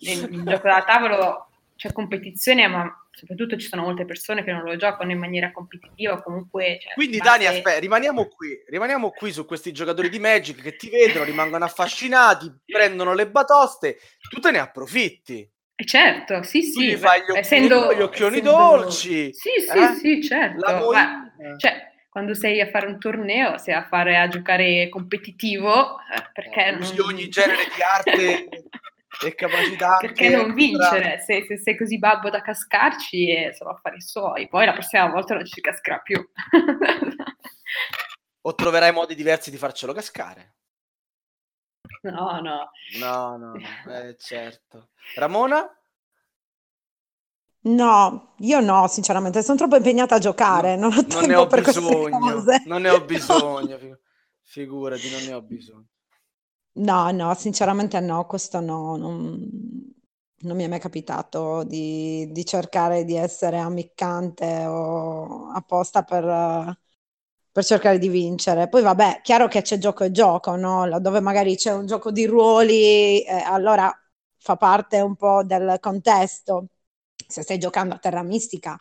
nel, 0.00 0.30
nel 0.30 0.42
gioco 0.42 0.68
da 0.68 0.82
tavolo 0.84 1.48
c'è 1.76 1.92
competizione, 1.92 2.66
ma 2.66 2.90
soprattutto 3.10 3.58
ci 3.58 3.68
sono 3.68 3.82
molte 3.82 4.06
persone 4.06 4.42
che 4.42 4.52
non 4.52 4.62
lo 4.62 4.74
giocano 4.76 5.10
in 5.10 5.18
maniera 5.18 5.52
competitiva 5.52 6.22
comunque 6.22 6.78
cioè, 6.82 6.92
quindi 6.92 7.16
base... 7.16 7.30
Dani 7.30 7.46
aspetta 7.46 7.78
rimaniamo 7.78 8.26
qui 8.26 8.62
rimaniamo 8.68 9.08
qui 9.08 9.32
su 9.32 9.46
questi 9.46 9.72
giocatori 9.72 10.10
di 10.10 10.18
Magic 10.18 10.60
che 10.60 10.76
ti 10.76 10.90
vedono 10.90 11.24
rimangono 11.24 11.64
affascinati 11.64 12.54
prendono 12.66 13.14
le 13.14 13.26
batoste 13.26 13.96
tu 14.28 14.38
te 14.38 14.50
ne 14.50 14.58
approfitti 14.58 15.50
eh 15.78 15.84
certo, 15.84 16.42
sì, 16.42 16.60
tu 16.72 16.80
sì. 16.80 16.88
Gli 16.88 16.96
fai 16.96 17.20
gli, 17.20 17.36
essendo, 17.36 17.92
gli 17.94 18.00
occhioni 18.00 18.38
essendo... 18.38 18.56
dolci. 18.56 19.30
Sì, 19.34 19.50
sì, 19.60 19.78
eh? 19.78 19.94
sì, 19.94 20.22
certo. 20.22 20.90
Ma, 20.90 21.30
cioè, 21.58 21.85
quando 22.16 22.32
sei 22.32 22.62
a 22.62 22.70
fare 22.70 22.86
un 22.86 22.98
torneo, 22.98 23.58
sei 23.58 23.74
a, 23.74 23.84
fare, 23.84 24.16
a 24.16 24.26
giocare 24.26 24.88
competitivo, 24.88 26.00
eh, 26.00 26.30
perché... 26.32 26.64
Eh, 26.64 26.76
usi 26.76 26.96
non... 26.96 27.08
ogni 27.08 27.28
genere 27.28 27.64
di 27.64 27.82
arte 27.82 28.48
e 29.22 29.34
capacità. 29.34 29.98
Perché 30.00 30.30
non 30.30 30.54
vincere? 30.54 31.20
Se, 31.20 31.44
se, 31.46 31.58
sei 31.58 31.76
così 31.76 31.98
babbo 31.98 32.30
da 32.30 32.40
cascarci 32.40 33.28
e 33.28 33.52
sono 33.52 33.68
affari 33.68 34.00
suoi, 34.00 34.48
poi 34.48 34.64
la 34.64 34.72
prossima 34.72 35.10
volta 35.10 35.34
non 35.34 35.44
ci 35.44 35.60
cascherà 35.60 35.98
più. 35.98 36.16
o 38.40 38.54
troverai 38.54 38.94
modi 38.94 39.14
diversi 39.14 39.50
di 39.50 39.58
farcelo 39.58 39.92
cascare. 39.92 40.54
No, 42.00 42.40
no. 42.40 42.70
No, 42.98 43.36
no, 43.36 43.38
no. 43.52 43.60
Eh, 43.92 44.16
certo. 44.18 44.88
Ramona? 45.16 45.70
No, 47.66 48.34
io 48.38 48.60
no, 48.60 48.86
sinceramente, 48.86 49.42
sono 49.42 49.58
troppo 49.58 49.76
impegnata 49.76 50.14
a 50.16 50.18
giocare, 50.18 50.76
no, 50.76 50.88
non 50.88 50.98
ho 50.98 51.04
tempo 51.06 51.16
non 51.16 51.26
ne 51.26 51.34
ho 51.34 51.46
per 51.48 51.62
bisogno, 51.62 52.44
Non 52.64 52.82
ne 52.82 52.90
ho 52.90 53.04
bisogno, 53.04 53.78
figurati, 54.42 55.10
non 55.10 55.22
ne 55.24 55.32
ho 55.32 55.42
bisogno. 55.42 55.86
No, 56.78 57.10
no, 57.10 57.34
sinceramente 57.34 57.98
no, 58.00 58.26
questo 58.26 58.60
no, 58.60 58.96
non, 58.96 59.38
non 60.40 60.56
mi 60.56 60.64
è 60.64 60.68
mai 60.68 60.78
capitato 60.78 61.64
di, 61.64 62.28
di 62.30 62.44
cercare 62.44 63.04
di 63.04 63.16
essere 63.16 63.58
ammiccante 63.58 64.64
o 64.66 65.48
apposta 65.52 66.02
per, 66.02 66.78
per 67.50 67.64
cercare 67.64 67.98
di 67.98 68.08
vincere. 68.08 68.68
Poi 68.68 68.82
vabbè, 68.82 69.20
chiaro 69.22 69.48
che 69.48 69.62
c'è 69.62 69.78
gioco 69.78 70.04
e 70.04 70.10
gioco, 70.10 70.54
no? 70.56 71.00
Dove 71.00 71.20
magari 71.20 71.56
c'è 71.56 71.72
un 71.72 71.86
gioco 71.86 72.10
di 72.10 72.26
ruoli, 72.26 73.22
eh, 73.24 73.32
allora 73.44 73.90
fa 74.36 74.56
parte 74.56 75.00
un 75.00 75.16
po' 75.16 75.42
del 75.44 75.78
contesto. 75.80 76.66
Se 77.26 77.42
stai 77.42 77.58
giocando 77.58 77.94
a 77.94 77.98
Terra 77.98 78.22
Mistica, 78.22 78.78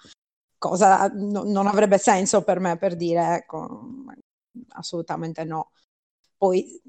cosa 0.58 1.08
no, 1.08 1.44
non 1.44 1.68
avrebbe 1.68 1.98
senso 1.98 2.44
per 2.44 2.60
me 2.60 2.78
per 2.78 2.96
dire, 2.96 3.36
ecco, 3.36 3.88
assolutamente 4.70 5.44
no. 5.44 5.72
Poi 6.38 6.82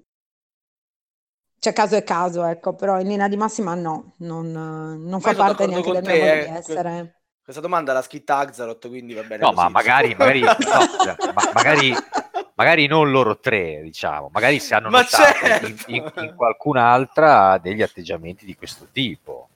c'è 1.59 1.73
caso 1.73 1.97
e 1.97 2.05
caso, 2.05 2.45
ecco, 2.45 2.75
però 2.75 3.01
in 3.01 3.09
linea 3.09 3.29
di 3.29 3.37
massima 3.37 3.75
no, 3.75 4.15
non, 4.19 4.51
non 4.53 5.21
fa 5.21 5.35
parte 5.35 5.67
neanche 5.67 5.91
del 5.91 6.03
mio 6.03 6.13
modo 6.13 6.33
eh, 6.33 6.45
di 6.45 6.51
essere. 6.57 7.21
Questa 7.43 7.63
domanda 7.63 7.93
l'ha 7.93 8.03
scritta 8.03 8.39
Axarot, 8.39 8.89
quindi 8.89 9.15
va 9.15 9.23
bene. 9.23 9.43
No, 9.43 9.51
così. 9.51 9.63
ma 9.63 9.69
magari, 9.69 10.15
magari, 10.15 10.41
no, 10.41 10.57
ma 11.33 11.51
magari, 11.55 11.95
magari, 12.55 12.87
non 12.87 13.11
loro 13.11 13.39
tre, 13.39 13.83
diciamo, 13.83 14.31
magari 14.33 14.59
se 14.59 14.75
hanno 14.75 14.91
ma 14.91 15.03
notato 15.03 15.33
certo. 15.47 15.67
in, 15.67 15.77
in, 15.87 16.13
in, 16.17 16.35
qualcun'altra 16.35 17.59
degli 17.59 17.83
atteggiamenti 17.83 18.45
di 18.45 18.57
questo 18.57 18.89
tipo. 18.91 19.49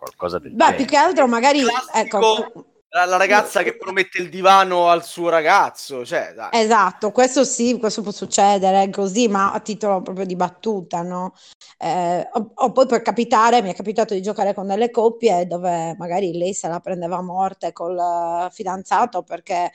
Qualcosa 0.00 0.38
del 0.38 0.52
Beh, 0.52 0.76
più 0.76 0.86
che 0.86 0.96
altro 0.96 1.26
magari... 1.26 1.62
Ecco, 1.92 2.68
la 2.92 3.16
ragazza 3.18 3.62
che 3.62 3.76
promette 3.76 4.18
il 4.18 4.30
divano 4.30 4.88
al 4.88 5.04
suo 5.04 5.28
ragazzo. 5.28 6.06
Cioè, 6.06 6.32
dai. 6.34 6.48
Esatto, 6.52 7.12
questo 7.12 7.44
sì, 7.44 7.78
questo 7.78 8.00
può 8.00 8.10
succedere 8.10 8.88
così, 8.90 9.28
ma 9.28 9.52
a 9.52 9.60
titolo 9.60 10.00
proprio 10.00 10.24
di 10.24 10.34
battuta, 10.36 11.02
no? 11.02 11.34
Eh, 11.78 12.28
o, 12.32 12.50
o, 12.54 12.72
poi 12.72 12.86
per 12.86 13.02
capitare, 13.02 13.60
mi 13.60 13.70
è 13.70 13.74
capitato 13.74 14.14
di 14.14 14.22
giocare 14.22 14.54
con 14.54 14.66
delle 14.66 14.90
coppie 14.90 15.46
dove 15.46 15.94
magari 15.98 16.36
lei 16.36 16.54
se 16.54 16.66
la 16.66 16.80
prendeva 16.80 17.18
a 17.18 17.22
morte 17.22 17.72
col 17.72 18.48
fidanzato 18.50 19.22
perché 19.22 19.70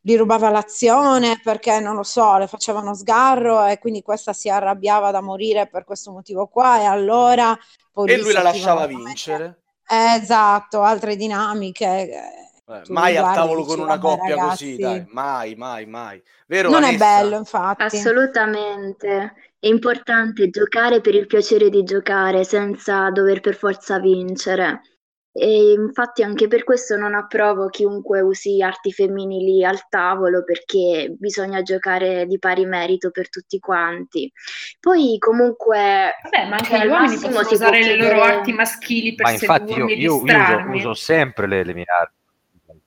gli 0.00 0.16
rubava 0.16 0.50
l'azione, 0.50 1.40
perché 1.42 1.80
non 1.80 1.96
lo 1.96 2.02
so, 2.02 2.36
le 2.38 2.46
facevano 2.46 2.94
sgarro 2.94 3.66
e 3.66 3.78
quindi 3.78 4.02
questa 4.02 4.32
si 4.32 4.48
arrabbiava 4.48 5.10
da 5.10 5.20
morire 5.20 5.66
per 5.66 5.84
questo 5.84 6.12
motivo 6.12 6.46
qua 6.46 6.80
e 6.80 6.84
allora... 6.84 7.58
Poi 7.90 8.10
e 8.10 8.18
lui 8.18 8.32
la 8.32 8.42
lasciava 8.42 8.86
vincere. 8.86 9.63
Eh, 9.88 10.20
esatto, 10.20 10.82
altre 10.82 11.16
dinamiche 11.16 11.84
eh, 11.86 12.82
mai 12.88 13.16
al 13.16 13.34
tavolo 13.34 13.64
con 13.64 13.78
una 13.78 13.98
coppia 13.98 14.36
ragazzi. 14.36 14.70
così, 14.70 14.76
dai. 14.76 15.06
mai, 15.10 15.54
mai, 15.54 15.86
mai. 15.86 16.22
Vero, 16.46 16.70
non 16.70 16.80
Vanessa? 16.80 17.04
è 17.04 17.20
bello, 17.20 17.36
infatti. 17.36 17.84
Assolutamente. 17.84 19.34
È 19.58 19.66
importante 19.66 20.48
giocare 20.50 21.00
per 21.00 21.14
il 21.14 21.26
piacere 21.26 21.68
di 21.68 21.84
giocare 21.84 22.44
senza 22.44 23.10
dover 23.10 23.40
per 23.40 23.54
forza 23.54 23.98
vincere. 23.98 24.80
E 25.36 25.72
infatti 25.72 26.22
anche 26.22 26.46
per 26.46 26.62
questo 26.62 26.96
non 26.96 27.14
approvo 27.14 27.68
chiunque 27.68 28.20
usi 28.20 28.62
arti 28.62 28.92
femminili 28.92 29.64
al 29.64 29.88
tavolo 29.88 30.44
perché 30.44 31.12
bisogna 31.18 31.60
giocare 31.62 32.24
di 32.26 32.38
pari 32.38 32.64
merito 32.66 33.10
per 33.10 33.28
tutti 33.28 33.58
quanti. 33.58 34.30
Poi 34.78 35.16
comunque 35.18 36.12
Vabbè, 36.22 36.48
ma 36.48 36.56
anche 36.56 36.78
gli 36.78 36.86
uomini 36.86 37.18
possono 37.18 37.48
usare 37.50 37.82
le 37.82 37.96
loro 37.96 38.22
arti 38.22 38.52
maschili 38.52 39.16
per 39.16 39.26
ma 39.26 39.32
infatti 39.32 39.72
io, 39.72 39.88
io, 39.88 39.96
io 39.96 40.14
uso, 40.14 40.64
uso, 40.70 40.94
sempre 40.94 41.48
le, 41.48 41.64
le 41.64 41.74
mie 41.74 41.84
arti 41.84 42.14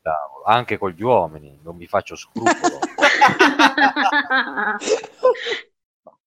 tavolo, 0.07 0.43
anche 0.45 0.77
con 0.77 0.91
gli 0.91 1.03
uomini, 1.03 1.59
non 1.61 1.75
mi 1.75 1.85
faccio 1.85 2.15
scrupolo. 2.15 2.79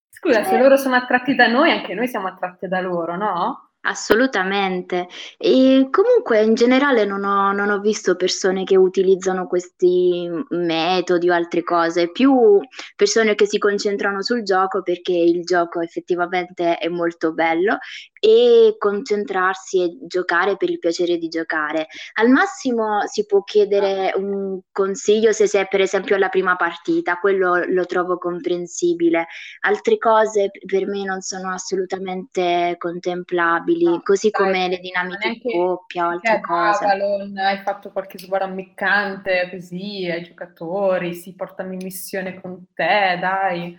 Scusa, 0.09 0.43
se 0.43 0.57
loro 0.59 0.77
sono 0.77 0.95
attratti 0.95 1.33
da 1.33 1.47
noi, 1.47 1.71
anche 1.71 1.95
noi 1.95 2.07
siamo 2.07 2.27
attratti 2.27 2.67
da 2.67 2.79
loro, 2.79 3.15
no? 3.17 3.70
Assolutamente. 3.83 5.07
E 5.37 5.87
comunque 5.89 6.43
in 6.43 6.53
generale 6.53 7.03
non 7.03 7.23
ho, 7.23 7.51
non 7.51 7.71
ho 7.71 7.79
visto 7.79 8.15
persone 8.15 8.63
che 8.63 8.77
utilizzano 8.77 9.47
questi 9.47 10.29
metodi 10.49 11.29
o 11.29 11.33
altre 11.33 11.63
cose, 11.63 12.11
più 12.11 12.59
persone 12.95 13.33
che 13.33 13.47
si 13.47 13.57
concentrano 13.57 14.21
sul 14.21 14.43
gioco 14.43 14.83
perché 14.83 15.13
il 15.13 15.43
gioco 15.43 15.81
effettivamente 15.81 16.77
è 16.77 16.89
molto 16.89 17.33
bello 17.33 17.79
e 18.23 18.75
concentrarsi 18.77 19.81
e 19.81 19.97
giocare 20.03 20.55
per 20.55 20.69
il 20.69 20.77
piacere 20.77 21.17
di 21.17 21.27
giocare. 21.27 21.87
Al 22.13 22.29
massimo 22.29 23.07
si 23.07 23.25
può 23.25 23.43
chiedere 23.43 24.13
un 24.15 24.59
consiglio 24.71 25.31
se 25.31 25.47
sei 25.47 25.67
per 25.67 25.81
esempio 25.81 26.15
alla 26.15 26.29
prima 26.29 26.55
partita, 26.55 27.17
quello 27.17 27.63
lo 27.65 27.85
trovo 27.87 28.19
comprensibile. 28.19 29.25
Altre 29.61 29.97
cose 29.97 30.51
per 30.63 30.85
me 30.85 31.03
non 31.03 31.21
sono 31.21 31.51
assolutamente 31.51 32.75
contemplabili, 32.77 33.85
no, 33.85 34.01
così 34.03 34.29
dai, 34.29 34.45
come 34.45 34.67
le 34.67 34.77
dinamiche 34.77 35.29
di 35.29 35.41
coppia 35.51 36.05
o 36.05 36.09
altre 36.11 36.41
cose. 36.41 36.83
Avalon, 36.83 37.35
hai 37.39 37.57
fatto 37.57 37.91
qualche 37.91 38.19
sguardo 38.19 38.45
ammiccante 38.45 39.49
così 39.49 40.07
ai 40.11 40.21
giocatori, 40.21 41.15
si 41.15 41.33
portano 41.33 41.73
in 41.73 41.79
missione 41.81 42.39
con 42.39 42.67
te, 42.75 43.17
dai. 43.19 43.75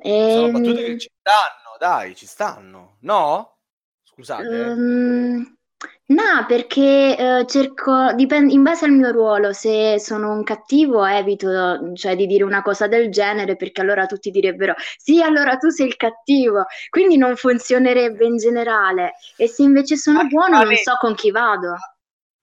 Sono 0.00 0.50
battute 0.50 0.82
che 0.82 0.90
ehm, 0.92 0.98
ci 0.98 1.10
danno 1.20 1.76
dai, 1.78 2.14
ci 2.14 2.26
stanno. 2.26 2.96
No? 3.00 3.58
Scusate. 4.02 4.46
Um, 4.46 5.58
No, 6.06 6.44
perché 6.48 7.16
eh, 7.16 7.46
cerco, 7.46 8.12
dipende, 8.14 8.52
in 8.52 8.62
base 8.62 8.86
al 8.86 8.92
mio 8.92 9.10
ruolo, 9.12 9.52
se 9.52 10.00
sono 10.00 10.32
un 10.32 10.42
cattivo 10.42 11.04
evito, 11.04 11.92
cioè, 11.94 12.16
di 12.16 12.26
dire 12.26 12.42
una 12.44 12.62
cosa 12.62 12.88
del 12.88 13.10
genere 13.10 13.56
perché 13.56 13.82
allora 13.82 14.06
tutti 14.06 14.30
direbbero 14.30 14.74
sì, 14.96 15.22
allora 15.22 15.56
tu 15.56 15.68
sei 15.68 15.86
il 15.86 15.96
cattivo, 15.96 16.64
quindi 16.88 17.16
non 17.16 17.36
funzionerebbe 17.36 18.24
in 18.24 18.38
generale. 18.38 19.14
E 19.36 19.46
se 19.48 19.62
invece 19.62 19.96
sono 19.96 20.22
Ma- 20.22 20.28
buono 20.28 20.62
non 20.62 20.74
so 20.76 20.96
con 20.98 21.14
chi 21.14 21.30
vado. 21.30 21.76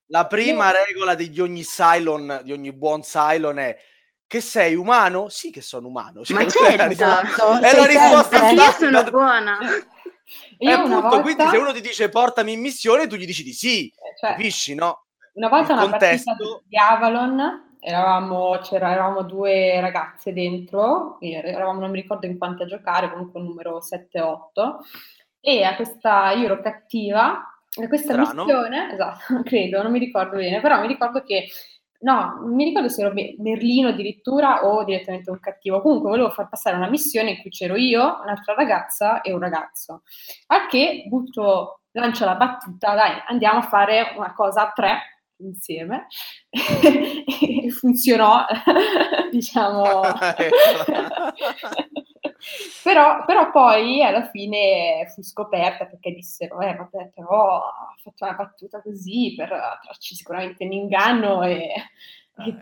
La 0.09 0.27
prima 0.27 0.71
regola 0.71 1.15
di 1.15 1.41
ogni 1.41 1.63
Cylon, 1.63 2.41
di 2.43 2.51
ogni 2.51 2.71
buon 2.71 3.01
Cylon 3.01 3.57
è 3.57 3.75
che 4.35 4.41
sei 4.41 4.75
umano? 4.75 5.29
Sì 5.29 5.49
che 5.49 5.61
sono 5.61 5.87
umano. 5.87 6.23
Cioè, 6.25 6.35
Ma 6.35 6.41
è 6.41 6.45
la 6.45 6.49
certo. 6.49 6.87
risposta- 6.87 7.59
è 7.59 7.61
la 7.61 7.83
sei 7.83 7.87
risposta. 7.87 8.39
Anche 8.41 8.53
io 8.61 8.71
sono 8.71 9.03
buona. 9.03 9.57
E 10.57 10.65
Io 10.67 10.73
una 10.73 10.77
appunto, 10.97 11.01
volta, 11.01 11.21
quindi 11.21 11.47
se 11.47 11.57
uno 11.57 11.71
ti 11.71 11.81
dice 11.81 12.09
portami 12.09 12.51
in 12.53 12.59
missione, 12.59 13.07
tu 13.07 13.15
gli 13.15 13.25
dici 13.25 13.43
di 13.43 13.53
sì, 13.53 13.91
cioè, 14.19 14.31
capisci, 14.31 14.73
no? 14.75 15.05
Una 15.33 15.47
volta 15.49 15.73
Il 15.73 15.79
una 15.79 15.89
contesto- 15.89 16.33
partita 16.35 16.61
di 16.65 16.77
Avalon, 16.77 17.75
eravamo, 17.79 18.57
c'era, 18.61 18.91
eravamo 18.91 19.21
due 19.23 19.79
ragazze 19.79 20.33
dentro, 20.33 21.17
eravamo 21.21 21.79
non 21.79 21.91
mi 21.91 22.01
ricordo 22.01 22.25
in 22.25 22.37
quante 22.37 22.63
a 22.63 22.65
giocare, 22.65 23.09
comunque 23.11 23.39
un 23.39 23.45
numero 23.47 23.79
7-8, 23.81 24.79
e 25.39 25.63
a 25.63 25.75
questa, 25.75 26.31
io 26.31 26.45
ero 26.45 26.61
cattiva, 26.61 27.43
e 27.77 27.83
a 27.83 27.87
questa 27.87 28.13
Strano. 28.13 28.43
missione, 28.45 28.91
esatto, 28.93 29.41
credo, 29.43 29.81
non 29.83 29.91
mi 29.91 29.99
ricordo 29.99 30.37
bene, 30.37 30.59
però 30.61 30.79
mi 30.81 30.87
ricordo 30.87 31.21
che, 31.21 31.47
no, 32.05 32.37
non 32.39 32.53
mi 32.53 32.65
ricordo 32.65 32.87
se 32.87 33.01
ero 33.01 33.13
Me- 33.13 33.35
Merlino 33.39 33.89
addirittura 33.89 34.65
o 34.65 34.83
direttamente 34.83 35.31
un 35.31 35.39
cattivo, 35.39 35.81
comunque 35.81 36.11
volevo 36.11 36.29
far 36.29 36.47
passare 36.47 36.77
una 36.77 36.87
missione 36.87 37.31
in 37.31 37.41
cui 37.41 37.49
c'ero 37.49 37.75
io, 37.75 38.19
un'altra 38.21 38.53
ragazza 38.53 39.21
e 39.21 39.33
un 39.33 39.39
ragazzo, 39.39 40.03
a 40.47 40.67
che 40.67 41.05
butto, 41.07 41.81
lancio 41.91 42.25
la 42.25 42.35
battuta, 42.35 42.93
dai, 42.93 43.23
andiamo 43.27 43.59
a 43.59 43.63
fare 43.63 44.13
una 44.15 44.33
cosa 44.33 44.67
a 44.67 44.71
tre 44.71 44.99
insieme 45.37 46.05
e 46.49 47.69
funzionò, 47.71 48.45
diciamo. 49.31 50.01
però, 52.83 53.25
però 53.25 53.51
poi 53.51 54.03
alla 54.03 54.29
fine 54.29 55.07
fu 55.13 55.23
scoperta 55.23 55.85
perché 55.85 56.11
dissero, 56.11 56.59
eh 56.61 56.75
vabbè, 56.75 57.11
però 57.13 57.57
ha 57.57 57.95
fatto 58.01 58.25
una 58.25 58.33
battuta 58.33 58.81
così 58.81 59.33
per 59.35 59.49
trarci 59.49 60.15
sicuramente 60.15 60.63
in 60.63 60.73
inganno 60.73 61.43
e... 61.43 61.69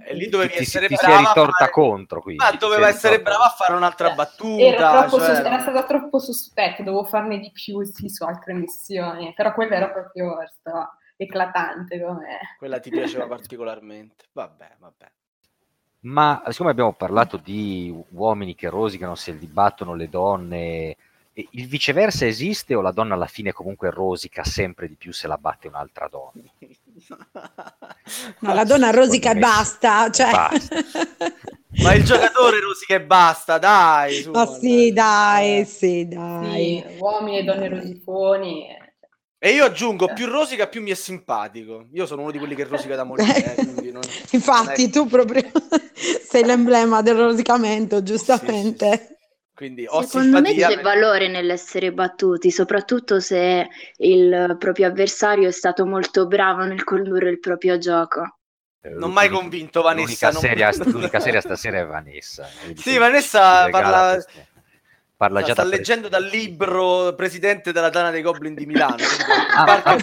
E 0.05 0.13
lì 0.13 0.29
dovevi 0.29 0.51
Ti, 0.51 0.57
ti, 0.57 0.61
essere 0.61 0.87
ti 0.87 0.95
si 0.95 1.03
è 1.03 1.07
brava 1.07 1.27
ritorta 1.29 1.51
fare- 1.57 1.71
contro, 1.71 2.21
quindi. 2.21 2.43
Ma 2.43 2.51
ti 2.51 2.57
doveva 2.57 2.87
essere 2.89 3.17
ritorta- 3.17 3.37
brava 3.37 3.51
a 3.51 3.55
fare 3.55 3.73
un'altra 3.73 4.11
battuta. 4.11 4.63
Era, 4.63 4.89
troppo 4.91 5.17
cioè, 5.17 5.35
sos- 5.35 5.45
era 5.45 5.59
stata 5.59 5.83
troppo 5.85 6.19
sospetta, 6.19 6.83
dovevo 6.83 7.03
farne 7.05 7.39
di 7.39 7.51
più 7.51 7.83
sì, 7.83 8.07
su 8.07 8.23
altre 8.23 8.53
missioni, 8.53 9.33
però 9.33 9.51
quella 9.53 9.75
era 9.75 9.89
proprio 9.89 10.37
stava 10.59 10.95
eclatante 11.17 11.99
come... 11.99 12.39
Quella 12.59 12.79
ti 12.79 12.91
piaceva 12.91 13.25
particolarmente. 13.25 14.25
Vabbè, 14.31 14.75
vabbè. 14.77 15.11
Ma 16.03 16.43
siccome 16.49 16.71
abbiamo 16.71 16.93
parlato 16.93 17.37
di 17.37 17.93
uomini 18.09 18.55
che 18.55 18.69
rosicano 18.69 19.15
se 19.15 19.31
li 19.31 19.47
battono 19.47 19.95
le 19.95 20.09
donne, 20.09 20.97
e 21.35 21.47
il 21.51 21.65
viceversa 21.65 22.25
esiste 22.25 22.75
o 22.75 22.81
la 22.81 22.91
donna 22.91 23.15
alla 23.15 23.25
fine 23.25 23.53
comunque 23.53 23.89
rosica 23.89 24.43
sempre 24.43 24.87
di 24.87 24.95
più 24.95 25.11
se 25.13 25.27
la 25.27 25.37
batte 25.37 25.67
un'altra 25.67 26.07
donna? 26.09 26.43
No, 28.39 28.53
la 28.53 28.65
donna 28.65 28.91
rosica 28.91 29.31
e 29.31 29.35
basta, 29.35 30.11
cioè... 30.11 30.29
Basta. 30.29 30.75
Ma 31.81 31.93
il 31.93 32.03
giocatore 32.03 32.59
rosica 32.59 32.95
e 32.95 33.01
basta, 33.01 33.57
dai. 33.57 34.21
su, 34.21 34.31
Ma 34.31 34.45
sì, 34.45 34.91
dai, 34.91 35.59
Eh. 35.61 35.65
sì, 35.65 36.07
dai. 36.07 36.83
Sì, 36.85 36.97
uomini 36.99 37.39
e 37.39 37.43
donne 37.43 37.67
rosiconi. 37.69 38.67
Eh. 39.43 39.49
E 39.49 39.53
io 39.53 39.65
aggiungo, 39.65 40.07
più 40.13 40.27
rosica 40.27 40.67
più 40.67 40.81
mi 40.81 40.91
è 40.91 40.95
simpatico. 40.95 41.87
Io 41.93 42.05
sono 42.05 42.21
uno 42.21 42.31
di 42.31 42.37
quelli 42.37 42.55
che 42.55 42.63
rosica 42.63 42.95
da 42.95 43.03
morire. 43.03 43.55
eh, 43.55 43.65
non- 43.91 44.01
Infatti, 44.31 44.81
non 44.83 44.89
è- 44.89 44.93
tu 44.93 45.07
proprio 45.07 45.43
sei 46.29 46.43
l'emblema 46.45 47.01
del 47.01 47.15
rosicamento, 47.15 48.01
giustamente. 48.03 49.17
Quindi 49.55 49.85
ho 49.87 50.01
Secondo 50.01 50.41
me 50.41 50.55
c'è 50.55 50.81
valore 50.81 51.27
nell'essere 51.27 51.91
battuti, 51.93 52.49
soprattutto 52.49 53.19
se 53.19 53.67
il 53.97 54.55
proprio 54.57 54.87
avversario 54.87 55.47
è 55.47 55.51
stato 55.51 55.85
molto 55.85 56.25
bravo 56.25 56.63
nel 56.63 56.83
condurre 56.83 57.29
il 57.29 57.39
proprio 57.39 57.77
gioco. 57.77 58.37
Non 58.97 59.11
mai 59.13 59.29
convinto 59.29 59.81
Vanessa. 59.81 60.29
L'unica, 60.29 60.31
non- 60.31 60.41
seria, 60.41 60.71
l'unica 60.91 61.19
seria 61.19 61.39
stasera 61.39 61.79
è 61.79 61.85
Vanessa. 61.85 62.47
Sì, 62.75 62.97
Vanessa 62.97 63.69
parla- 63.69 64.13
queste- 64.13 64.47
parla 65.23 65.39
Sta, 65.39 65.47
già 65.47 65.53
sta 65.53 65.63
da 65.63 65.69
leggendo 65.69 66.09
dal 66.09 66.23
libro 66.25 67.13
Presidente 67.15 67.71
della 67.71 67.89
Tana 67.89 68.11
dei 68.11 68.21
Goblin 68.21 68.53
di 68.55 68.65
Milano. 68.65 68.95
Ah, 69.55 69.63
Parker, 69.81 70.01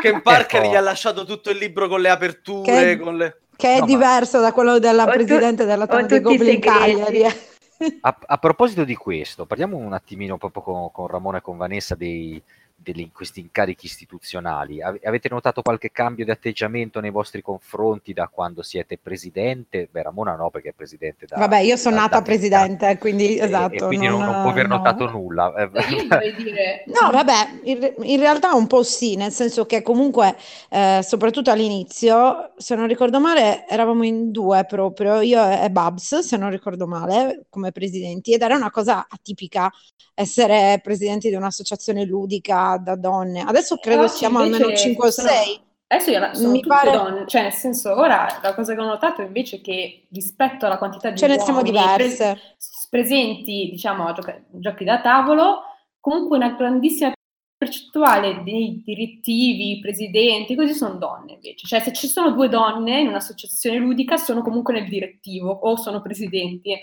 Ken 0.00 0.22
Parker 0.22 0.62
ecco. 0.62 0.70
gli 0.72 0.76
ha 0.76 0.80
lasciato 0.80 1.24
tutto 1.24 1.50
il 1.50 1.56
libro 1.58 1.88
con 1.88 2.00
le 2.00 2.08
aperture, 2.10 2.72
Che- 2.96 2.98
con 2.98 3.16
le... 3.16 3.40
Che 3.56 3.68
è 3.68 3.74
No, 3.74 3.80
ma- 3.80 3.86
diverso 3.86 4.40
da 4.40 4.52
quello 4.52 4.78
della 4.78 5.02
O 5.02 5.06
tu- 5.06 5.12
presidente 5.12 5.64
della 5.64 5.84
o 5.84 5.86
Tana 5.86 6.02
dei 6.06 6.20
Goblin. 6.20 6.60
Cagliari. 6.60 7.24
A, 7.24 8.16
a 8.26 8.38
proposito 8.38 8.84
di 8.84 8.94
questo, 8.94 9.44
parliamo 9.44 9.76
un 9.76 9.92
attimino 9.92 10.38
proprio 10.38 10.62
con, 10.62 10.90
con 10.92 11.08
Ramona 11.08 11.38
e 11.38 11.40
con 11.40 11.56
Vanessa 11.56 11.96
dei, 11.96 12.40
degli- 12.82 13.10
questi 13.12 13.40
incarichi 13.40 13.86
istituzionali. 13.86 14.82
Ave- 14.82 15.00
avete 15.04 15.28
notato 15.28 15.62
qualche 15.62 15.90
cambio 15.90 16.24
di 16.24 16.30
atteggiamento 16.30 17.00
nei 17.00 17.10
vostri 17.10 17.42
confronti 17.42 18.12
da 18.12 18.28
quando 18.28 18.62
siete 18.62 18.98
presidente? 18.98 19.88
Beh, 19.90 20.02
Ramona 20.02 20.34
no, 20.34 20.50
perché 20.50 20.70
è 20.70 20.72
presidente 20.72 21.26
da... 21.26 21.36
Vabbè, 21.38 21.58
io 21.58 21.76
sono 21.76 21.96
da- 21.96 22.02
nata 22.02 22.16
da 22.16 22.22
presidente, 22.22 22.98
quindi 22.98 23.36
E- 23.36 23.44
esatto. 23.44 23.74
E 23.74 23.86
quindi 23.86 24.06
non, 24.06 24.20
non 24.20 24.42
può 24.42 24.50
aver 24.50 24.66
no. 24.66 24.76
notato 24.76 25.08
nulla. 25.08 25.54
Eh. 25.54 25.70
No, 26.86 27.10
vabbè, 27.10 27.60
in, 27.64 27.94
in 28.02 28.18
realtà 28.20 28.52
un 28.54 28.66
po' 28.66 28.82
sì, 28.82 29.16
nel 29.16 29.32
senso 29.32 29.66
che 29.66 29.82
comunque, 29.82 30.36
eh, 30.70 31.00
soprattutto 31.02 31.50
all'inizio, 31.50 32.52
se 32.56 32.74
non 32.74 32.86
ricordo 32.86 33.20
male, 33.20 33.66
eravamo 33.68 34.04
in 34.04 34.30
due 34.30 34.64
proprio, 34.66 35.20
io 35.20 35.42
e 35.48 35.70
Babs, 35.70 36.18
se 36.18 36.36
non 36.36 36.50
ricordo 36.50 36.86
male, 36.86 37.44
come 37.48 37.72
presidenti, 37.72 38.32
ed 38.32 38.42
era 38.42 38.56
una 38.56 38.70
cosa 38.70 39.06
atipica 39.08 39.70
essere 40.14 40.80
presidenti 40.82 41.28
di 41.28 41.34
un'associazione 41.34 42.04
ludica 42.04 42.71
da 42.78 42.96
donne. 42.96 43.40
Adesso 43.46 43.76
credo 43.76 44.02
Però 44.02 44.12
siamo 44.12 44.38
almeno 44.40 44.72
5 44.74 45.08
o 45.08 45.10
sono- 45.10 45.28
6. 45.28 45.60
Adesso 45.92 46.10
io 46.10 46.34
sono 46.34 46.50
Mi 46.52 46.60
pare- 46.60 46.90
donne, 46.90 47.24
cioè 47.26 47.42
nel 47.42 47.52
senso 47.52 47.94
ora 47.94 48.26
la 48.42 48.54
cosa 48.54 48.74
che 48.74 48.80
ho 48.80 48.86
notato 48.86 49.20
invece 49.20 49.56
è 49.56 49.60
che 49.60 50.06
rispetto 50.10 50.64
alla 50.64 50.78
quantità 50.78 51.10
di 51.10 51.18
Ce 51.18 51.26
ne 51.26 51.38
siamo 51.38 51.60
diverse. 51.62 52.16
pres- 52.32 52.86
presenti 52.88 53.68
diciamo 53.70 54.06
a 54.06 54.12
gioca- 54.12 54.40
giochi 54.50 54.84
da 54.84 55.00
tavolo, 55.02 55.62
comunque 56.00 56.38
una 56.38 56.50
grandissima 56.52 57.12
percentuale 57.58 58.42
dei 58.42 58.82
direttivi, 58.84 59.78
presidenti, 59.80 60.54
così 60.56 60.72
sono 60.72 60.94
donne 60.94 61.34
invece. 61.34 61.66
Cioè 61.66 61.80
se 61.80 61.92
ci 61.92 62.08
sono 62.08 62.30
due 62.32 62.48
donne 62.48 63.00
in 63.00 63.08
un'associazione 63.08 63.76
ludica 63.76 64.16
sono 64.16 64.42
comunque 64.42 64.72
nel 64.72 64.88
direttivo 64.88 65.50
o 65.50 65.76
sono 65.76 66.00
presidenti. 66.00 66.74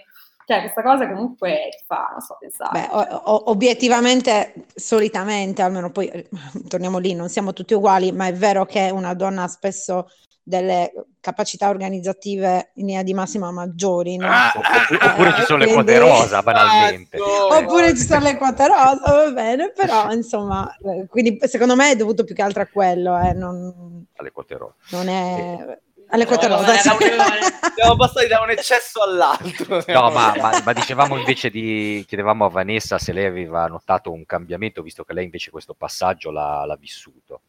Cioè 0.49 0.61
questa 0.61 0.81
cosa 0.81 1.07
comunque 1.07 1.67
ti 1.69 1.83
fa, 1.85 2.07
non 2.09 2.21
so, 2.21 2.35
pensare. 2.39 2.71
Beh, 2.71 2.87
o- 2.89 3.15
o- 3.23 3.49
obiettivamente, 3.51 4.55
solitamente, 4.73 5.61
almeno 5.61 5.91
poi 5.91 6.07
eh, 6.07 6.27
torniamo 6.67 6.97
lì, 6.97 7.13
non 7.13 7.29
siamo 7.29 7.53
tutti 7.53 7.75
uguali, 7.75 8.11
ma 8.11 8.25
è 8.25 8.33
vero 8.33 8.65
che 8.65 8.89
una 8.91 9.13
donna 9.13 9.43
ha 9.43 9.47
spesso 9.47 10.09
delle 10.41 10.91
capacità 11.19 11.69
organizzative 11.69 12.71
in 12.75 12.87
linea 12.87 13.03
di 13.03 13.13
massima 13.13 13.51
maggiori, 13.51 14.17
no? 14.17 14.25
Ah, 14.27 14.51
Oppure, 14.55 15.05
oppure 15.11 15.33
ci 15.35 15.41
sono 15.43 15.59
le 15.59 15.71
quote 15.71 15.99
rosa, 15.99 16.41
banalmente. 16.41 17.19
Oppure 17.51 17.89
ci 17.95 18.03
sono 18.03 18.21
le 18.21 18.35
quote 18.35 18.65
rosa, 18.67 19.01
va 19.25 19.31
bene, 19.31 19.71
però 19.71 20.11
insomma, 20.11 20.75
eh, 20.77 21.05
quindi 21.07 21.37
secondo 21.43 21.75
me 21.75 21.91
è 21.91 21.95
dovuto 21.95 22.23
più 22.23 22.33
che 22.33 22.41
altro 22.41 22.63
a 22.63 22.67
quello, 22.73 23.19
eh, 23.19 23.33
non, 23.33 24.03
Alle 24.15 24.31
quote 24.31 24.57
rosa. 24.57 24.73
non 24.93 25.07
è 25.09 25.77
alle 26.09 26.25
quote 26.25 26.47
No, 26.47 26.57
Siamo 27.75 27.95
passati 27.95 28.27
da 28.27 28.41
un 28.41 28.49
eccesso 28.49 29.01
all'altro. 29.01 29.83
No, 29.87 30.09
ma, 30.11 30.33
ma- 30.37 30.61
ma 30.63 30.73
dicevamo 30.73 31.17
invece 31.17 31.49
di, 31.49 32.03
chiedevamo 32.07 32.45
a 32.45 32.49
Vanessa 32.49 32.97
se 32.97 33.13
lei 33.13 33.25
aveva 33.25 33.67
notato 33.67 34.11
un 34.11 34.25
cambiamento, 34.25 34.81
visto 34.81 35.03
che 35.03 35.13
lei 35.13 35.25
invece 35.25 35.51
questo 35.51 35.73
passaggio 35.73 36.31
l'ha, 36.31 36.65
l'ha 36.65 36.75
vissuto. 36.75 37.41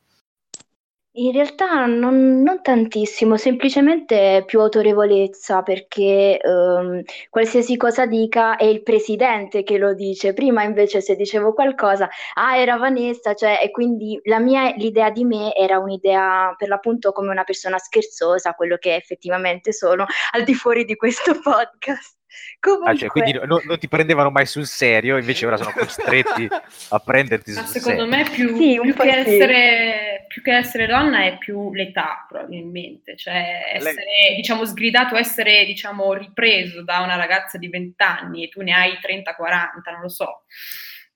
In 1.20 1.32
realtà 1.32 1.84
non, 1.84 2.40
non 2.40 2.62
tantissimo, 2.62 3.36
semplicemente 3.36 4.42
più 4.46 4.58
autorevolezza 4.60 5.60
perché 5.62 6.38
ehm, 6.40 7.02
qualsiasi 7.28 7.76
cosa 7.76 8.06
dica 8.06 8.56
è 8.56 8.64
il 8.64 8.82
presidente 8.82 9.62
che 9.62 9.76
lo 9.76 9.92
dice. 9.92 10.32
Prima 10.32 10.62
invece 10.62 11.02
se 11.02 11.16
dicevo 11.16 11.52
qualcosa, 11.52 12.08
ah 12.34 12.56
era 12.56 12.76
Vanessa, 12.78 13.34
cioè, 13.34 13.60
e 13.62 13.70
quindi 13.70 14.18
la 14.24 14.38
mia, 14.38 14.72
l'idea 14.76 15.10
di 15.10 15.24
me 15.24 15.54
era 15.54 15.78
un'idea 15.78 16.54
per 16.56 16.68
l'appunto 16.68 17.12
come 17.12 17.28
una 17.30 17.44
persona 17.44 17.76
scherzosa, 17.76 18.54
quello 18.54 18.78
che 18.78 18.94
effettivamente 18.94 19.72
sono 19.74 20.06
al 20.32 20.42
di 20.44 20.54
fuori 20.54 20.84
di 20.86 20.96
questo 20.96 21.38
podcast. 21.42 22.16
Comunque, 22.60 22.92
Ah, 22.92 22.94
cioè, 22.96 23.08
quindi 23.08 23.32
no- 23.32 23.60
non 23.64 23.78
ti 23.78 23.88
prendevano 23.88 24.30
mai 24.30 24.46
sul 24.46 24.64
serio, 24.64 25.18
invece 25.18 25.46
ora 25.46 25.56
sono 25.56 25.72
costretti 25.72 26.48
a 26.90 26.98
prenderti 27.00 27.52
Ma 27.52 27.62
sul 27.62 27.66
secondo 27.80 28.08
serio. 28.08 28.16
me 28.16 28.30
più, 28.30 28.56
Sì, 28.56 28.78
un 28.78 28.82
più 28.84 28.94
che 28.94 29.10
sì. 29.10 29.18
essere, 29.18 30.19
più 30.30 30.42
che 30.42 30.54
essere 30.56 30.86
donna 30.86 31.24
è 31.24 31.38
più 31.38 31.74
l'età 31.74 32.24
probabilmente, 32.28 33.16
cioè 33.16 33.72
Lei- 33.78 33.96
essere 33.96 34.34
diciamo 34.36 34.64
sgridato, 34.64 35.16
essere 35.16 35.64
diciamo 35.64 36.12
ripreso 36.14 36.84
da 36.84 37.00
una 37.00 37.16
ragazza 37.16 37.58
di 37.58 37.68
20 37.68 38.00
anni 38.04 38.44
e 38.44 38.48
tu 38.48 38.62
ne 38.62 38.72
hai 38.72 38.96
30-40, 39.00 39.90
non 39.90 40.02
lo 40.02 40.08
so, 40.08 40.44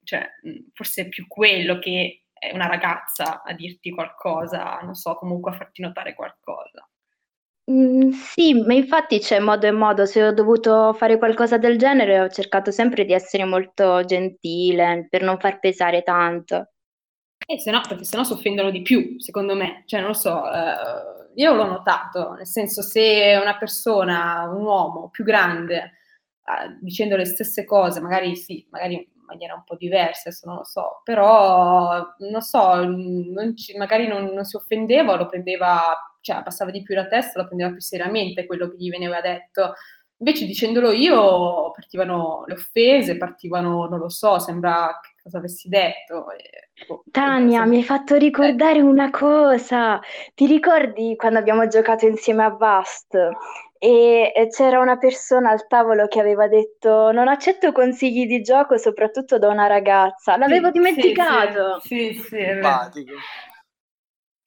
cioè 0.02 0.28
mh, 0.42 0.70
forse 0.72 1.02
è 1.02 1.08
più 1.08 1.28
quello 1.28 1.78
che 1.78 2.24
è 2.32 2.52
una 2.52 2.66
ragazza 2.66 3.42
a 3.44 3.52
dirti 3.54 3.90
qualcosa, 3.90 4.80
non 4.82 4.94
so, 4.94 5.14
comunque 5.14 5.52
a 5.52 5.54
farti 5.54 5.80
notare 5.80 6.14
qualcosa. 6.14 6.88
Mm, 7.70 8.10
sì, 8.10 8.54
ma 8.54 8.74
infatti 8.74 9.18
c'è 9.20 9.38
modo 9.38 9.66
e 9.66 9.70
modo. 9.70 10.04
Se 10.06 10.22
ho 10.22 10.32
dovuto 10.32 10.92
fare 10.94 11.18
qualcosa 11.18 11.56
del 11.58 11.78
genere, 11.78 12.20
ho 12.20 12.28
cercato 12.28 12.70
sempre 12.70 13.04
di 13.04 13.12
essere 13.12 13.44
molto 13.44 14.04
gentile 14.04 15.06
per 15.10 15.22
non 15.22 15.38
far 15.38 15.58
pesare 15.60 16.02
tanto. 16.02 16.73
Eh, 17.46 17.58
se 17.58 17.70
no, 17.70 17.80
perché 17.86 18.04
sennò 18.04 18.24
si 18.24 18.32
offendono 18.32 18.70
di 18.70 18.80
più, 18.82 19.18
secondo 19.20 19.54
me. 19.54 19.82
Cioè, 19.86 20.00
non 20.00 20.10
lo 20.10 20.14
so, 20.14 20.50
eh, 20.50 21.30
io 21.34 21.52
l'ho 21.54 21.66
notato, 21.66 22.32
nel 22.32 22.46
senso 22.46 22.80
se 22.82 23.38
una 23.40 23.58
persona, 23.58 24.48
un 24.48 24.62
uomo 24.64 25.10
più 25.10 25.24
grande, 25.24 25.76
eh, 26.44 26.78
dicendo 26.80 27.16
le 27.16 27.26
stesse 27.26 27.64
cose, 27.64 28.00
magari 28.00 28.34
sì, 28.36 28.66
magari 28.70 28.94
in 28.94 29.24
maniera 29.26 29.54
un 29.54 29.64
po' 29.64 29.76
diversa, 29.76 30.28
adesso 30.28 30.46
non 30.46 30.56
lo 30.56 30.64
so, 30.64 31.00
però, 31.04 32.02
non 32.18 32.40
so, 32.40 32.74
non 32.84 33.54
ci, 33.56 33.76
magari 33.76 34.06
non, 34.06 34.24
non 34.26 34.44
si 34.44 34.56
offendeva, 34.56 35.16
lo 35.16 35.26
prendeva, 35.26 35.94
cioè 36.20 36.42
passava 36.42 36.70
di 36.70 36.82
più 36.82 36.94
la 36.94 37.06
testa, 37.08 37.40
lo 37.40 37.46
prendeva 37.46 37.70
più 37.72 37.80
seriamente 37.80 38.46
quello 38.46 38.68
che 38.70 38.76
gli 38.78 38.88
veniva 38.90 39.20
detto. 39.20 39.74
Invece 40.18 40.46
dicendolo 40.46 40.92
io 40.92 41.70
partivano 41.72 42.44
le 42.46 42.54
offese, 42.54 43.16
partivano, 43.18 43.86
non 43.88 43.98
lo 43.98 44.08
so, 44.08 44.38
sembra 44.38 44.98
che 45.02 45.10
cosa 45.24 45.38
avessi 45.38 45.68
detto. 45.68 46.26
Boh, 46.86 47.02
Tania, 47.10 47.64
mi 47.64 47.76
hai 47.76 47.82
fatto 47.82 48.16
ricordare 48.16 48.80
una 48.80 49.08
cosa. 49.10 49.98
Ti 50.34 50.46
ricordi 50.46 51.16
quando 51.16 51.38
abbiamo 51.38 51.66
giocato 51.66 52.06
insieme 52.06 52.44
a 52.44 52.50
Vast? 52.50 53.16
E, 53.78 54.32
c'era 54.50 54.80
una 54.80 54.96
persona 54.98 55.50
al 55.50 55.66
tavolo 55.66 56.06
che 56.06 56.20
aveva 56.20 56.46
detto 56.46 57.10
non 57.12 57.28
accetto 57.28 57.72
consigli 57.72 58.26
di 58.26 58.42
gioco 58.42 58.76
soprattutto 58.76 59.38
da 59.38 59.48
una 59.48 59.66
ragazza. 59.66 60.36
L'avevo 60.36 60.66
Sì, 60.66 60.72
dimenticato. 60.72 61.80
Sì, 61.80 62.12
sì, 62.12 62.20
sì. 62.20 62.44
Simpatico. 62.44 63.12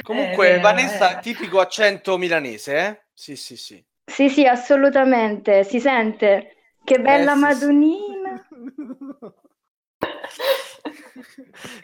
Comunque, 0.04 0.50
vero, 0.50 0.62
Vanessa, 0.62 1.18
eh. 1.18 1.22
tipico 1.22 1.60
accento 1.60 2.18
milanese, 2.18 2.78
eh? 2.78 3.02
Sì, 3.14 3.36
sì, 3.36 3.58
sì. 3.58 3.84
Sì, 4.06 4.30
sì, 4.30 4.46
assolutamente, 4.46 5.64
si 5.64 5.80
sente. 5.80 6.56
Che 6.84 7.00
bella 7.00 7.34
Eh, 7.34 7.54
sì, 7.56 7.66
sì. 7.66 7.98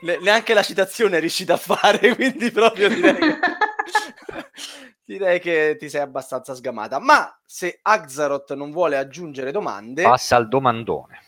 Ne- 0.02 0.20
neanche 0.20 0.54
la 0.54 0.64
citazione 0.64 1.18
è 1.18 1.20
riuscita 1.20 1.54
a 1.54 1.58
fare, 1.58 2.00
quindi 2.16 2.52
proprio 2.52 2.90
direi 2.90 3.16
che, 3.16 3.38
direi 5.04 5.40
che 5.40 5.76
ti 5.80 5.90
sei 5.90 6.02
abbastanza 6.02 6.54
sgamata. 6.56 7.00
Ma 7.00 7.38
se 7.46 7.80
Axaroth 7.82 8.54
non 8.54 8.72
vuole 8.72 8.98
aggiungere 8.98 9.52
domande, 9.52 10.04
Passa 10.04 10.36
al 10.36 10.48
domandone. 10.48 11.22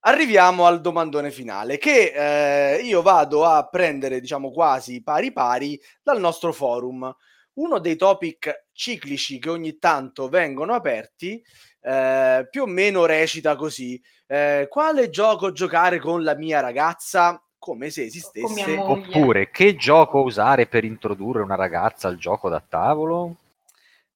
arriviamo 0.00 0.66
al 0.66 0.80
domandone 0.80 1.30
finale 1.30 1.78
che 1.78 2.76
eh, 2.76 2.82
io 2.82 3.02
vado 3.02 3.44
a 3.44 3.66
prendere, 3.68 4.20
diciamo 4.20 4.50
quasi 4.50 5.02
pari 5.02 5.32
pari, 5.32 5.80
dal 6.02 6.20
nostro 6.20 6.52
forum. 6.52 7.14
Uno 7.56 7.78
dei 7.78 7.96
topic 7.96 8.66
ciclici 8.72 9.38
che 9.38 9.50
ogni 9.50 9.78
tanto 9.78 10.28
vengono 10.28 10.74
aperti 10.74 11.42
eh, 11.80 12.46
più 12.50 12.62
o 12.62 12.66
meno 12.66 13.06
recita 13.06 13.56
così: 13.56 14.00
eh, 14.26 14.66
quale 14.68 15.08
gioco 15.08 15.52
giocare 15.52 15.98
con 15.98 16.22
la 16.22 16.34
mia 16.34 16.60
ragazza? 16.60 17.40
Come 17.58 17.90
se 17.90 18.08
Con 18.40 18.52
mia 18.52 18.64
esistesse. 18.64 18.78
Oppure 18.78 19.50
che 19.50 19.76
gioco 19.76 20.20
usare 20.20 20.66
per 20.66 20.84
introdurre 20.84 21.42
una 21.42 21.56
ragazza 21.56 22.08
al 22.08 22.16
gioco 22.16 22.48
da 22.48 22.62
tavolo? 22.66 23.36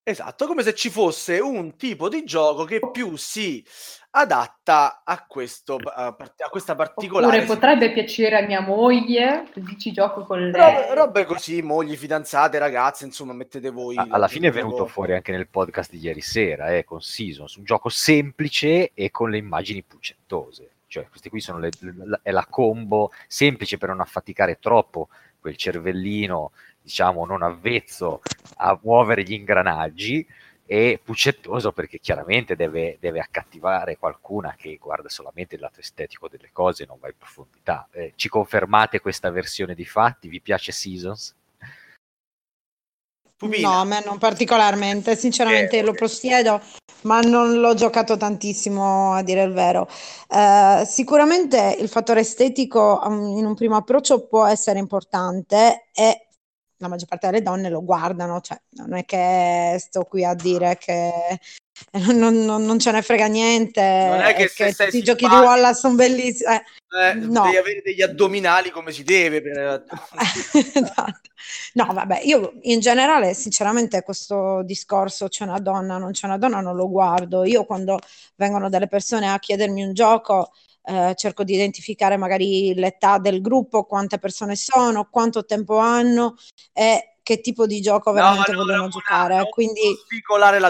Esatto, 0.02 0.46
come 0.46 0.62
se 0.62 0.74
ci 0.74 0.90
fosse 0.90 1.38
un 1.38 1.76
tipo 1.76 2.08
di 2.08 2.24
gioco 2.24 2.64
che 2.64 2.80
più 2.90 3.16
si 3.16 3.64
adatta 4.12 5.02
a, 5.04 5.24
questo, 5.26 5.76
a 5.76 6.16
questa 6.50 6.74
particolare 6.74 7.38
Oppure 7.38 7.54
potrebbe 7.54 7.92
piacere 7.92 8.38
a 8.42 8.46
mia 8.46 8.60
moglie, 8.60 9.46
dici 9.54 9.92
gioco 9.92 10.24
con 10.24 10.50
lei. 10.50 10.60
Robe, 10.60 10.94
robe 10.94 11.24
così, 11.24 11.62
mogli, 11.62 11.96
fidanzate, 11.96 12.58
ragazze, 12.58 13.04
insomma, 13.04 13.32
mettete 13.32 13.70
voi. 13.70 13.96
A- 13.96 14.06
Alla 14.10 14.28
fine 14.28 14.48
è 14.48 14.50
venuto 14.52 14.78
voi. 14.78 14.88
fuori 14.88 15.14
anche 15.14 15.32
nel 15.32 15.48
podcast 15.48 15.90
di 15.90 15.98
ieri 15.98 16.20
sera, 16.20 16.74
eh, 16.76 16.84
con 16.84 17.00
Seasons, 17.00 17.54
un 17.54 17.64
gioco 17.64 17.88
semplice 17.88 18.90
e 18.94 19.10
con 19.10 19.30
le 19.30 19.38
immagini 19.38 19.82
puccettose. 19.82 20.70
Cioè, 20.86 21.06
queste 21.08 21.28
qui 21.30 21.40
sono 21.40 21.58
le- 21.58 21.70
la- 22.04 22.18
è 22.22 22.32
la 22.32 22.46
combo 22.50 23.12
semplice 23.28 23.78
per 23.78 23.90
non 23.90 24.00
affaticare 24.00 24.58
troppo 24.58 25.08
quel 25.38 25.56
cervellino, 25.56 26.50
diciamo, 26.82 27.24
non 27.24 27.42
avvezzo 27.42 28.22
a 28.56 28.76
muovere 28.82 29.22
gli 29.22 29.32
ingranaggi 29.34 30.26
e 30.72 31.00
puccettoso 31.02 31.72
perché 31.72 31.98
chiaramente 31.98 32.54
deve, 32.54 32.96
deve 33.00 33.18
accattivare 33.18 33.98
qualcuna 33.98 34.54
che 34.56 34.78
guarda 34.80 35.08
solamente 35.08 35.56
il 35.56 35.60
lato 35.60 35.80
estetico 35.80 36.28
delle 36.28 36.50
cose 36.52 36.84
e 36.84 36.86
non 36.86 36.98
va 37.00 37.08
in 37.08 37.14
profondità. 37.18 37.88
Eh, 37.90 38.12
ci 38.14 38.28
confermate 38.28 39.00
questa 39.00 39.30
versione 39.30 39.74
di 39.74 39.84
fatti? 39.84 40.28
Vi 40.28 40.40
piace 40.40 40.70
Seasons? 40.70 41.34
Pupina. 43.36 43.68
No, 43.68 43.80
a 43.80 43.84
me 43.84 44.00
non 44.04 44.18
particolarmente, 44.18 45.16
sinceramente 45.16 45.78
Eh, 45.78 45.82
lo 45.82 45.92
possiedo, 45.92 46.60
ma 47.00 47.18
non 47.18 47.58
l'ho 47.58 47.74
giocato 47.74 48.16
tantissimo 48.16 49.12
a 49.14 49.22
dire 49.22 49.42
il 49.42 49.52
vero. 49.52 49.88
Eh, 50.28 50.84
sicuramente 50.86 51.78
il 51.80 51.88
fattore 51.88 52.20
estetico 52.20 53.00
um, 53.02 53.38
in 53.38 53.44
un 53.44 53.56
primo 53.56 53.74
approccio 53.74 54.24
può 54.28 54.46
essere 54.46 54.78
importante 54.78 55.88
e 55.92 56.26
la 56.80 56.88
maggior 56.88 57.08
parte 57.08 57.26
delle 57.26 57.42
donne 57.42 57.68
lo 57.68 57.84
guardano, 57.84 58.40
cioè 58.40 58.58
non 58.70 58.94
è 58.94 59.04
che 59.04 59.76
sto 59.78 60.04
qui 60.04 60.24
a 60.24 60.34
dire 60.34 60.76
che 60.78 61.12
non, 61.92 62.44
non- 62.44 62.64
non 62.64 62.78
ce 62.78 62.90
ne 62.90 63.02
frega 63.02 63.26
niente 63.26 63.80
Non 63.80 64.20
è 64.20 64.34
che 64.34 64.48
se 64.48 64.74
che 64.74 64.96
i 64.96 65.02
giochi 65.02 65.28
di 65.28 65.34
Wallace 65.34 65.78
sono 65.80 65.94
bellissimi. 65.94 66.54
eh, 66.54 66.62
Eh, 67.10 67.14
no. 67.14 67.42
Devi 67.44 67.56
avere 67.56 67.82
degli 67.84 68.02
addominali 68.02 68.70
come 68.70 68.92
si 68.92 69.02
deve. 69.04 69.40
per- 69.42 69.84
Esatto. 70.74 71.20
No, 71.74 71.88
vabbè, 71.92 72.20
io 72.24 72.54
in 72.62 72.80
generale, 72.80 73.32
sinceramente, 73.34 74.02
questo 74.02 74.62
discorso 74.64 75.28
c'è 75.28 75.44
una 75.44 75.58
donna, 75.58 75.98
non 75.98 76.12
c'è 76.12 76.26
una 76.26 76.38
donna, 76.38 76.60
non 76.60 76.76
lo 76.76 76.88
guardo. 76.88 77.44
Io 77.44 77.64
quando 77.64 77.98
vengono 78.36 78.68
delle 78.68 78.88
persone 78.88 79.28
a 79.30 79.38
chiedermi 79.38 79.82
un 79.82 79.92
gioco, 79.94 80.52
eh, 80.82 81.14
cerco 81.16 81.44
di 81.44 81.54
identificare 81.54 82.16
magari 82.16 82.74
l'età 82.74 83.18
del 83.18 83.40
gruppo, 83.40 83.84
quante 83.84 84.18
persone 84.18 84.56
sono, 84.56 85.08
quanto 85.10 85.44
tempo 85.44 85.78
hanno 85.78 86.36
e 86.72 87.16
che 87.22 87.40
tipo 87.40 87.66
di 87.66 87.80
gioco 87.80 88.10
No, 88.10 88.16
veramente 88.16 88.50
no, 88.52 88.56
vogliono 88.58 88.72
Ramona, 88.72 88.90
giocare. 88.90 89.36
non 89.36 89.48
Quindi, 89.50 89.80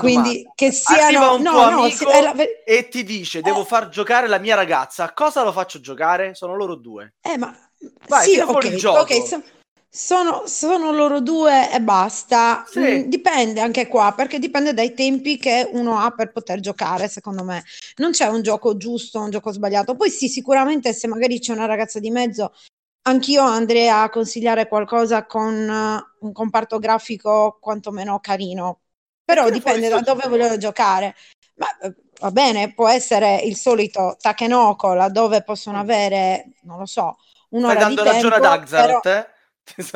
quindi 0.00 0.32
domanda. 0.32 0.52
che 0.54 0.72
siano... 0.72 1.02
Arriva 1.02 1.30
un 1.30 1.42
no, 1.42 1.70
no, 1.70 1.86
è 1.86 2.20
la 2.22 2.34
e 2.66 2.88
ti 2.88 3.02
dice 3.02 3.40
devo 3.40 3.62
Eh. 3.62 3.64
far 3.64 3.88
giocare 3.88 4.26
la 4.28 4.38
mia 4.38 4.56
ragazza. 4.56 5.04
A 5.04 5.12
cosa 5.12 5.42
lo 5.42 5.52
faccio 5.52 5.80
giocare? 5.80 6.34
Sono 6.34 6.54
loro 6.54 6.74
due. 6.74 7.14
Eh, 7.22 7.38
ma 7.38 7.56
Vai, 8.08 8.24
sì, 8.24 8.32
tira 8.32 8.44
fuori 8.44 8.66
ok, 8.66 8.72
il 8.74 8.78
gioco. 8.78 8.98
ok, 9.00 9.26
so- 9.26 9.42
sono, 9.93 10.47
sono 10.47 10.93
loro 10.93 11.20
due 11.20 11.70
e 11.72 11.80
basta. 11.80 12.64
Sì. 12.66 12.78
Mm, 12.78 13.01
dipende 13.09 13.61
anche 13.61 13.88
qua, 13.88 14.12
perché 14.16 14.38
dipende 14.38 14.72
dai 14.72 14.95
tempi 14.95 15.36
che 15.36 15.68
uno 15.72 15.99
ha 15.99 16.11
per 16.12 16.30
poter 16.30 16.61
giocare, 16.61 17.09
secondo 17.09 17.43
me. 17.43 17.64
Non 17.97 18.12
c'è 18.12 18.26
un 18.26 18.41
gioco 18.43 18.76
giusto, 18.76 19.20
un 19.20 19.30
gioco 19.30 19.51
sbagliato. 19.53 19.97
Poi 19.97 20.09
sì, 20.11 20.28
sicuramente 20.28 20.93
se 20.93 21.09
magari 21.09 21.41
c'è 21.41 21.53
una 21.53 21.66
ragazza 21.66 21.99
di 21.99 22.11
mezzo, 22.11 22.53
anch'io 23.03 23.43
andrei 23.43 23.88
a 23.88 24.09
consigliare 24.11 24.68
qualcosa 24.68 25.26
con 25.26 25.55
eh, 25.55 26.05
un 26.20 26.32
comparto 26.32 26.78
grafico 26.78 27.59
quantomeno 27.61 28.20
carino. 28.20 28.80
Però 29.24 29.51
dipende 29.51 29.88
da 29.88 30.01
dove 30.01 30.28
vogliono 30.28 30.57
giocare. 30.57 31.14
Ma 31.57 31.66
eh, 31.78 31.95
va 32.20 32.30
bene, 32.30 32.72
può 32.74 32.88
essere 32.88 33.41
il 33.43 33.57
solito 33.57 34.16
Takenoko, 34.20 34.95
laddove 34.95 35.43
possono 35.43 35.78
Mm. 35.78 35.80
avere, 35.80 36.53
non 36.62 36.78
lo 36.78 36.86
so, 36.86 37.16
Stai 37.20 37.59
un'ora 37.61 37.74
di 37.86 37.95
dando 37.95 38.03
ragione 38.05 38.34
ad 38.36 38.43
tempo, 38.43 38.55
Axaroth, 38.55 39.03
però- 39.03 39.18
eh? 39.18 39.30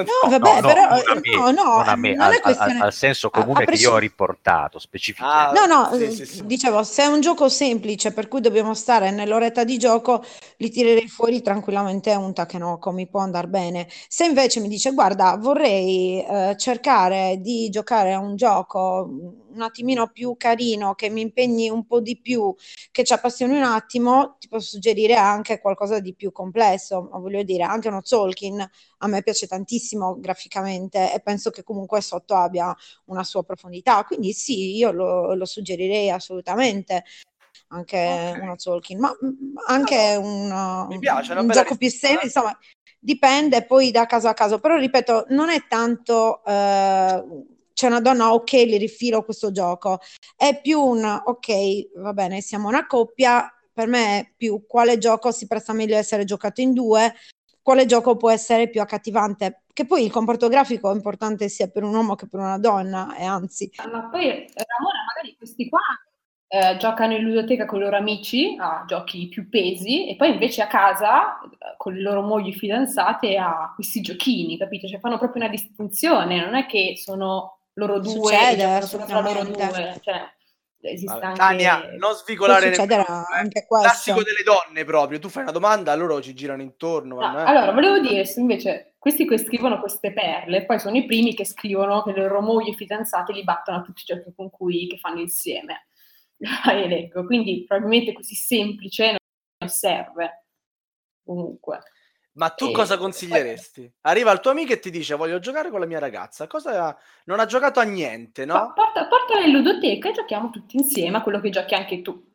No, 0.05 0.29
vabbè, 0.31 0.61
no, 0.61 0.61
però 0.61 0.89
non 0.89 1.03
a 1.07 1.15
me, 1.15 1.31
no, 1.37 1.51
no, 1.51 1.83
non 1.85 2.01
me, 2.01 2.15
non 2.15 2.21
al, 2.27 2.33
è 2.33 2.41
al- 2.41 2.41
questione 2.43 2.79
al 2.81 2.93
senso 2.93 3.31
a- 3.31 3.41
a 3.41 3.43
comune 3.43 3.67
che 3.67 3.77
io 3.77 3.93
ho 3.93 3.99
riportato, 3.99 4.79
specificamente. 4.79 5.59
Ah, 5.59 5.67
No, 5.67 5.91
no, 5.91 5.93
sì, 5.95 6.05
eh, 6.05 6.11
sì, 6.11 6.27
sì. 6.27 6.47
dicevo, 6.47 6.83
se 6.85 7.03
è 7.03 7.07
un 7.07 7.21
gioco 7.21 7.49
semplice 7.49 8.13
per 8.13 8.29
cui 8.29 8.41
dobbiamo 8.41 8.75
stare 8.75 9.11
nell'oretta 9.11 9.65
di 9.65 9.79
gioco, 9.79 10.23
li 10.59 10.71
tirerei 10.71 11.09
fuori 11.09 11.41
tranquillamente 11.43 12.15
un 12.15 12.33
Takenoko, 12.35 12.93
mi 12.93 13.09
può 13.09 13.21
andare 13.21 13.49
bene. 13.49 13.89
Se 14.09 14.25
invece 14.27 14.61
mi 14.61 14.69
dice, 14.69 14.93
guarda, 14.93 15.37
vorrei 15.37 16.23
eh, 16.25 16.55
cercare 16.59 17.39
di 17.41 17.69
giocare 17.71 18.13
a 18.13 18.19
un 18.19 18.37
gioco 18.37 19.09
un 19.55 19.63
attimino 19.63 20.09
più 20.09 20.37
carino, 20.37 20.95
che 20.95 21.09
mi 21.09 21.21
impegni 21.21 21.69
un 21.71 21.87
po' 21.87 22.01
di 22.01 22.19
più, 22.21 22.55
che 22.91 23.05
ci 23.05 23.13
appassioni 23.13 23.57
un 23.57 23.63
attimo, 23.63 24.37
ti 24.39 24.49
posso 24.49 24.71
suggerire 24.71 25.15
anche 25.15 25.61
qualcosa 25.61 26.01
di 26.01 26.15
più 26.15 26.33
complesso, 26.33 27.09
ma 27.11 27.19
voglio 27.19 27.43
dire, 27.43 27.63
anche 27.63 27.89
uno 27.89 28.03
Tolkien 28.03 28.61
a 28.99 29.07
me 29.07 29.23
piace 29.23 29.47
tantissimo 29.47 30.19
graficamente 30.19 31.13
e 31.15 31.21
penso 31.21 31.51
che 31.51 31.63
comunque 31.63 32.01
sotto 32.01 32.35
abbia 32.35 32.75
una 33.07 33.25
sua 33.25 33.43
profondità. 33.43 34.05
Quindi 34.05 34.33
sì, 34.33 34.77
io 34.77 34.91
lo, 34.93 35.35
lo 35.35 35.45
suggerirei 35.45 36.11
assolutamente 36.11 37.05
anche 37.69 38.33
Ok. 38.37 38.43
uno 38.43 38.57
Tolkien, 38.57 38.99
ma 39.01 39.17
anche 39.67 40.17
un, 40.17 40.87
Mi 40.89 40.99
piace, 40.99 41.31
è 41.31 41.33
una 41.33 41.43
un 41.43 41.51
gioco 41.51 41.77
più 41.77 41.89
semplice, 41.89 42.27
insomma, 42.27 42.57
dipende 42.99 43.65
poi 43.65 43.91
da 43.91 44.07
caso 44.07 44.29
a 44.29 44.35
caso, 44.35 44.59
però 44.59 44.77
ripeto, 44.77 45.27
non 45.29 45.51
è 45.51 45.67
tanto 45.67 46.43
eh, 46.45 47.25
c'è 47.75 47.89
una 47.89 48.01
donna, 48.01 48.33
ok, 48.33 48.53
li 48.53 48.79
rifilo 48.79 49.25
questo 49.25 49.51
gioco, 49.51 49.99
è 50.37 50.61
più 50.63 50.81
un 50.81 51.05
ok, 51.05 51.99
va 51.99 52.13
bene, 52.15 52.41
siamo 52.41 52.69
una 52.69 52.87
coppia, 52.87 53.53
per 53.73 53.89
me 53.89 54.21
è 54.21 54.33
più 54.37 54.65
quale 54.67 54.97
gioco 54.97 55.33
si 55.33 55.47
presta 55.47 55.73
meglio 55.73 55.97
a 55.97 55.99
essere 55.99 56.25
giocato 56.25 56.61
in 56.61 56.73
due 56.73 57.13
quale 57.65 57.87
gioco 57.87 58.17
può 58.17 58.31
essere 58.31 58.69
più 58.69 58.83
accattivante. 58.83 59.65
Che 59.73 59.87
poi 59.87 60.05
il 60.05 60.13
comporto 60.13 60.49
grafico 60.49 60.93
è 60.93 60.95
importante 60.95 61.49
sia 61.49 61.67
per 61.69 61.83
un 61.83 61.95
uomo 61.95 62.15
che 62.15 62.29
per 62.29 62.39
una 62.39 62.59
donna, 62.59 63.17
e 63.17 63.25
anzi. 63.25 63.73
Ma 63.91 64.09
poi, 64.11 64.29
Ramona, 64.29 65.05
magari 65.07 65.35
questi 65.37 65.69
qua 65.69 65.81
eh, 66.47 66.77
giocano 66.77 67.17
in 67.17 67.23
ludoteca 67.23 67.65
con 67.65 67.79
i 67.79 67.83
loro 67.83 67.97
amici 67.97 68.55
a 68.61 68.85
giochi 68.87 69.29
più 69.29 69.49
pesi 69.49 70.07
e 70.09 70.15
poi 70.15 70.33
invece 70.33 70.61
a 70.61 70.67
casa 70.67 71.41
eh, 71.41 71.75
con 71.79 71.95
le 71.95 72.03
loro 72.03 72.21
mogli 72.21 72.53
fidanzate 72.53 73.37
a 73.39 73.73
questi 73.75 74.03
giochini, 74.03 74.59
capito? 74.59 74.87
Cioè 74.87 75.01
fanno 75.01 75.19
proprio 75.19 75.43
una 75.43 75.51
distinzione, 75.51 76.45
non 76.45 76.55
è 76.55 76.67
che 76.67 76.95
sono 76.97 77.61
loro 77.75 77.99
due 77.99 78.13
Succede, 78.13 78.83
sono 78.83 79.05
tra 79.07 79.21
loro 79.21 79.45
due, 79.45 80.01
cioè 80.03 80.33
esiste 80.91 81.19
anche... 81.19 81.39
Tania, 81.39 81.91
non 81.99 82.15
svicolare 82.15 82.75
succederà 82.75 83.05
nemmeno, 83.09 83.29
eh. 83.29 83.39
anche 83.39 83.67
questo. 83.67 83.89
Classico 83.89 84.23
delle 84.23 84.43
donne 84.45 84.85
proprio, 84.85 85.19
tu 85.19 85.29
fai 85.29 85.43
una 85.43 85.53
domanda, 85.53 85.95
loro 85.95 86.21
ci 86.21 86.35
girano 86.35 86.63
intorno. 86.63 87.17
No, 87.17 87.39
eh. 87.39 87.43
allora, 87.43 87.73
volevo 87.73 87.99
dire, 88.01 88.31
invece 88.37 88.95
questi 88.99 89.27
che 89.27 89.39
scrivono 89.39 89.81
queste 89.81 90.13
perle, 90.13 90.65
poi 90.67 90.79
sono 90.79 90.97
i 90.97 91.07
primi 91.07 91.35
che 91.35 91.45
scrivono 91.45 92.03
che 92.03 92.13
le 92.13 92.23
loro 92.23 92.41
mogli 92.41 92.71
e 92.71 92.75
fidanzate 92.75 93.33
li 93.33 93.45
battono 93.45 93.79
a 93.79 93.83
tutti 93.83 94.03
i 94.03 94.15
giochi 94.15 94.33
con 94.35 94.51
cui 94.51 94.87
che 94.87 94.99
fanno 94.99 95.21
insieme. 95.21 95.89
E 96.71 96.89
leggo. 96.89 97.25
Quindi 97.25 97.65
probabilmente 97.67 98.13
così 98.13 98.35
semplice 98.35 99.17
non 99.59 99.71
serve. 99.71 100.45
Comunque. 101.25 101.81
Ma 102.35 102.51
tu 102.51 102.67
E- 102.67 102.73
cosa 102.73 102.97
consiglieresti? 102.99 103.93
Arriva 104.03 104.33
il 104.33 104.41
tuo 104.41 104.51
amico 104.51 104.73
e 104.73 104.81
ti 104.81 104.91
dice 104.91 105.15
voglio 105.15 105.39
giocare 105.39 105.71
con 105.71 105.81
la 105.81 105.87
mia 105.87 105.99
ragazza. 105.99 106.47
Cosa... 106.47 106.97
Non 107.25 107.41
ha 107.41 107.47
giocato 107.47 107.81
a 107.81 107.85
niente, 107.85 108.45
no? 108.45 108.73
Porta, 108.75 109.07
portala 109.07 109.45
in 109.45 109.53
ludoteca 109.53 110.09
e 110.09 110.13
giochiamo 110.13 110.51
tutti 110.51 110.77
insieme 110.77 111.19
a 111.19 111.23
quello 111.23 111.41
che 111.41 111.51
giochi 111.51 111.75
anche 111.75 112.03
tu 112.03 112.33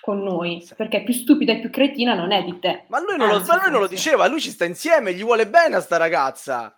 con 0.00 0.22
noi. 0.22 0.62
Sì. 0.62 0.74
Perché 0.74 1.02
più 1.02 1.12
stupida 1.12 1.52
e 1.52 1.60
più 1.60 1.70
cretina 1.70 2.14
non 2.14 2.30
è 2.30 2.42
di 2.44 2.58
te. 2.58 2.84
Ma 2.88 3.00
lui 3.00 3.16
non, 3.16 3.28
lo, 3.28 3.36
Anzi, 3.36 3.50
ma 3.50 3.60
lui 3.62 3.70
non 3.70 3.80
lo 3.80 3.86
diceva, 3.88 4.26
lui 4.26 4.40
ci 4.40 4.50
sta 4.50 4.64
insieme, 4.64 5.14
gli 5.14 5.22
vuole 5.22 5.48
bene 5.48 5.76
a 5.76 5.80
sta 5.80 5.96
ragazza. 5.96 6.72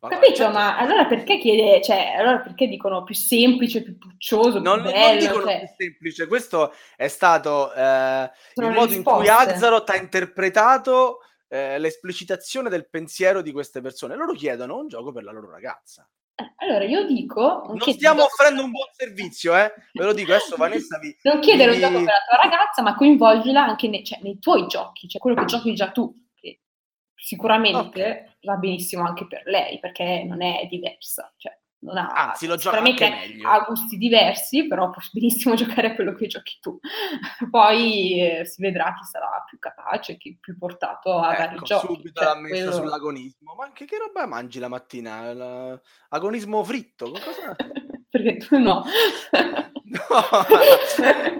Ma- 0.00 0.08
capito, 0.10 0.34
certo, 0.34 0.52
ma 0.52 0.76
allora 0.76 1.06
perché 1.06 1.38
chiede, 1.38 1.82
cioè, 1.82 2.14
allora 2.16 2.38
perché 2.38 2.68
dicono 2.68 3.02
più 3.02 3.14
semplice, 3.14 3.82
più 3.82 3.98
puccioso, 3.98 4.60
Non, 4.60 4.82
più 4.82 4.90
non 4.90 5.00
bello? 5.00 5.20
dicono 5.20 5.42
cioè, 5.42 5.58
più 5.58 5.68
semplice, 5.76 6.26
questo 6.28 6.72
è 6.96 7.08
stato 7.08 7.72
eh, 7.72 8.30
il 8.54 8.64
le 8.64 8.70
modo 8.70 8.92
in 8.94 9.02
cui 9.02 9.20
risposte. 9.22 9.52
Axaroth 9.52 9.90
ha 9.90 9.96
interpretato 9.96 11.18
eh, 11.48 11.78
l'esplicitazione 11.78 12.68
del 12.68 12.88
pensiero 12.88 13.42
di 13.42 13.52
queste 13.52 13.80
persone. 13.80 14.14
Loro 14.14 14.32
chiedono 14.34 14.76
un 14.78 14.88
gioco 14.88 15.12
per 15.12 15.24
la 15.24 15.32
loro 15.32 15.50
ragazza. 15.50 16.08
Eh, 16.34 16.52
Allora 16.58 16.84
io 16.84 17.04
dico... 17.04 17.64
Non 17.66 17.80
stiamo 17.80 18.20
un- 18.20 18.26
offrendo 18.26 18.62
un 18.62 18.70
buon 18.70 18.86
servizio, 18.92 19.56
eh? 19.56 19.72
Ve 19.92 20.04
lo 20.04 20.12
dico 20.12 20.32
adesso, 20.32 20.56
Vanessa 20.56 20.98
vi... 20.98 21.16
Non 21.22 21.40
chiedere 21.40 21.70
un 21.70 21.76
vi- 21.76 21.82
gioco 21.82 21.94
per 21.94 22.04
la 22.04 22.24
tua 22.28 22.48
ragazza, 22.48 22.82
ma 22.82 22.94
coinvolgila 22.94 23.62
anche 23.64 23.88
nei, 23.88 24.04
cioè, 24.04 24.20
nei 24.22 24.38
tuoi 24.38 24.66
giochi, 24.68 25.08
cioè 25.08 25.20
quello 25.20 25.36
che 25.40 25.46
giochi 25.46 25.74
già 25.74 25.90
tu. 25.90 26.14
Che 26.34 26.60
sicuramente 27.14 28.36
va 28.42 28.54
benissimo 28.56 29.04
anche 29.04 29.26
per 29.26 29.42
lei, 29.46 29.78
perché 29.80 30.22
non 30.24 30.42
è 30.42 30.66
diversa. 30.70 31.32
Cioè, 31.36 31.58
non 31.80 31.96
ha, 31.96 32.06
Anzi, 32.30 32.46
lo 32.46 32.56
gioca 32.56 32.78
anche 32.78 33.08
meglio. 33.08 33.48
ha 33.48 33.60
gusti 33.60 33.96
diversi, 33.96 34.66
però 34.66 34.90
può 34.90 35.00
benissimo 35.12 35.54
giocare 35.56 35.88
a 35.92 35.94
quello 35.94 36.12
che 36.14 36.26
giochi 36.26 36.58
tu. 36.60 36.78
Poi 37.50 38.20
eh, 38.40 38.44
si 38.44 38.60
vedrà 38.62 38.94
chi 38.98 39.04
sarà 39.04 39.44
più 39.46 39.58
capace, 39.58 40.16
chi 40.16 40.36
più 40.40 40.56
portato 40.58 41.18
a 41.18 41.34
vari 41.36 41.54
Ecco, 41.54 41.64
giochi. 41.64 41.86
subito 41.86 42.20
Cioè, 42.20 42.34
l'ha 42.34 42.40
messa 42.40 42.54
quello- 42.64 42.72
sull'agonismo. 42.72 43.54
Ma 43.54 43.70
che, 43.72 43.84
che 43.84 43.96
roba 43.98 44.26
mangi 44.26 44.58
la 44.58 44.68
mattina? 44.68 45.32
La- 45.32 45.80
Agonismo 46.10 46.64
fritto? 46.64 47.10
Cosa... 47.12 47.54
perché 48.10 48.36
tu 48.38 48.58
no. 48.58 48.84
No. 49.88 50.00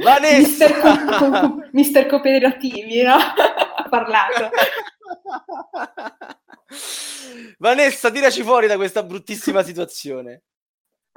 Vanessa! 0.03 0.39
Mister, 0.39 0.80
co- 0.80 1.18
co- 1.18 1.68
mister 1.72 2.07
Cooperativi, 2.07 3.03
no? 3.03 3.12
ha 3.16 3.86
parlato. 3.91 4.49
Vanessa, 7.59 8.11
tiraci 8.11 8.43
fuori 8.43 8.66
da 8.66 8.76
questa 8.76 9.03
bruttissima 9.03 9.62
situazione. 9.62 10.43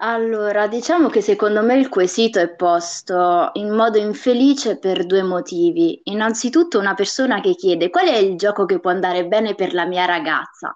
Allora, 0.03 0.67
diciamo 0.67 1.09
che 1.09 1.21
secondo 1.21 1.61
me 1.61 1.75
il 1.77 1.87
quesito 1.87 2.39
è 2.39 2.49
posto 2.55 3.51
in 3.53 3.69
modo 3.69 3.99
infelice 3.99 4.79
per 4.79 5.05
due 5.05 5.21
motivi. 5.21 6.01
Innanzitutto 6.05 6.79
una 6.79 6.95
persona 6.95 7.39
che 7.39 7.53
chiede 7.53 7.91
qual 7.91 8.07
è 8.07 8.15
il 8.17 8.35
gioco 8.35 8.65
che 8.65 8.79
può 8.79 8.89
andare 8.89 9.27
bene 9.27 9.53
per 9.53 9.73
la 9.73 9.85
mia 9.85 10.05
ragazza. 10.05 10.75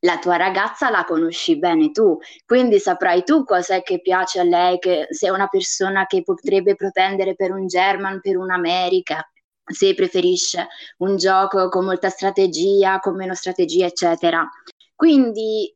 La 0.00 0.18
tua 0.18 0.36
ragazza 0.36 0.90
la 0.90 1.04
conosci 1.04 1.56
bene 1.58 1.90
tu, 1.90 2.18
quindi 2.46 2.80
saprai 2.80 3.22
tu 3.24 3.44
cos'è 3.44 3.82
che 3.82 4.00
piace 4.00 4.40
a 4.40 4.44
lei, 4.44 4.78
che 4.78 5.06
se 5.10 5.26
è 5.28 5.30
una 5.30 5.48
persona 5.48 6.06
che 6.06 6.22
potrebbe 6.22 6.74
propendere 6.74 7.34
per 7.34 7.52
un 7.52 7.66
German, 7.66 8.20
per 8.20 8.36
un'America, 8.36 9.24
se 9.68 9.94
preferisce 9.94 10.68
un 10.98 11.16
gioco 11.16 11.68
con 11.68 11.84
molta 11.84 12.08
strategia, 12.08 12.98
con 12.98 13.16
meno 13.16 13.34
strategia, 13.34 13.86
eccetera. 13.86 14.48
Quindi 14.94 15.74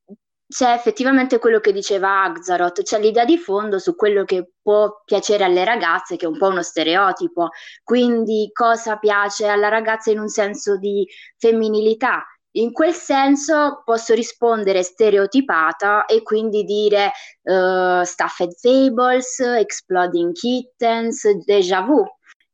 c'è 0.53 0.72
effettivamente 0.74 1.38
quello 1.38 1.61
che 1.61 1.72
diceva 1.72 2.24
Axaroth, 2.24 2.82
c'è 2.82 3.01
l'idea 3.01 3.24
di 3.24 3.38
fondo 3.38 3.78
su 3.78 3.97
quello 3.97 4.24
che 4.24 4.53
può 4.61 5.01
piacere 5.05 5.45
alle 5.45 5.64
ragazze, 5.64 6.16
che 6.16 6.26
è 6.26 6.28
un 6.28 6.36
po' 6.36 6.49
uno 6.49 6.62
stereotipo. 6.62 7.49
Quindi 7.82 8.51
cosa 8.53 8.99
piace 8.99 9.47
alla 9.47 9.68
ragazza 9.68 10.11
in 10.11 10.18
un 10.18 10.28
senso 10.28 10.76
di 10.76 11.07
femminilità? 11.38 12.22
In 12.55 12.72
quel 12.72 12.93
senso 12.93 13.80
posso 13.82 14.12
rispondere 14.12 14.82
stereotipata 14.82 16.05
e 16.05 16.22
quindi 16.22 16.64
dire 16.64 17.12
uh, 17.45 18.03
Stuffed 18.03 18.53
Fables, 18.59 19.38
Exploding 19.38 20.32
Kittens, 20.32 21.30
Deja 21.47 21.80
Vu, 21.80 22.05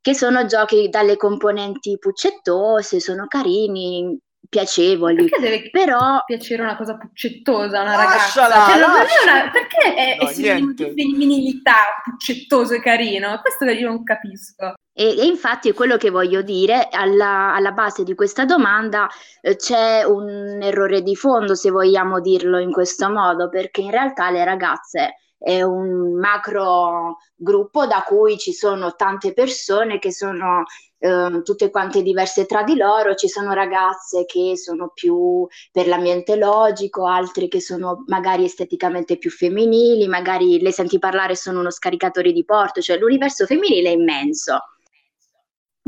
che 0.08 0.14
sono 0.14 0.46
giochi 0.46 0.88
dalle 0.88 1.18
componenti 1.18 1.98
puccettose, 1.98 2.98
sono 2.98 3.26
carini, 3.26 4.18
piacevoli. 4.48 5.16
Perché 5.26 5.38
deve 5.38 5.68
Però 5.70 6.22
piacere 6.24 6.62
una 6.62 6.78
cosa 6.78 6.96
puccettosa 6.96 7.80
a 7.80 7.82
una 7.82 7.96
Lasciala, 7.96 8.54
ragazza? 8.54 9.06
Cioè, 9.06 9.22
una- 9.22 9.50
perché 9.50 9.94
è, 9.94 10.16
No, 10.18 10.26
è 10.28 10.32
sinonimo 10.32 10.66
niente. 10.72 10.94
di 10.94 11.02
femminilità, 11.02 11.74
puccettoso 12.04 12.72
e 12.72 12.80
carino? 12.80 13.38
Questo 13.42 13.66
che 13.66 13.72
io 13.72 13.88
non 13.88 14.02
capisco. 14.02 14.72
E, 14.94 15.18
e 15.18 15.26
infatti 15.26 15.68
è 15.68 15.74
quello 15.74 15.98
che 15.98 16.08
voglio 16.08 16.40
dire, 16.40 16.88
alla, 16.90 17.52
alla 17.54 17.72
base 17.72 18.02
di 18.02 18.14
questa 18.14 18.46
domanda 18.46 19.08
eh, 19.42 19.56
c'è 19.56 20.04
un 20.04 20.58
errore 20.62 21.02
di 21.02 21.16
fondo, 21.16 21.54
se 21.54 21.68
vogliamo 21.70 22.20
dirlo 22.20 22.58
in 22.58 22.72
questo 22.72 23.10
modo, 23.10 23.50
perché 23.50 23.82
in 23.82 23.90
realtà 23.90 24.30
le 24.30 24.42
ragazze 24.42 25.16
è 25.38 25.62
un 25.62 26.18
macro 26.18 27.18
gruppo 27.34 27.86
da 27.86 28.02
cui 28.06 28.36
ci 28.38 28.52
sono 28.52 28.94
tante 28.96 29.32
persone 29.32 29.98
che 29.98 30.12
sono 30.12 30.64
eh, 30.98 31.42
tutte 31.44 31.70
quante 31.70 32.02
diverse 32.02 32.44
tra 32.44 32.64
di 32.64 32.76
loro, 32.76 33.14
ci 33.14 33.28
sono 33.28 33.52
ragazze 33.52 34.24
che 34.24 34.56
sono 34.56 34.90
più 34.92 35.46
per 35.70 35.86
l'ambiente 35.86 36.36
logico, 36.36 37.06
altre 37.06 37.48
che 37.48 37.60
sono 37.60 38.04
magari 38.08 38.44
esteticamente 38.44 39.16
più 39.16 39.30
femminili, 39.30 40.08
magari 40.08 40.60
le 40.60 40.72
senti 40.72 40.98
parlare 40.98 41.36
sono 41.36 41.60
uno 41.60 41.70
scaricatore 41.70 42.32
di 42.32 42.44
porto, 42.44 42.80
cioè 42.80 42.98
l'universo 42.98 43.46
femminile 43.46 43.90
è 43.90 43.92
immenso. 43.92 44.58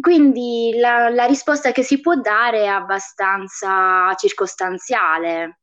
Quindi 0.01 0.79
la, 0.79 1.11
la 1.11 1.27
risposta 1.27 1.73
che 1.73 1.83
si 1.83 2.01
può 2.01 2.15
dare 2.15 2.63
è 2.63 2.67
abbastanza 2.67 4.15
circostanziale. 4.15 5.60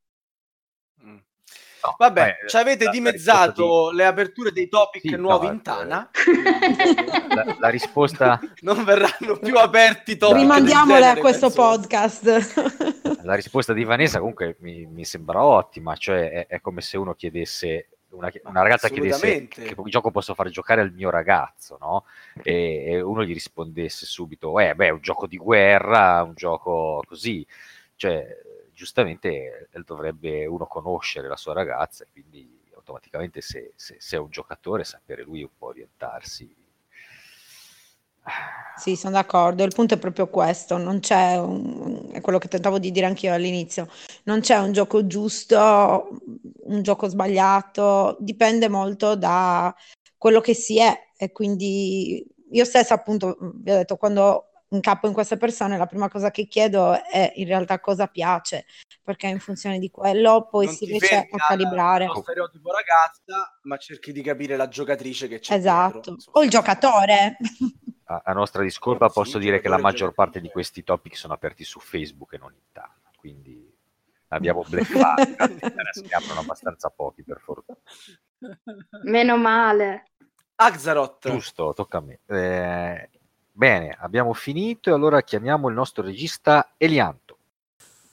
No, 1.82 1.94
Vabbè, 1.96 2.36
beh, 2.42 2.48
ci 2.48 2.56
avete 2.56 2.84
la- 2.84 2.90
la 2.90 2.96
dimezzato 2.96 3.62
risposta 3.62 3.92
le 3.96 4.04
aperture 4.06 4.52
dei 4.52 4.68
topic 4.68 5.02
Sì, 5.02 5.16
nuovi 5.16 5.46
no, 5.46 5.52
in 5.52 5.58
eh, 5.58 5.62
Tana. 5.62 6.10
di- 6.12 7.34
la, 7.34 7.56
la 7.58 7.68
risposta, 7.68 8.40
non 8.62 8.84
verranno 8.84 9.38
più 9.40 9.56
aperti 9.56 10.16
topic 10.16 10.36
Rimandiamole 10.38 10.96
a 10.98 11.00
genere, 11.00 11.20
questo 11.20 11.46
penso. 11.46 11.62
podcast. 11.62 13.22
la 13.22 13.34
risposta 13.34 13.72
di 13.72 13.84
Vanessa 13.84 14.18
comunque 14.18 14.56
mi, 14.60 14.86
mi 14.86 15.04
sembra 15.04 15.42
ottima, 15.44 15.94
cioè 15.96 16.30
è, 16.30 16.46
è 16.48 16.60
come 16.60 16.80
se 16.80 16.96
uno 16.96 17.14
chiedesse, 17.14 17.88
una, 18.10 18.30
una 18.44 18.62
ragazza 18.62 18.88
chiedesse 18.88 19.46
che 19.48 19.74
gioco 19.90 20.10
posso 20.10 20.34
fare 20.34 20.50
giocare 20.50 20.80
al 20.80 20.92
mio 20.92 21.10
ragazzo, 21.10 21.76
no? 21.80 22.04
E, 22.42 22.84
e 22.86 23.00
uno 23.00 23.22
gli 23.24 23.32
rispondesse 23.32 24.04
subito, 24.06 24.58
eh 24.58 24.74
beh, 24.74 24.86
è 24.86 24.90
un 24.90 25.00
gioco 25.00 25.26
di 25.26 25.36
guerra, 25.36 26.22
un 26.22 26.34
gioco 26.34 27.02
così, 27.06 27.46
cioè 27.96 28.26
giustamente 28.78 29.68
eh, 29.72 29.82
dovrebbe 29.84 30.46
uno 30.46 30.66
conoscere 30.68 31.26
la 31.26 31.36
sua 31.36 31.52
ragazza 31.52 32.04
e 32.04 32.08
quindi 32.12 32.48
automaticamente 32.76 33.40
se, 33.40 33.72
se- 33.74 33.96
se 33.98 34.16
è 34.16 34.20
un 34.20 34.30
giocatore 34.30 34.84
sapere 34.84 35.24
lui 35.24 35.42
un 35.42 35.50
po' 35.58 35.66
orientarsi. 35.66 36.54
Sì, 38.74 38.94
sono 38.94 39.14
d'accordo. 39.14 39.64
Il 39.64 39.74
punto 39.74 39.94
è 39.94 39.98
proprio 39.98 40.28
questo, 40.28 40.76
non 40.76 41.00
c'è 41.00 41.36
un, 41.36 42.10
è 42.12 42.20
quello 42.20 42.38
che 42.38 42.46
tentavo 42.48 42.78
di 42.78 42.92
dire 42.92 43.06
anch'io 43.06 43.34
all'inizio, 43.34 43.88
non 44.24 44.38
c'è 44.40 44.56
un 44.58 44.70
gioco 44.72 45.06
giusto, 45.08 46.08
un 46.66 46.82
gioco 46.82 47.08
sbagliato, 47.08 48.16
dipende 48.20 48.68
molto 48.68 49.16
da 49.16 49.74
quello 50.16 50.40
che 50.40 50.54
si 50.54 50.78
è 50.78 50.96
e 51.16 51.32
quindi 51.32 52.24
io 52.50 52.64
stessa 52.64 52.94
appunto 52.94 53.36
vi 53.40 53.72
ho 53.72 53.74
detto 53.76 53.96
quando 53.96 54.47
incappo 54.70 55.06
in 55.06 55.12
queste 55.12 55.36
persone 55.36 55.76
la 55.78 55.86
prima 55.86 56.08
cosa 56.08 56.30
che 56.30 56.46
chiedo 56.46 57.02
è 57.04 57.32
in 57.36 57.46
realtà 57.46 57.80
cosa 57.80 58.06
piace, 58.06 58.66
perché 59.02 59.26
in 59.28 59.38
funzione 59.40 59.78
di 59.78 59.90
quello 59.90 60.46
poi 60.50 60.66
Non 60.66 60.74
si 60.74 60.84
riesce 60.86 61.16
a 61.30 61.36
calibrare. 61.36 62.04
allo 62.04 62.20
stereotipo 62.22 62.70
ragazza, 62.72 63.58
ma 63.62 63.76
cerchi 63.78 64.12
di 64.12 64.22
capire 64.22 64.56
la 64.56 64.68
giocatrice 64.68 65.28
che 65.28 65.38
c'è 65.38 65.54
Esatto, 65.54 66.12
dietro. 66.12 66.32
o 66.32 66.42
il 66.42 66.50
giocatore. 66.50 67.36
A, 68.04 68.22
a 68.24 68.32
nostra 68.32 68.62
discolpa 68.62 69.08
Sì, 69.08 69.14
posso 69.14 69.38
dire 69.38 69.60
che 69.60 69.68
la 69.68 69.76
giocatore, 69.76 69.82
maggior 69.92 70.14
parte 70.14 70.40
di 70.40 70.48
questi 70.50 70.82
topic 70.84 71.16
sono 71.16 71.34
aperti 71.34 71.64
su 71.64 71.78
Facebook 71.80 72.32
e 72.34 72.38
non 72.38 72.52
in 72.52 72.60
Tana. 72.72 72.94
quindi 73.16 73.74
abbiamo 74.28 74.62
bleffato, 74.68 75.22
ne 75.22 76.08
aprono 76.10 76.40
abbastanza 76.40 76.90
pochi 76.90 77.22
per 77.24 77.40
fortuna. 77.40 77.78
Meno 79.04 79.36
male. 79.36 80.04
Axaroth. 80.56 81.28
Giusto, 81.30 81.72
tocca 81.72 81.98
a 81.98 82.00
me. 82.00 82.20
Eh, 82.26 83.10
bene, 83.58 83.96
abbiamo 83.98 84.32
finito 84.34 84.88
e 84.88 84.92
allora 84.92 85.20
chiamiamo 85.22 85.68
il 85.68 85.74
nostro 85.74 86.04
regista 86.04 86.74
Elianto. 86.76 87.26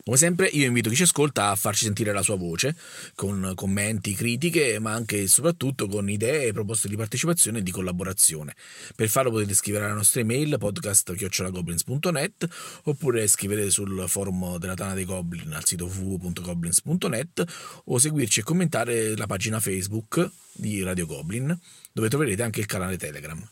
Come 0.03 0.17
sempre 0.17 0.47
io 0.47 0.65
invito 0.65 0.89
chi 0.89 0.95
ci 0.95 1.03
ascolta 1.03 1.49
a 1.49 1.55
farci 1.55 1.85
sentire 1.85 2.13
la 2.13 2.21
sua 2.21 2.35
voce 2.35 2.75
con 3.15 3.53
commenti, 3.55 4.13
critiche, 4.13 4.77
ma 4.79 4.91
anche 4.91 5.21
e 5.21 5.27
soprattutto 5.27 5.87
con 5.87 6.09
idee 6.09 6.51
proposte 6.51 6.87
di 6.87 6.95
partecipazione 6.95 7.59
e 7.59 7.63
di 7.63 7.71
collaborazione. 7.71 8.55
Per 8.95 9.07
farlo 9.07 9.31
potete 9.31 9.55
scrivere 9.55 9.85
alla 9.85 9.95
nostra 9.95 10.21
email 10.21 10.57
podcast.goblins.net 10.59 12.47
oppure 12.83 13.27
scrivere 13.27 13.69
sul 13.71 14.05
forum 14.07 14.57
della 14.57 14.75
Tana 14.75 14.93
dei 14.93 15.05
Goblin 15.05 15.53
al 15.53 15.65
sito 15.65 15.85
www.goblins.net 15.85 17.81
o 17.85 17.97
seguirci 17.97 18.39
e 18.41 18.43
commentare 18.43 19.15
la 19.15 19.25
pagina 19.25 19.59
Facebook 19.59 20.29
di 20.51 20.83
Radio 20.83 21.07
Goblin 21.07 21.57
dove 21.91 22.09
troverete 22.09 22.43
anche 22.43 22.59
il 22.59 22.67
canale 22.67 22.97
Telegram. 22.97 23.43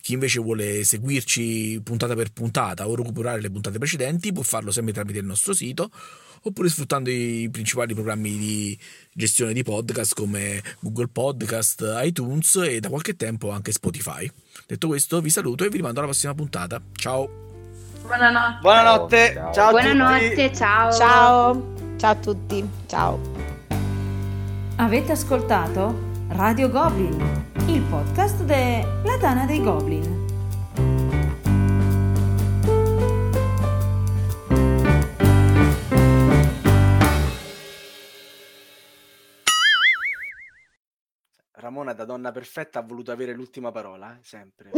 Chi 0.00 0.14
invece 0.14 0.40
vuole 0.40 0.84
seguirci 0.84 1.80
puntata 1.82 2.14
per 2.14 2.32
puntata 2.32 2.88
o 2.88 2.94
recuperare 2.94 3.40
le 3.40 3.50
puntate 3.50 3.78
precedenti 3.78 4.32
può 4.32 4.42
farlo 4.42 4.70
sempre 4.70 4.92
tramite 4.92 5.18
il 5.18 5.26
nostro 5.26 5.52
sito 5.52 5.90
oppure 6.44 6.68
sfruttando 6.68 7.10
i 7.10 7.48
principali 7.52 7.94
programmi 7.94 8.36
di 8.36 8.78
gestione 9.12 9.52
di 9.52 9.62
podcast 9.62 10.14
come 10.14 10.60
Google 10.80 11.08
Podcast, 11.08 11.84
iTunes 12.02 12.56
e 12.56 12.80
da 12.80 12.88
qualche 12.88 13.14
tempo 13.16 13.50
anche 13.50 13.72
Spotify. 13.72 14.30
Detto 14.66 14.88
questo, 14.88 15.20
vi 15.20 15.30
saluto 15.30 15.64
e 15.64 15.68
vi 15.68 15.76
rimando 15.76 16.00
alla 16.00 16.08
prossima 16.08 16.34
puntata. 16.34 16.80
Ciao! 16.94 17.42
Buonanotte. 18.02 18.58
Buonanotte. 18.60 19.34
Ciao. 19.34 19.52
Ciao. 19.52 19.66
a 19.66 19.70
Buonanotte, 19.70 20.28
tutti. 20.34 20.56
ciao. 20.56 20.92
Ciao, 20.92 21.74
ciao 21.96 22.10
a 22.10 22.16
tutti, 22.16 22.68
ciao. 22.86 23.20
Avete 24.76 25.12
ascoltato 25.12 26.10
Radio 26.28 26.68
Goblin, 26.68 27.51
il 27.72 27.82
podcast 27.84 28.42
della 28.42 29.16
Tana 29.18 29.46
dei 29.46 29.62
Goblin. 29.62 30.26
Ramona 41.52 41.94
da 41.94 42.04
donna 42.04 42.30
perfetta 42.30 42.80
ha 42.80 42.82
voluto 42.82 43.10
avere 43.10 43.32
l'ultima 43.32 43.70
parola, 43.70 44.18
eh, 44.18 44.18
sempre. 44.22 44.72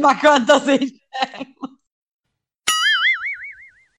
Ma 0.00 0.18
quanto 0.18 0.60
sei 0.60 0.98